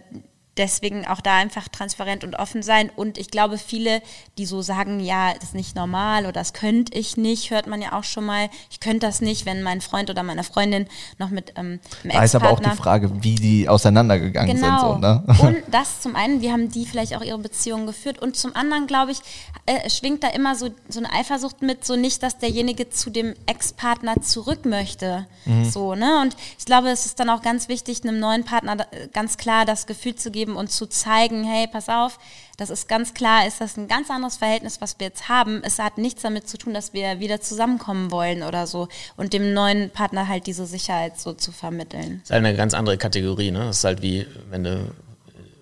deswegen 0.60 1.06
auch 1.06 1.20
da 1.20 1.36
einfach 1.38 1.66
transparent 1.68 2.22
und 2.22 2.36
offen 2.36 2.62
sein. 2.62 2.90
Und 2.94 3.18
ich 3.18 3.30
glaube, 3.30 3.58
viele, 3.58 4.02
die 4.38 4.46
so 4.46 4.62
sagen, 4.62 5.00
ja, 5.00 5.34
das 5.34 5.44
ist 5.44 5.54
nicht 5.54 5.74
normal 5.74 6.24
oder 6.24 6.32
das 6.34 6.52
könnte 6.52 6.96
ich 6.96 7.16
nicht, 7.16 7.50
hört 7.50 7.66
man 7.66 7.82
ja 7.82 7.92
auch 7.98 8.04
schon 8.04 8.24
mal. 8.24 8.48
Ich 8.70 8.78
könnte 8.78 9.06
das 9.06 9.20
nicht, 9.20 9.46
wenn 9.46 9.62
mein 9.62 9.80
Freund 9.80 10.10
oder 10.10 10.22
meine 10.22 10.44
Freundin 10.44 10.86
noch 11.18 11.30
mit 11.30 11.54
ähm, 11.56 11.80
einem 12.04 12.12
Da 12.12 12.22
ist 12.22 12.34
aber 12.34 12.50
auch 12.50 12.60
die 12.60 12.70
Frage, 12.70 13.22
wie 13.22 13.34
die 13.34 13.68
auseinandergegangen 13.68 14.54
Genau. 14.56 14.92
sind. 14.92 15.02
So, 15.02 15.08
ne? 15.08 15.24
Und 15.40 15.56
das 15.74 16.00
zum 16.00 16.14
einen, 16.14 16.40
wie 16.42 16.52
haben 16.52 16.70
die 16.70 16.86
vielleicht 16.86 17.16
auch 17.16 17.22
ihre 17.22 17.38
Beziehungen 17.38 17.86
geführt 17.86 18.18
und 18.20 18.36
zum 18.36 18.54
anderen, 18.54 18.86
glaube 18.86 19.12
ich, 19.12 19.18
äh, 19.66 19.88
schwingt 19.88 20.22
da 20.22 20.28
immer 20.28 20.54
so, 20.54 20.68
so 20.88 20.98
eine 21.00 21.12
Eifersucht 21.12 21.62
mit, 21.62 21.84
so 21.84 21.96
nicht, 21.96 22.22
dass 22.22 22.38
derjenige 22.38 22.90
zu 22.90 23.10
dem 23.10 23.34
Ex-Partner 23.46 24.20
zurück 24.22 24.64
möchte. 24.66 25.26
Mhm. 25.46 25.64
So, 25.70 25.94
ne? 25.94 26.20
Und 26.20 26.36
ich 26.58 26.64
glaube, 26.66 26.88
es 26.90 27.06
ist 27.06 27.18
dann 27.18 27.30
auch 27.30 27.42
ganz 27.42 27.68
wichtig, 27.68 28.02
einem 28.04 28.18
neuen 28.20 28.44
Partner 28.44 28.76
da- 28.76 28.86
ganz 29.12 29.36
klar 29.38 29.64
das 29.64 29.86
Gefühl 29.86 30.14
zu 30.14 30.30
geben 30.30 30.49
und 30.56 30.70
zu 30.70 30.86
zeigen, 30.86 31.44
hey, 31.44 31.66
pass 31.66 31.88
auf, 31.88 32.18
das 32.56 32.70
ist 32.70 32.88
ganz 32.88 33.14
klar, 33.14 33.46
ist 33.46 33.60
das 33.60 33.76
ein 33.76 33.88
ganz 33.88 34.10
anderes 34.10 34.36
Verhältnis, 34.36 34.80
was 34.80 34.98
wir 34.98 35.06
jetzt 35.06 35.28
haben. 35.28 35.62
Es 35.64 35.78
hat 35.78 35.96
nichts 35.96 36.22
damit 36.22 36.48
zu 36.48 36.58
tun, 36.58 36.74
dass 36.74 36.92
wir 36.92 37.18
wieder 37.18 37.40
zusammenkommen 37.40 38.10
wollen 38.10 38.42
oder 38.42 38.66
so. 38.66 38.88
Und 39.16 39.32
dem 39.32 39.54
neuen 39.54 39.90
Partner 39.90 40.28
halt 40.28 40.46
diese 40.46 40.66
Sicherheit 40.66 41.18
so 41.18 41.32
zu 41.32 41.52
vermitteln. 41.52 42.20
ist 42.22 42.30
halt 42.30 42.44
eine 42.44 42.54
ganz 42.54 42.74
andere 42.74 42.98
Kategorie, 42.98 43.50
ne? 43.50 43.60
Das 43.60 43.78
ist 43.78 43.84
halt 43.84 44.02
wie, 44.02 44.26
wenn 44.50 44.64
du 44.64 44.90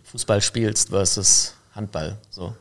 Fußball 0.04 0.40
spielst 0.40 0.88
versus 0.88 1.54
Handball. 1.74 2.16
So. 2.30 2.54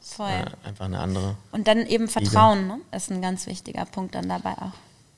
Voll. 0.00 0.30
Ja, 0.30 0.44
einfach 0.64 0.84
eine 0.84 1.00
andere. 1.00 1.36
Und 1.50 1.66
dann 1.66 1.84
eben 1.86 2.08
Vertrauen, 2.08 2.68
ne? 2.68 2.78
Ist 2.92 3.10
ein 3.10 3.20
ganz 3.20 3.46
wichtiger 3.46 3.84
Punkt 3.86 4.14
dann 4.14 4.28
dabei 4.28 4.52
auch. 4.52 4.72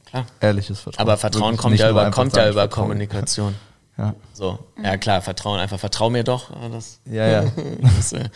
Klar. 0.07 0.25
Ehrliches 0.41 0.81
Vertrauen. 0.81 1.03
Aber 1.03 1.19
Vertrauen 1.19 1.53
Wirklich 1.53 1.61
kommt 1.61 1.79
ja 1.79 1.91
über, 1.91 2.11
kommt 2.11 2.37
ja 2.37 2.49
über. 2.49 2.69
Kommunikation. 2.69 3.55
Ja. 3.99 4.15
So, 4.33 4.59
ja 4.83 4.97
klar, 4.97 5.21
Vertrauen, 5.23 5.59
einfach 5.59 5.79
vertrau 5.81 6.09
mir 6.09 6.23
doch. 6.25 6.51
Das, 6.71 7.01
Ja, 7.05 7.27
ja. 7.27 7.45
das, 7.97 8.13
äh, 8.13 8.29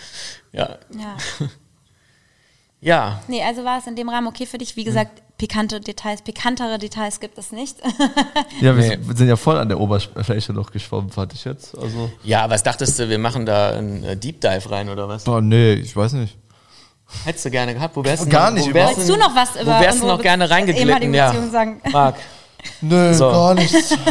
ja. 0.52 0.76
Ja. 0.98 1.16
ja, 2.80 3.22
Nee, 3.28 3.42
also 3.44 3.64
war 3.64 3.78
es 3.78 3.86
in 3.86 3.94
dem 3.94 4.08
Rahmen 4.08 4.26
okay 4.26 4.44
für 4.46 4.58
dich. 4.58 4.74
Wie 4.76 4.82
gesagt, 4.84 5.22
pikante 5.38 5.80
Details, 5.80 6.22
pikantere 6.22 6.78
Details 6.78 7.20
gibt 7.20 7.38
es 7.38 7.52
nicht. 7.52 7.76
Ja, 8.60 8.76
wir 8.76 8.96
Nee. 8.96 8.98
sind- 9.14 9.28
ja 9.28 9.36
voll 9.36 9.56
an 9.58 9.68
der 9.68 9.78
Oberfläche 9.78 10.52
noch 10.52 10.72
geschwommen, 10.72 11.10
fand 11.10 11.32
ich 11.32 11.44
jetzt. 11.44 11.78
Also, 11.78 12.10
ja, 12.24 12.50
was 12.50 12.62
dachtest 12.64 12.98
du, 12.98 13.08
wir 13.08 13.18
machen 13.18 13.46
da 13.46 13.70
einen 13.70 14.02
äh, 14.02 14.16
Deep 14.16 14.40
Dive 14.40 14.68
rein 14.70 14.88
oder 14.88 15.08
was? 15.08 15.24
boah, 15.24 15.40
nee, 15.40 15.74
ich 15.74 15.94
weiß 15.94 16.14
nicht. 16.14 16.36
Hättest 17.24 17.44
du 17.44 17.50
gerne 17.50 17.74
gehabt? 17.74 17.94
Wo 17.94 18.04
wärst 18.04 18.24
du 18.24 18.28
Gar 18.28 18.50
noch, 18.50 18.58
nicht, 18.58 18.70
wo 18.70 18.74
wärst 18.74 18.96
Wolltest 18.96 19.08
du 19.10 19.16
noch 19.16 19.34
was 19.36 19.54
über 19.60 19.76
Wo 19.76 19.80
wärst 19.80 20.02
du 20.02 20.06
noch 20.06 20.20
gerne 20.22 20.48
reingeglitten? 20.50 21.12
Ja, 21.14 21.30
Beziehung 21.30 21.50
sagen? 21.52 21.80
Marc, 21.92 22.16
Nö, 22.80 23.12
So. 23.14 23.30
gar 23.30 23.54
nichts. 23.54 23.96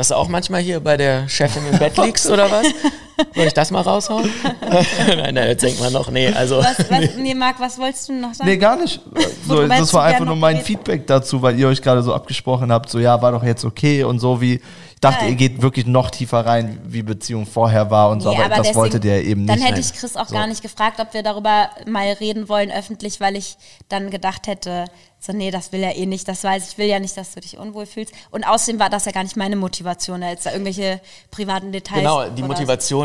dass 0.00 0.08
du 0.08 0.14
auch 0.14 0.28
manchmal 0.28 0.62
hier 0.62 0.80
bei 0.80 0.96
der 0.96 1.28
Chefin 1.28 1.62
im 1.70 1.78
Bett 1.78 1.98
liegst 1.98 2.30
oder 2.30 2.50
was? 2.50 2.66
Soll 3.34 3.46
ich 3.46 3.54
das 3.54 3.70
mal 3.70 3.82
raushauen? 3.82 4.30
nein, 5.08 5.34
nein, 5.34 5.48
jetzt 5.48 5.62
denkt 5.62 5.80
man 5.80 5.92
noch, 5.92 6.10
nee, 6.10 6.28
also. 6.28 6.58
Was, 6.58 6.78
was, 6.90 7.16
nee, 7.16 7.34
Marc, 7.34 7.60
was 7.60 7.78
wolltest 7.78 8.08
du 8.08 8.12
noch 8.14 8.34
sagen? 8.34 8.48
Nee, 8.48 8.56
gar 8.56 8.76
nicht. 8.76 9.00
So, 9.46 9.66
das 9.66 9.92
war 9.94 10.04
einfach 10.04 10.24
nur 10.24 10.36
mein 10.36 10.56
geredet? 10.56 10.66
Feedback 10.66 11.06
dazu, 11.06 11.42
weil 11.42 11.58
ihr 11.58 11.68
euch 11.68 11.82
gerade 11.82 12.02
so 12.02 12.14
abgesprochen 12.14 12.70
habt, 12.72 12.90
so 12.90 12.98
ja, 12.98 13.20
war 13.20 13.32
doch 13.32 13.42
jetzt 13.44 13.64
okay 13.64 14.04
und 14.04 14.18
so 14.18 14.40
wie. 14.40 14.60
Ich 14.94 15.00
dachte, 15.08 15.24
Nein. 15.24 15.30
ihr 15.30 15.36
geht 15.36 15.62
wirklich 15.62 15.86
noch 15.86 16.10
tiefer 16.10 16.44
rein, 16.44 16.78
wie 16.84 17.02
Beziehung 17.02 17.46
vorher 17.46 17.90
war 17.90 18.10
und 18.10 18.20
so, 18.20 18.32
Nee, 18.32 18.36
aber, 18.36 18.48
das 18.48 18.58
deswegen- 18.58 18.76
wolltet 18.76 19.04
ihr 19.06 19.22
eben 19.24 19.46
nicht. 19.46 19.48
Dann 19.58 19.64
hätte 19.66 19.80
ich 19.80 19.94
Chris 19.94 20.14
auch 20.14 20.26
So. 20.28 20.34
gar 20.34 20.46
nicht 20.46 20.60
gefragt, 20.60 21.00
ob 21.00 21.14
wir 21.14 21.22
darüber 21.22 21.70
mal 21.86 22.12
reden 22.12 22.50
wollen 22.50 22.70
öffentlich, 22.70 23.18
weil 23.18 23.34
ich 23.34 23.56
dann 23.88 24.10
gedacht 24.10 24.46
hätte, 24.46 24.84
so 25.18 25.32
nee, 25.32 25.50
das 25.50 25.72
will 25.72 25.82
er 25.82 25.96
eh 25.96 26.04
nicht, 26.04 26.28
das 26.28 26.44
weiß 26.44 26.70
ich, 26.70 26.76
will 26.76 26.84
ja 26.86 26.98
nicht, 27.00 27.16
dass 27.16 27.32
du 27.32 27.40
dich 27.40 27.56
unwohl 27.56 27.86
fühlst. 27.86 28.12
Und 28.30 28.44
außerdem 28.44 28.78
war 28.78 28.90
das 28.90 29.06
ja 29.06 29.12
gar 29.12 29.22
nicht 29.22 29.38
meine 29.38 29.56
Motivation, 29.56 30.20
jetzt 30.20 30.44
da 30.44 30.52
irgendwelche 30.52 31.00
privaten 31.30 31.72
Details. 31.72 32.00
Genau, 32.00 32.24
die 32.28 32.42
oder- 32.42 32.48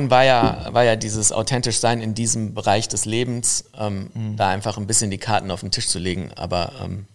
War 0.10 0.24
ja, 0.24 0.68
war 0.72 0.84
ja 0.84 0.96
dieses 0.96 1.32
authentisch 1.32 1.78
sein 1.78 2.02
in 2.02 2.14
diesem 2.14 2.54
Bereich 2.54 2.88
des 2.88 3.06
Lebens, 3.06 3.66
ähm, 3.78 4.10
Mhm. 4.14 4.38
da 4.38 4.50
einfach 4.50 4.78
ein 4.78 4.88
bisschen 4.88 5.12
die 5.12 5.18
Karten 5.18 5.52
auf 5.52 5.62
den 5.62 5.72
Tisch 5.72 5.88
zu 5.88 6.00
legen. 6.00 6.32
Aber 6.36 6.72
ähm, 6.84 7.06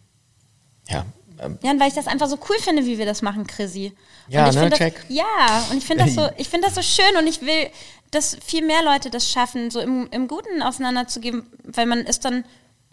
ja, 0.88 1.04
ähm, 1.40 1.58
Ja, 1.62 1.70
und 1.70 1.80
weil 1.80 1.88
ich 1.88 1.94
das 1.94 2.06
einfach 2.06 2.28
so 2.28 2.38
cool 2.48 2.56
finde, 2.60 2.84
wie 2.86 2.98
wir 2.98 3.06
das 3.06 3.22
machen, 3.22 3.46
Chrissy. 3.46 3.92
Ja, 4.28 4.44
und 4.44 4.50
ich 4.50 4.54
ne, 4.56 4.60
find 4.62 4.72
das, 4.72 4.78
check. 4.78 5.04
Ja, 5.08 5.66
und 5.70 5.78
ich 5.78 5.84
finde 5.86 6.04
das 6.04 6.14
so, 6.14 6.28
ich 6.36 6.48
finde 6.48 6.66
das 6.68 6.74
so 6.74 6.82
schön 6.82 7.16
und 7.18 7.26
ich 7.26 7.40
will, 7.42 7.68
dass 8.10 8.36
viel 8.44 8.64
mehr 8.64 8.82
Leute 8.84 9.08
das 9.10 9.30
schaffen, 9.30 9.70
so 9.70 9.80
im, 9.80 10.08
im 10.10 10.26
Guten 10.28 10.62
auseinanderzugeben, 10.62 11.46
weil 11.64 11.86
man 11.86 12.00
ist 12.00 12.24
dann 12.24 12.44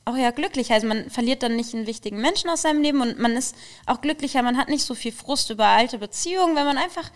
auch 0.06 0.16
ja 0.16 0.32
glücklicher. 0.32 0.76
Also 0.76 0.88
man 0.88 1.10
verliert 1.10 1.44
dann 1.44 1.56
nicht 1.56 1.74
einen 1.74 1.88
wichtigen 1.88 2.22
Menschen 2.22 2.50
aus 2.50 2.62
seinem 2.62 2.82
Leben 2.82 3.02
und 3.02 3.20
man 3.20 3.36
ist 3.36 3.56
auch 3.86 4.00
glücklicher. 4.00 4.42
Man 4.42 4.58
hat 4.58 4.70
nicht 4.70 4.86
so 4.86 4.96
viel 4.96 5.12
Frust 5.12 5.50
über 5.50 5.66
alte 5.66 5.98
Beziehungen, 5.98 6.56
wenn 6.56 6.66
man 6.66 6.78
einfach 6.78 7.12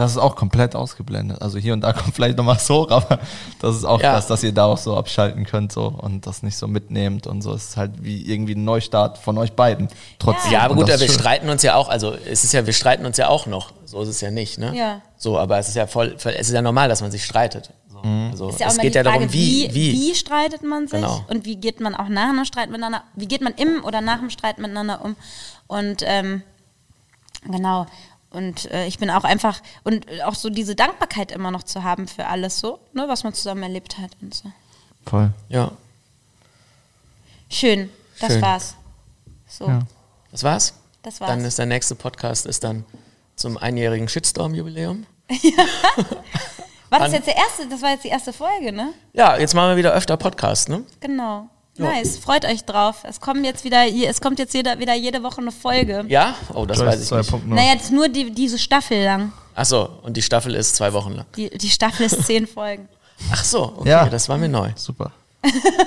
Das 0.00 0.12
ist 0.12 0.16
auch 0.18 0.34
komplett 0.34 0.74
ausgeblendet. 0.74 1.42
Also 1.42 1.58
hier 1.58 1.72
und 1.74 1.82
da 1.82 1.92
kommt 1.94 2.14
vielleicht 2.14 2.36
nochmal 2.38 2.58
so, 2.58 2.88
aber 2.88 3.18
das 3.60 3.76
ist 3.76 3.84
auch 3.84 4.00
Ja. 4.00 4.14
das, 4.14 4.26
dass 4.26 4.42
ihr 4.42 4.52
da 4.52 4.64
auch 4.64 4.78
so 4.78 4.96
abschalten 4.96 5.44
könnt 5.44 5.72
so 5.72 5.86
und 5.88 6.26
das 6.26 6.42
nicht 6.42 6.56
so 6.56 6.66
mitnehmt 6.66 7.26
und 7.26 7.42
so. 7.42 7.52
Es 7.52 7.70
ist 7.70 7.76
halt 7.76 8.02
wie 8.02 8.22
irgendwie 8.32 8.54
ein 8.54 8.64
Neustart 8.64 9.18
von 9.18 9.36
euch 9.38 9.52
beiden. 9.52 9.88
Trotzdem. 10.18 10.52
ja, 10.52 10.60
aber 10.62 10.74
gut, 10.74 10.88
das 10.88 11.00
wir 11.00 11.08
streiten 11.10 11.48
uns 11.50 11.62
ja 11.62 11.74
auch, 11.74 11.88
also 11.88 12.14
es 12.14 12.44
ist 12.44 12.52
ja, 12.52 12.64
wir 12.64 12.72
streiten 12.72 13.04
uns 13.04 13.16
ja 13.18 13.28
auch 13.28 13.46
noch. 13.46 13.72
So 13.84 14.00
ist 14.02 14.08
es 14.08 14.20
ja 14.20 14.30
nicht, 14.30 14.58
ne? 14.58 14.74
Ja. 14.74 15.02
So, 15.18 15.38
aber 15.38 15.58
es 15.58 15.68
ist 15.68 15.74
ja 15.76 15.86
voll, 15.86 16.16
voll 16.18 16.32
es 16.32 16.48
ist 16.48 16.54
ja 16.54 16.62
normal, 16.62 16.88
dass 16.88 17.02
man 17.02 17.10
sich 17.10 17.24
streitet. 17.24 17.70
So, 17.92 17.98
Mhm. 18.08 18.28
also, 18.30 18.48
ist 18.48 18.60
ja 18.60 18.66
auch 18.68 18.70
es 18.70 18.78
geht 18.78 18.94
ja 18.94 19.02
darum, 19.02 19.30
wie, 19.32 19.68
wie. 19.74 19.92
wie 19.92 20.14
streitet 20.14 20.62
man 20.62 20.86
sich 20.88 21.00
Genau. 21.00 21.22
und 21.28 21.44
wie 21.44 21.56
geht 21.56 21.80
man 21.80 21.94
auch 21.94 22.08
nach 22.08 22.30
einem 22.30 22.46
Streit 22.46 22.70
miteinander, 22.70 23.02
wie 23.14 23.26
geht 23.28 23.42
man 23.42 23.52
im 23.54 23.84
oder 23.84 24.00
nach 24.00 24.20
dem 24.20 24.30
Streit 24.30 24.56
miteinander 24.58 25.04
um 25.04 25.16
und 25.66 26.02
ähm, 26.06 26.42
genau 27.44 27.86
und 28.30 28.70
äh, 28.70 28.86
ich 28.86 28.98
bin 28.98 29.10
auch 29.10 29.24
einfach 29.24 29.60
und 29.84 30.06
auch 30.24 30.34
so 30.34 30.50
diese 30.50 30.74
Dankbarkeit 30.74 31.32
immer 31.32 31.50
noch 31.50 31.62
zu 31.62 31.82
haben 31.82 32.08
für 32.08 32.26
alles 32.26 32.58
so, 32.60 32.78
ne, 32.92 33.04
was 33.08 33.24
man 33.24 33.34
zusammen 33.34 33.62
erlebt 33.62 33.98
hat 33.98 34.10
und 34.20 34.34
so. 34.34 34.50
Voll. 35.06 35.32
Ja, 35.48 35.72
Schön, 37.52 37.90
das 38.20 38.32
Schön. 38.32 38.42
war's. 38.42 38.74
So, 39.48 39.66
Ja. 39.66 39.80
das 40.30 40.44
war's. 40.44 40.74
das 41.02 41.20
war's. 41.20 41.30
Dann 41.30 41.44
ist 41.44 41.58
der 41.58 41.66
nächste 41.66 41.96
Podcast 41.96 42.46
ist 42.46 42.62
dann 42.62 42.84
zum 43.34 43.56
einjährigen 43.58 44.08
Shitstorm-Jubiläum. 44.08 45.04
war 46.90 46.98
das 47.00 47.12
jetzt 47.12 47.26
der 47.26 47.36
erste, 47.36 47.68
das 47.68 47.82
war 47.82 47.90
jetzt 47.90 48.04
die 48.04 48.08
erste 48.08 48.32
Folge, 48.32 48.70
ne? 48.72 48.92
Ja, 49.12 49.36
jetzt 49.36 49.54
machen 49.54 49.70
wir 49.70 49.76
wieder 49.76 49.92
öfter 49.92 50.16
Podcast, 50.16 50.68
ne? 50.68 50.84
Genau. 51.00 51.48
Ja. 51.80 51.90
Nice, 51.90 52.18
freut 52.18 52.44
euch 52.44 52.64
drauf. 52.64 52.98
Es 53.04 53.20
kommen 53.20 53.44
jetzt 53.44 53.64
wieder, 53.64 53.86
es 53.86 54.20
kommt 54.20 54.38
jetzt 54.38 54.54
jeder, 54.54 54.78
wieder 54.78 54.94
jede 54.94 55.22
Woche 55.22 55.40
eine 55.40 55.52
Folge. 55.52 56.04
Ja? 56.08 56.34
Oh, 56.54 56.66
das 56.66 56.78
weiß 56.80 57.02
ich 57.02 57.10
nicht. 57.10 57.30
2.0. 57.30 57.40
Naja, 57.46 57.74
ist 57.74 57.90
nur 57.90 58.08
die, 58.08 58.30
diese 58.30 58.58
Staffel 58.58 59.02
lang. 59.04 59.32
Ach 59.54 59.64
so, 59.64 59.88
und 60.02 60.16
die 60.16 60.22
Staffel 60.22 60.54
ist 60.54 60.76
zwei 60.76 60.92
Wochen 60.92 61.12
lang. 61.12 61.26
Die, 61.36 61.50
die 61.50 61.68
Staffel 61.70 62.06
ist 62.06 62.24
zehn 62.24 62.46
Folgen. 62.46 62.88
Ach 63.32 63.44
so, 63.44 63.74
okay, 63.78 63.88
Ja. 63.88 64.08
das 64.08 64.28
war 64.28 64.38
mir 64.38 64.48
neu. 64.48 64.70
Super. 64.76 65.12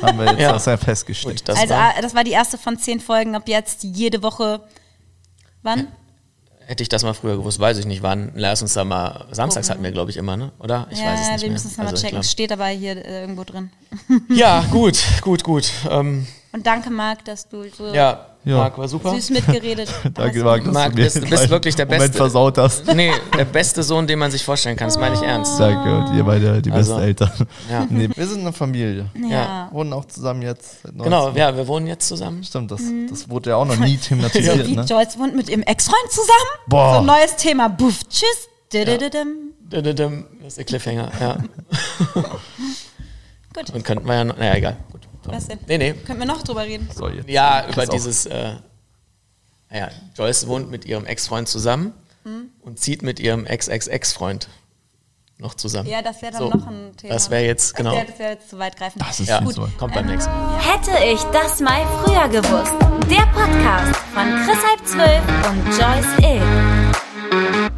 Haben 0.02 0.18
wir 0.20 0.26
jetzt 0.32 0.40
Ja. 0.40 0.52
das 0.52 0.66
ja 0.66 0.78
festgestellt. 0.78 1.38
Gut, 1.40 1.50
das 1.50 1.60
also 1.60 1.74
war, 1.74 1.94
ah, 1.98 2.02
das 2.02 2.14
war 2.16 2.24
die 2.24 2.32
erste 2.32 2.58
von 2.58 2.78
zehn 2.78 3.00
Folgen. 3.00 3.36
Ab 3.36 3.48
jetzt 3.48 3.84
jede 3.84 4.22
Woche. 4.22 4.62
Wann? 5.62 5.88
Hätte 6.68 6.84
ich 6.84 6.90
das 6.90 7.04
mal 7.04 7.14
früher 7.14 7.38
gewusst, 7.38 7.60
weiß 7.60 7.78
ich 7.78 7.86
nicht. 7.86 8.04
Wann? 8.04 8.32
Lass 8.36 8.62
uns 8.62 8.74
da 8.74 8.84
mal. 8.84 9.26
Samstags 9.32 9.70
hatten 9.70 9.84
wir, 9.84 9.92
glaube 9.92 10.12
ich, 10.12 10.18
immer, 10.18 10.38
ne? 10.38 10.52
Oder? 10.60 10.88
Ich 10.92 11.00
ja, 11.00 11.06
weiß 11.08 11.20
es 11.22 11.28
nicht 11.28 11.42
wir 11.42 11.48
mehr. 11.50 11.54
müssen 11.54 11.68
es 11.68 11.78
nochmal 11.78 11.94
Also, 11.94 12.04
checken. 12.04 12.20
Es 12.20 12.32
steht 12.32 12.52
aber 12.52 12.68
hier 12.68 12.98
äh, 13.06 13.22
irgendwo 13.22 13.44
drin. 13.44 13.70
Ja, 14.30 14.64
gut, 14.72 14.98
gut, 15.22 15.44
gut. 15.44 15.70
Ähm, 15.90 16.26
Und 16.52 16.66
danke, 16.66 16.90
Marc, 16.90 17.26
dass 17.26 17.48
du 17.48 17.70
so 17.70 17.94
ja, 17.94 18.28
Ja. 18.46 18.58
Marc 18.58 18.78
war 18.78 18.88
super. 18.90 19.12
süß 19.16 19.30
mitgeredet 19.30 19.90
Danke. 20.14 20.44
Marc, 20.44 20.64
dass 20.66 20.74
Marc, 20.74 20.92
du 20.92 20.98
mir 20.98 21.04
bist- 21.06 21.30
bist 21.30 21.50
wirklich 21.50 21.76
der 21.76 21.86
Moment 21.86 22.04
Beste. 22.04 22.18
versaut 22.18 22.58
hast. 22.58 22.86
Nee, 22.94 23.12
der 23.38 23.46
beste 23.46 23.84
Sohn, 23.84 24.06
den 24.06 24.20
man 24.20 24.32
sich 24.32 24.44
vorstellen 24.44 24.76
kann. 24.76 24.88
Das 24.88 24.98
meine 25.00 25.16
ich 25.16 25.22
ernst. 25.22 25.60
Danke, 25.60 25.96
und 25.98 26.18
ihr 26.18 26.24
beide 26.24 26.62
die 26.62 26.72
Also, 26.72 26.94
besten 26.96 27.08
Eltern. 27.08 27.32
ja. 27.72 27.88
Nee, 27.90 28.10
wir 28.14 28.28
sind 28.28 28.42
eine 28.42 28.52
Familie. 28.54 29.06
Ja. 29.30 29.70
Wohnen 29.72 29.94
auch 29.94 30.06
zusammen 30.06 30.42
jetzt. 30.42 30.82
seit 30.84 30.92
Genau, 30.98 31.26
19. 31.28 31.38
ja, 31.40 31.56
wir 31.56 31.68
wohnen 31.68 31.88
jetzt 31.88 32.08
zusammen. 32.08 32.44
Stimmt, 32.44 32.72
das, 32.72 32.82
Mhm. 32.82 33.08
das 33.10 33.30
wurde 33.30 33.52
ja 33.52 33.56
auch 33.56 33.66
noch 33.66 33.78
nie 33.78 33.98
thematisiert. 33.98 34.68
Wie 34.68 34.76
ne? 34.76 34.84
Joyce 34.84 35.18
wohnt 35.18 35.36
mit 35.36 35.48
ihrem 35.50 35.64
Ex-Freund 35.64 36.12
zusammen. 36.12 36.30
Boah. 36.68 36.96
So 36.96 37.00
ein 37.00 37.06
neues 37.06 37.36
Thema. 37.38 37.70
Buff, 37.70 38.00
tschüss. 38.10 38.50
Didididim. 38.74 39.54
Dum-dum-dum, 39.70 40.26
Das 40.40 40.48
ist 40.50 40.58
der 40.58 40.66
Cliffhanger, 40.66 41.12
ja. 41.22 41.38
Gut, 43.56 43.70
Und 43.74 43.86
könnten 43.86 44.06
wir 44.08 44.16
ja 44.16 44.24
noch. 44.26 44.38
Naja, 44.38 44.56
egal. 44.56 44.78
Gut. 44.92 45.02
Was 45.32 45.48
denn? 45.48 45.60
Nee, 45.68 45.78
nee. 45.78 45.94
Können 45.94 46.20
wir 46.20 46.26
noch 46.26 46.44
drüber 46.44 46.64
reden? 46.64 46.90
So, 46.94 47.08
jetzt. 47.10 47.30
Ja, 47.30 47.68
über 47.68 47.86
dieses. 47.86 48.26
Äh, 48.26 48.56
naja, 49.70 49.90
Joyce 50.16 50.48
wohnt 50.48 50.70
mit 50.70 50.86
ihrem 50.86 51.06
Ex-Freund 51.06 51.48
zusammen 51.48 51.94
Hm? 52.24 52.50
und 52.62 52.80
zieht 52.80 53.02
mit 53.02 53.20
ihrem 53.20 53.46
Ex-Ex-Ex-Freund 53.46 54.48
noch 55.40 55.56
zusammen. 55.56 55.90
Ja, 55.90 56.02
das 56.02 56.22
wäre 56.22 56.32
dann 56.34 56.42
So, 56.42 56.50
noch 56.50 56.68
ein 56.68 56.96
Thema. 56.96 57.14
Das 57.14 57.30
wäre 57.30 57.44
jetzt, 57.44 57.76
genau. 57.76 57.92
Das 57.96 58.08
wäre 58.08 58.20
wär 58.20 58.30
jetzt 58.34 58.50
zu 58.50 58.60
weit 58.60 58.78
greifend. 58.78 59.02
Das 59.02 59.20
ist 59.20 59.28
Ja, 59.28 59.40
gut, 59.42 59.56
so. 59.56 59.68
kommt 59.78 59.94
beim 59.96 60.06
nächsten 60.06 60.32
Mal. 60.32 60.60
Hätte 60.62 60.92
ich 61.06 61.22
das 61.34 61.60
mal 61.60 61.82
früher 62.04 62.28
gewusst. 62.30 62.74
Der 63.10 63.26
Podcast 63.34 64.00
von 64.14 64.26
Chris 64.46 64.58
halb 64.64 64.86
zwölf 64.86 65.24
und 65.50 65.66
Joyce 65.78 66.20
Ill. 66.24 67.73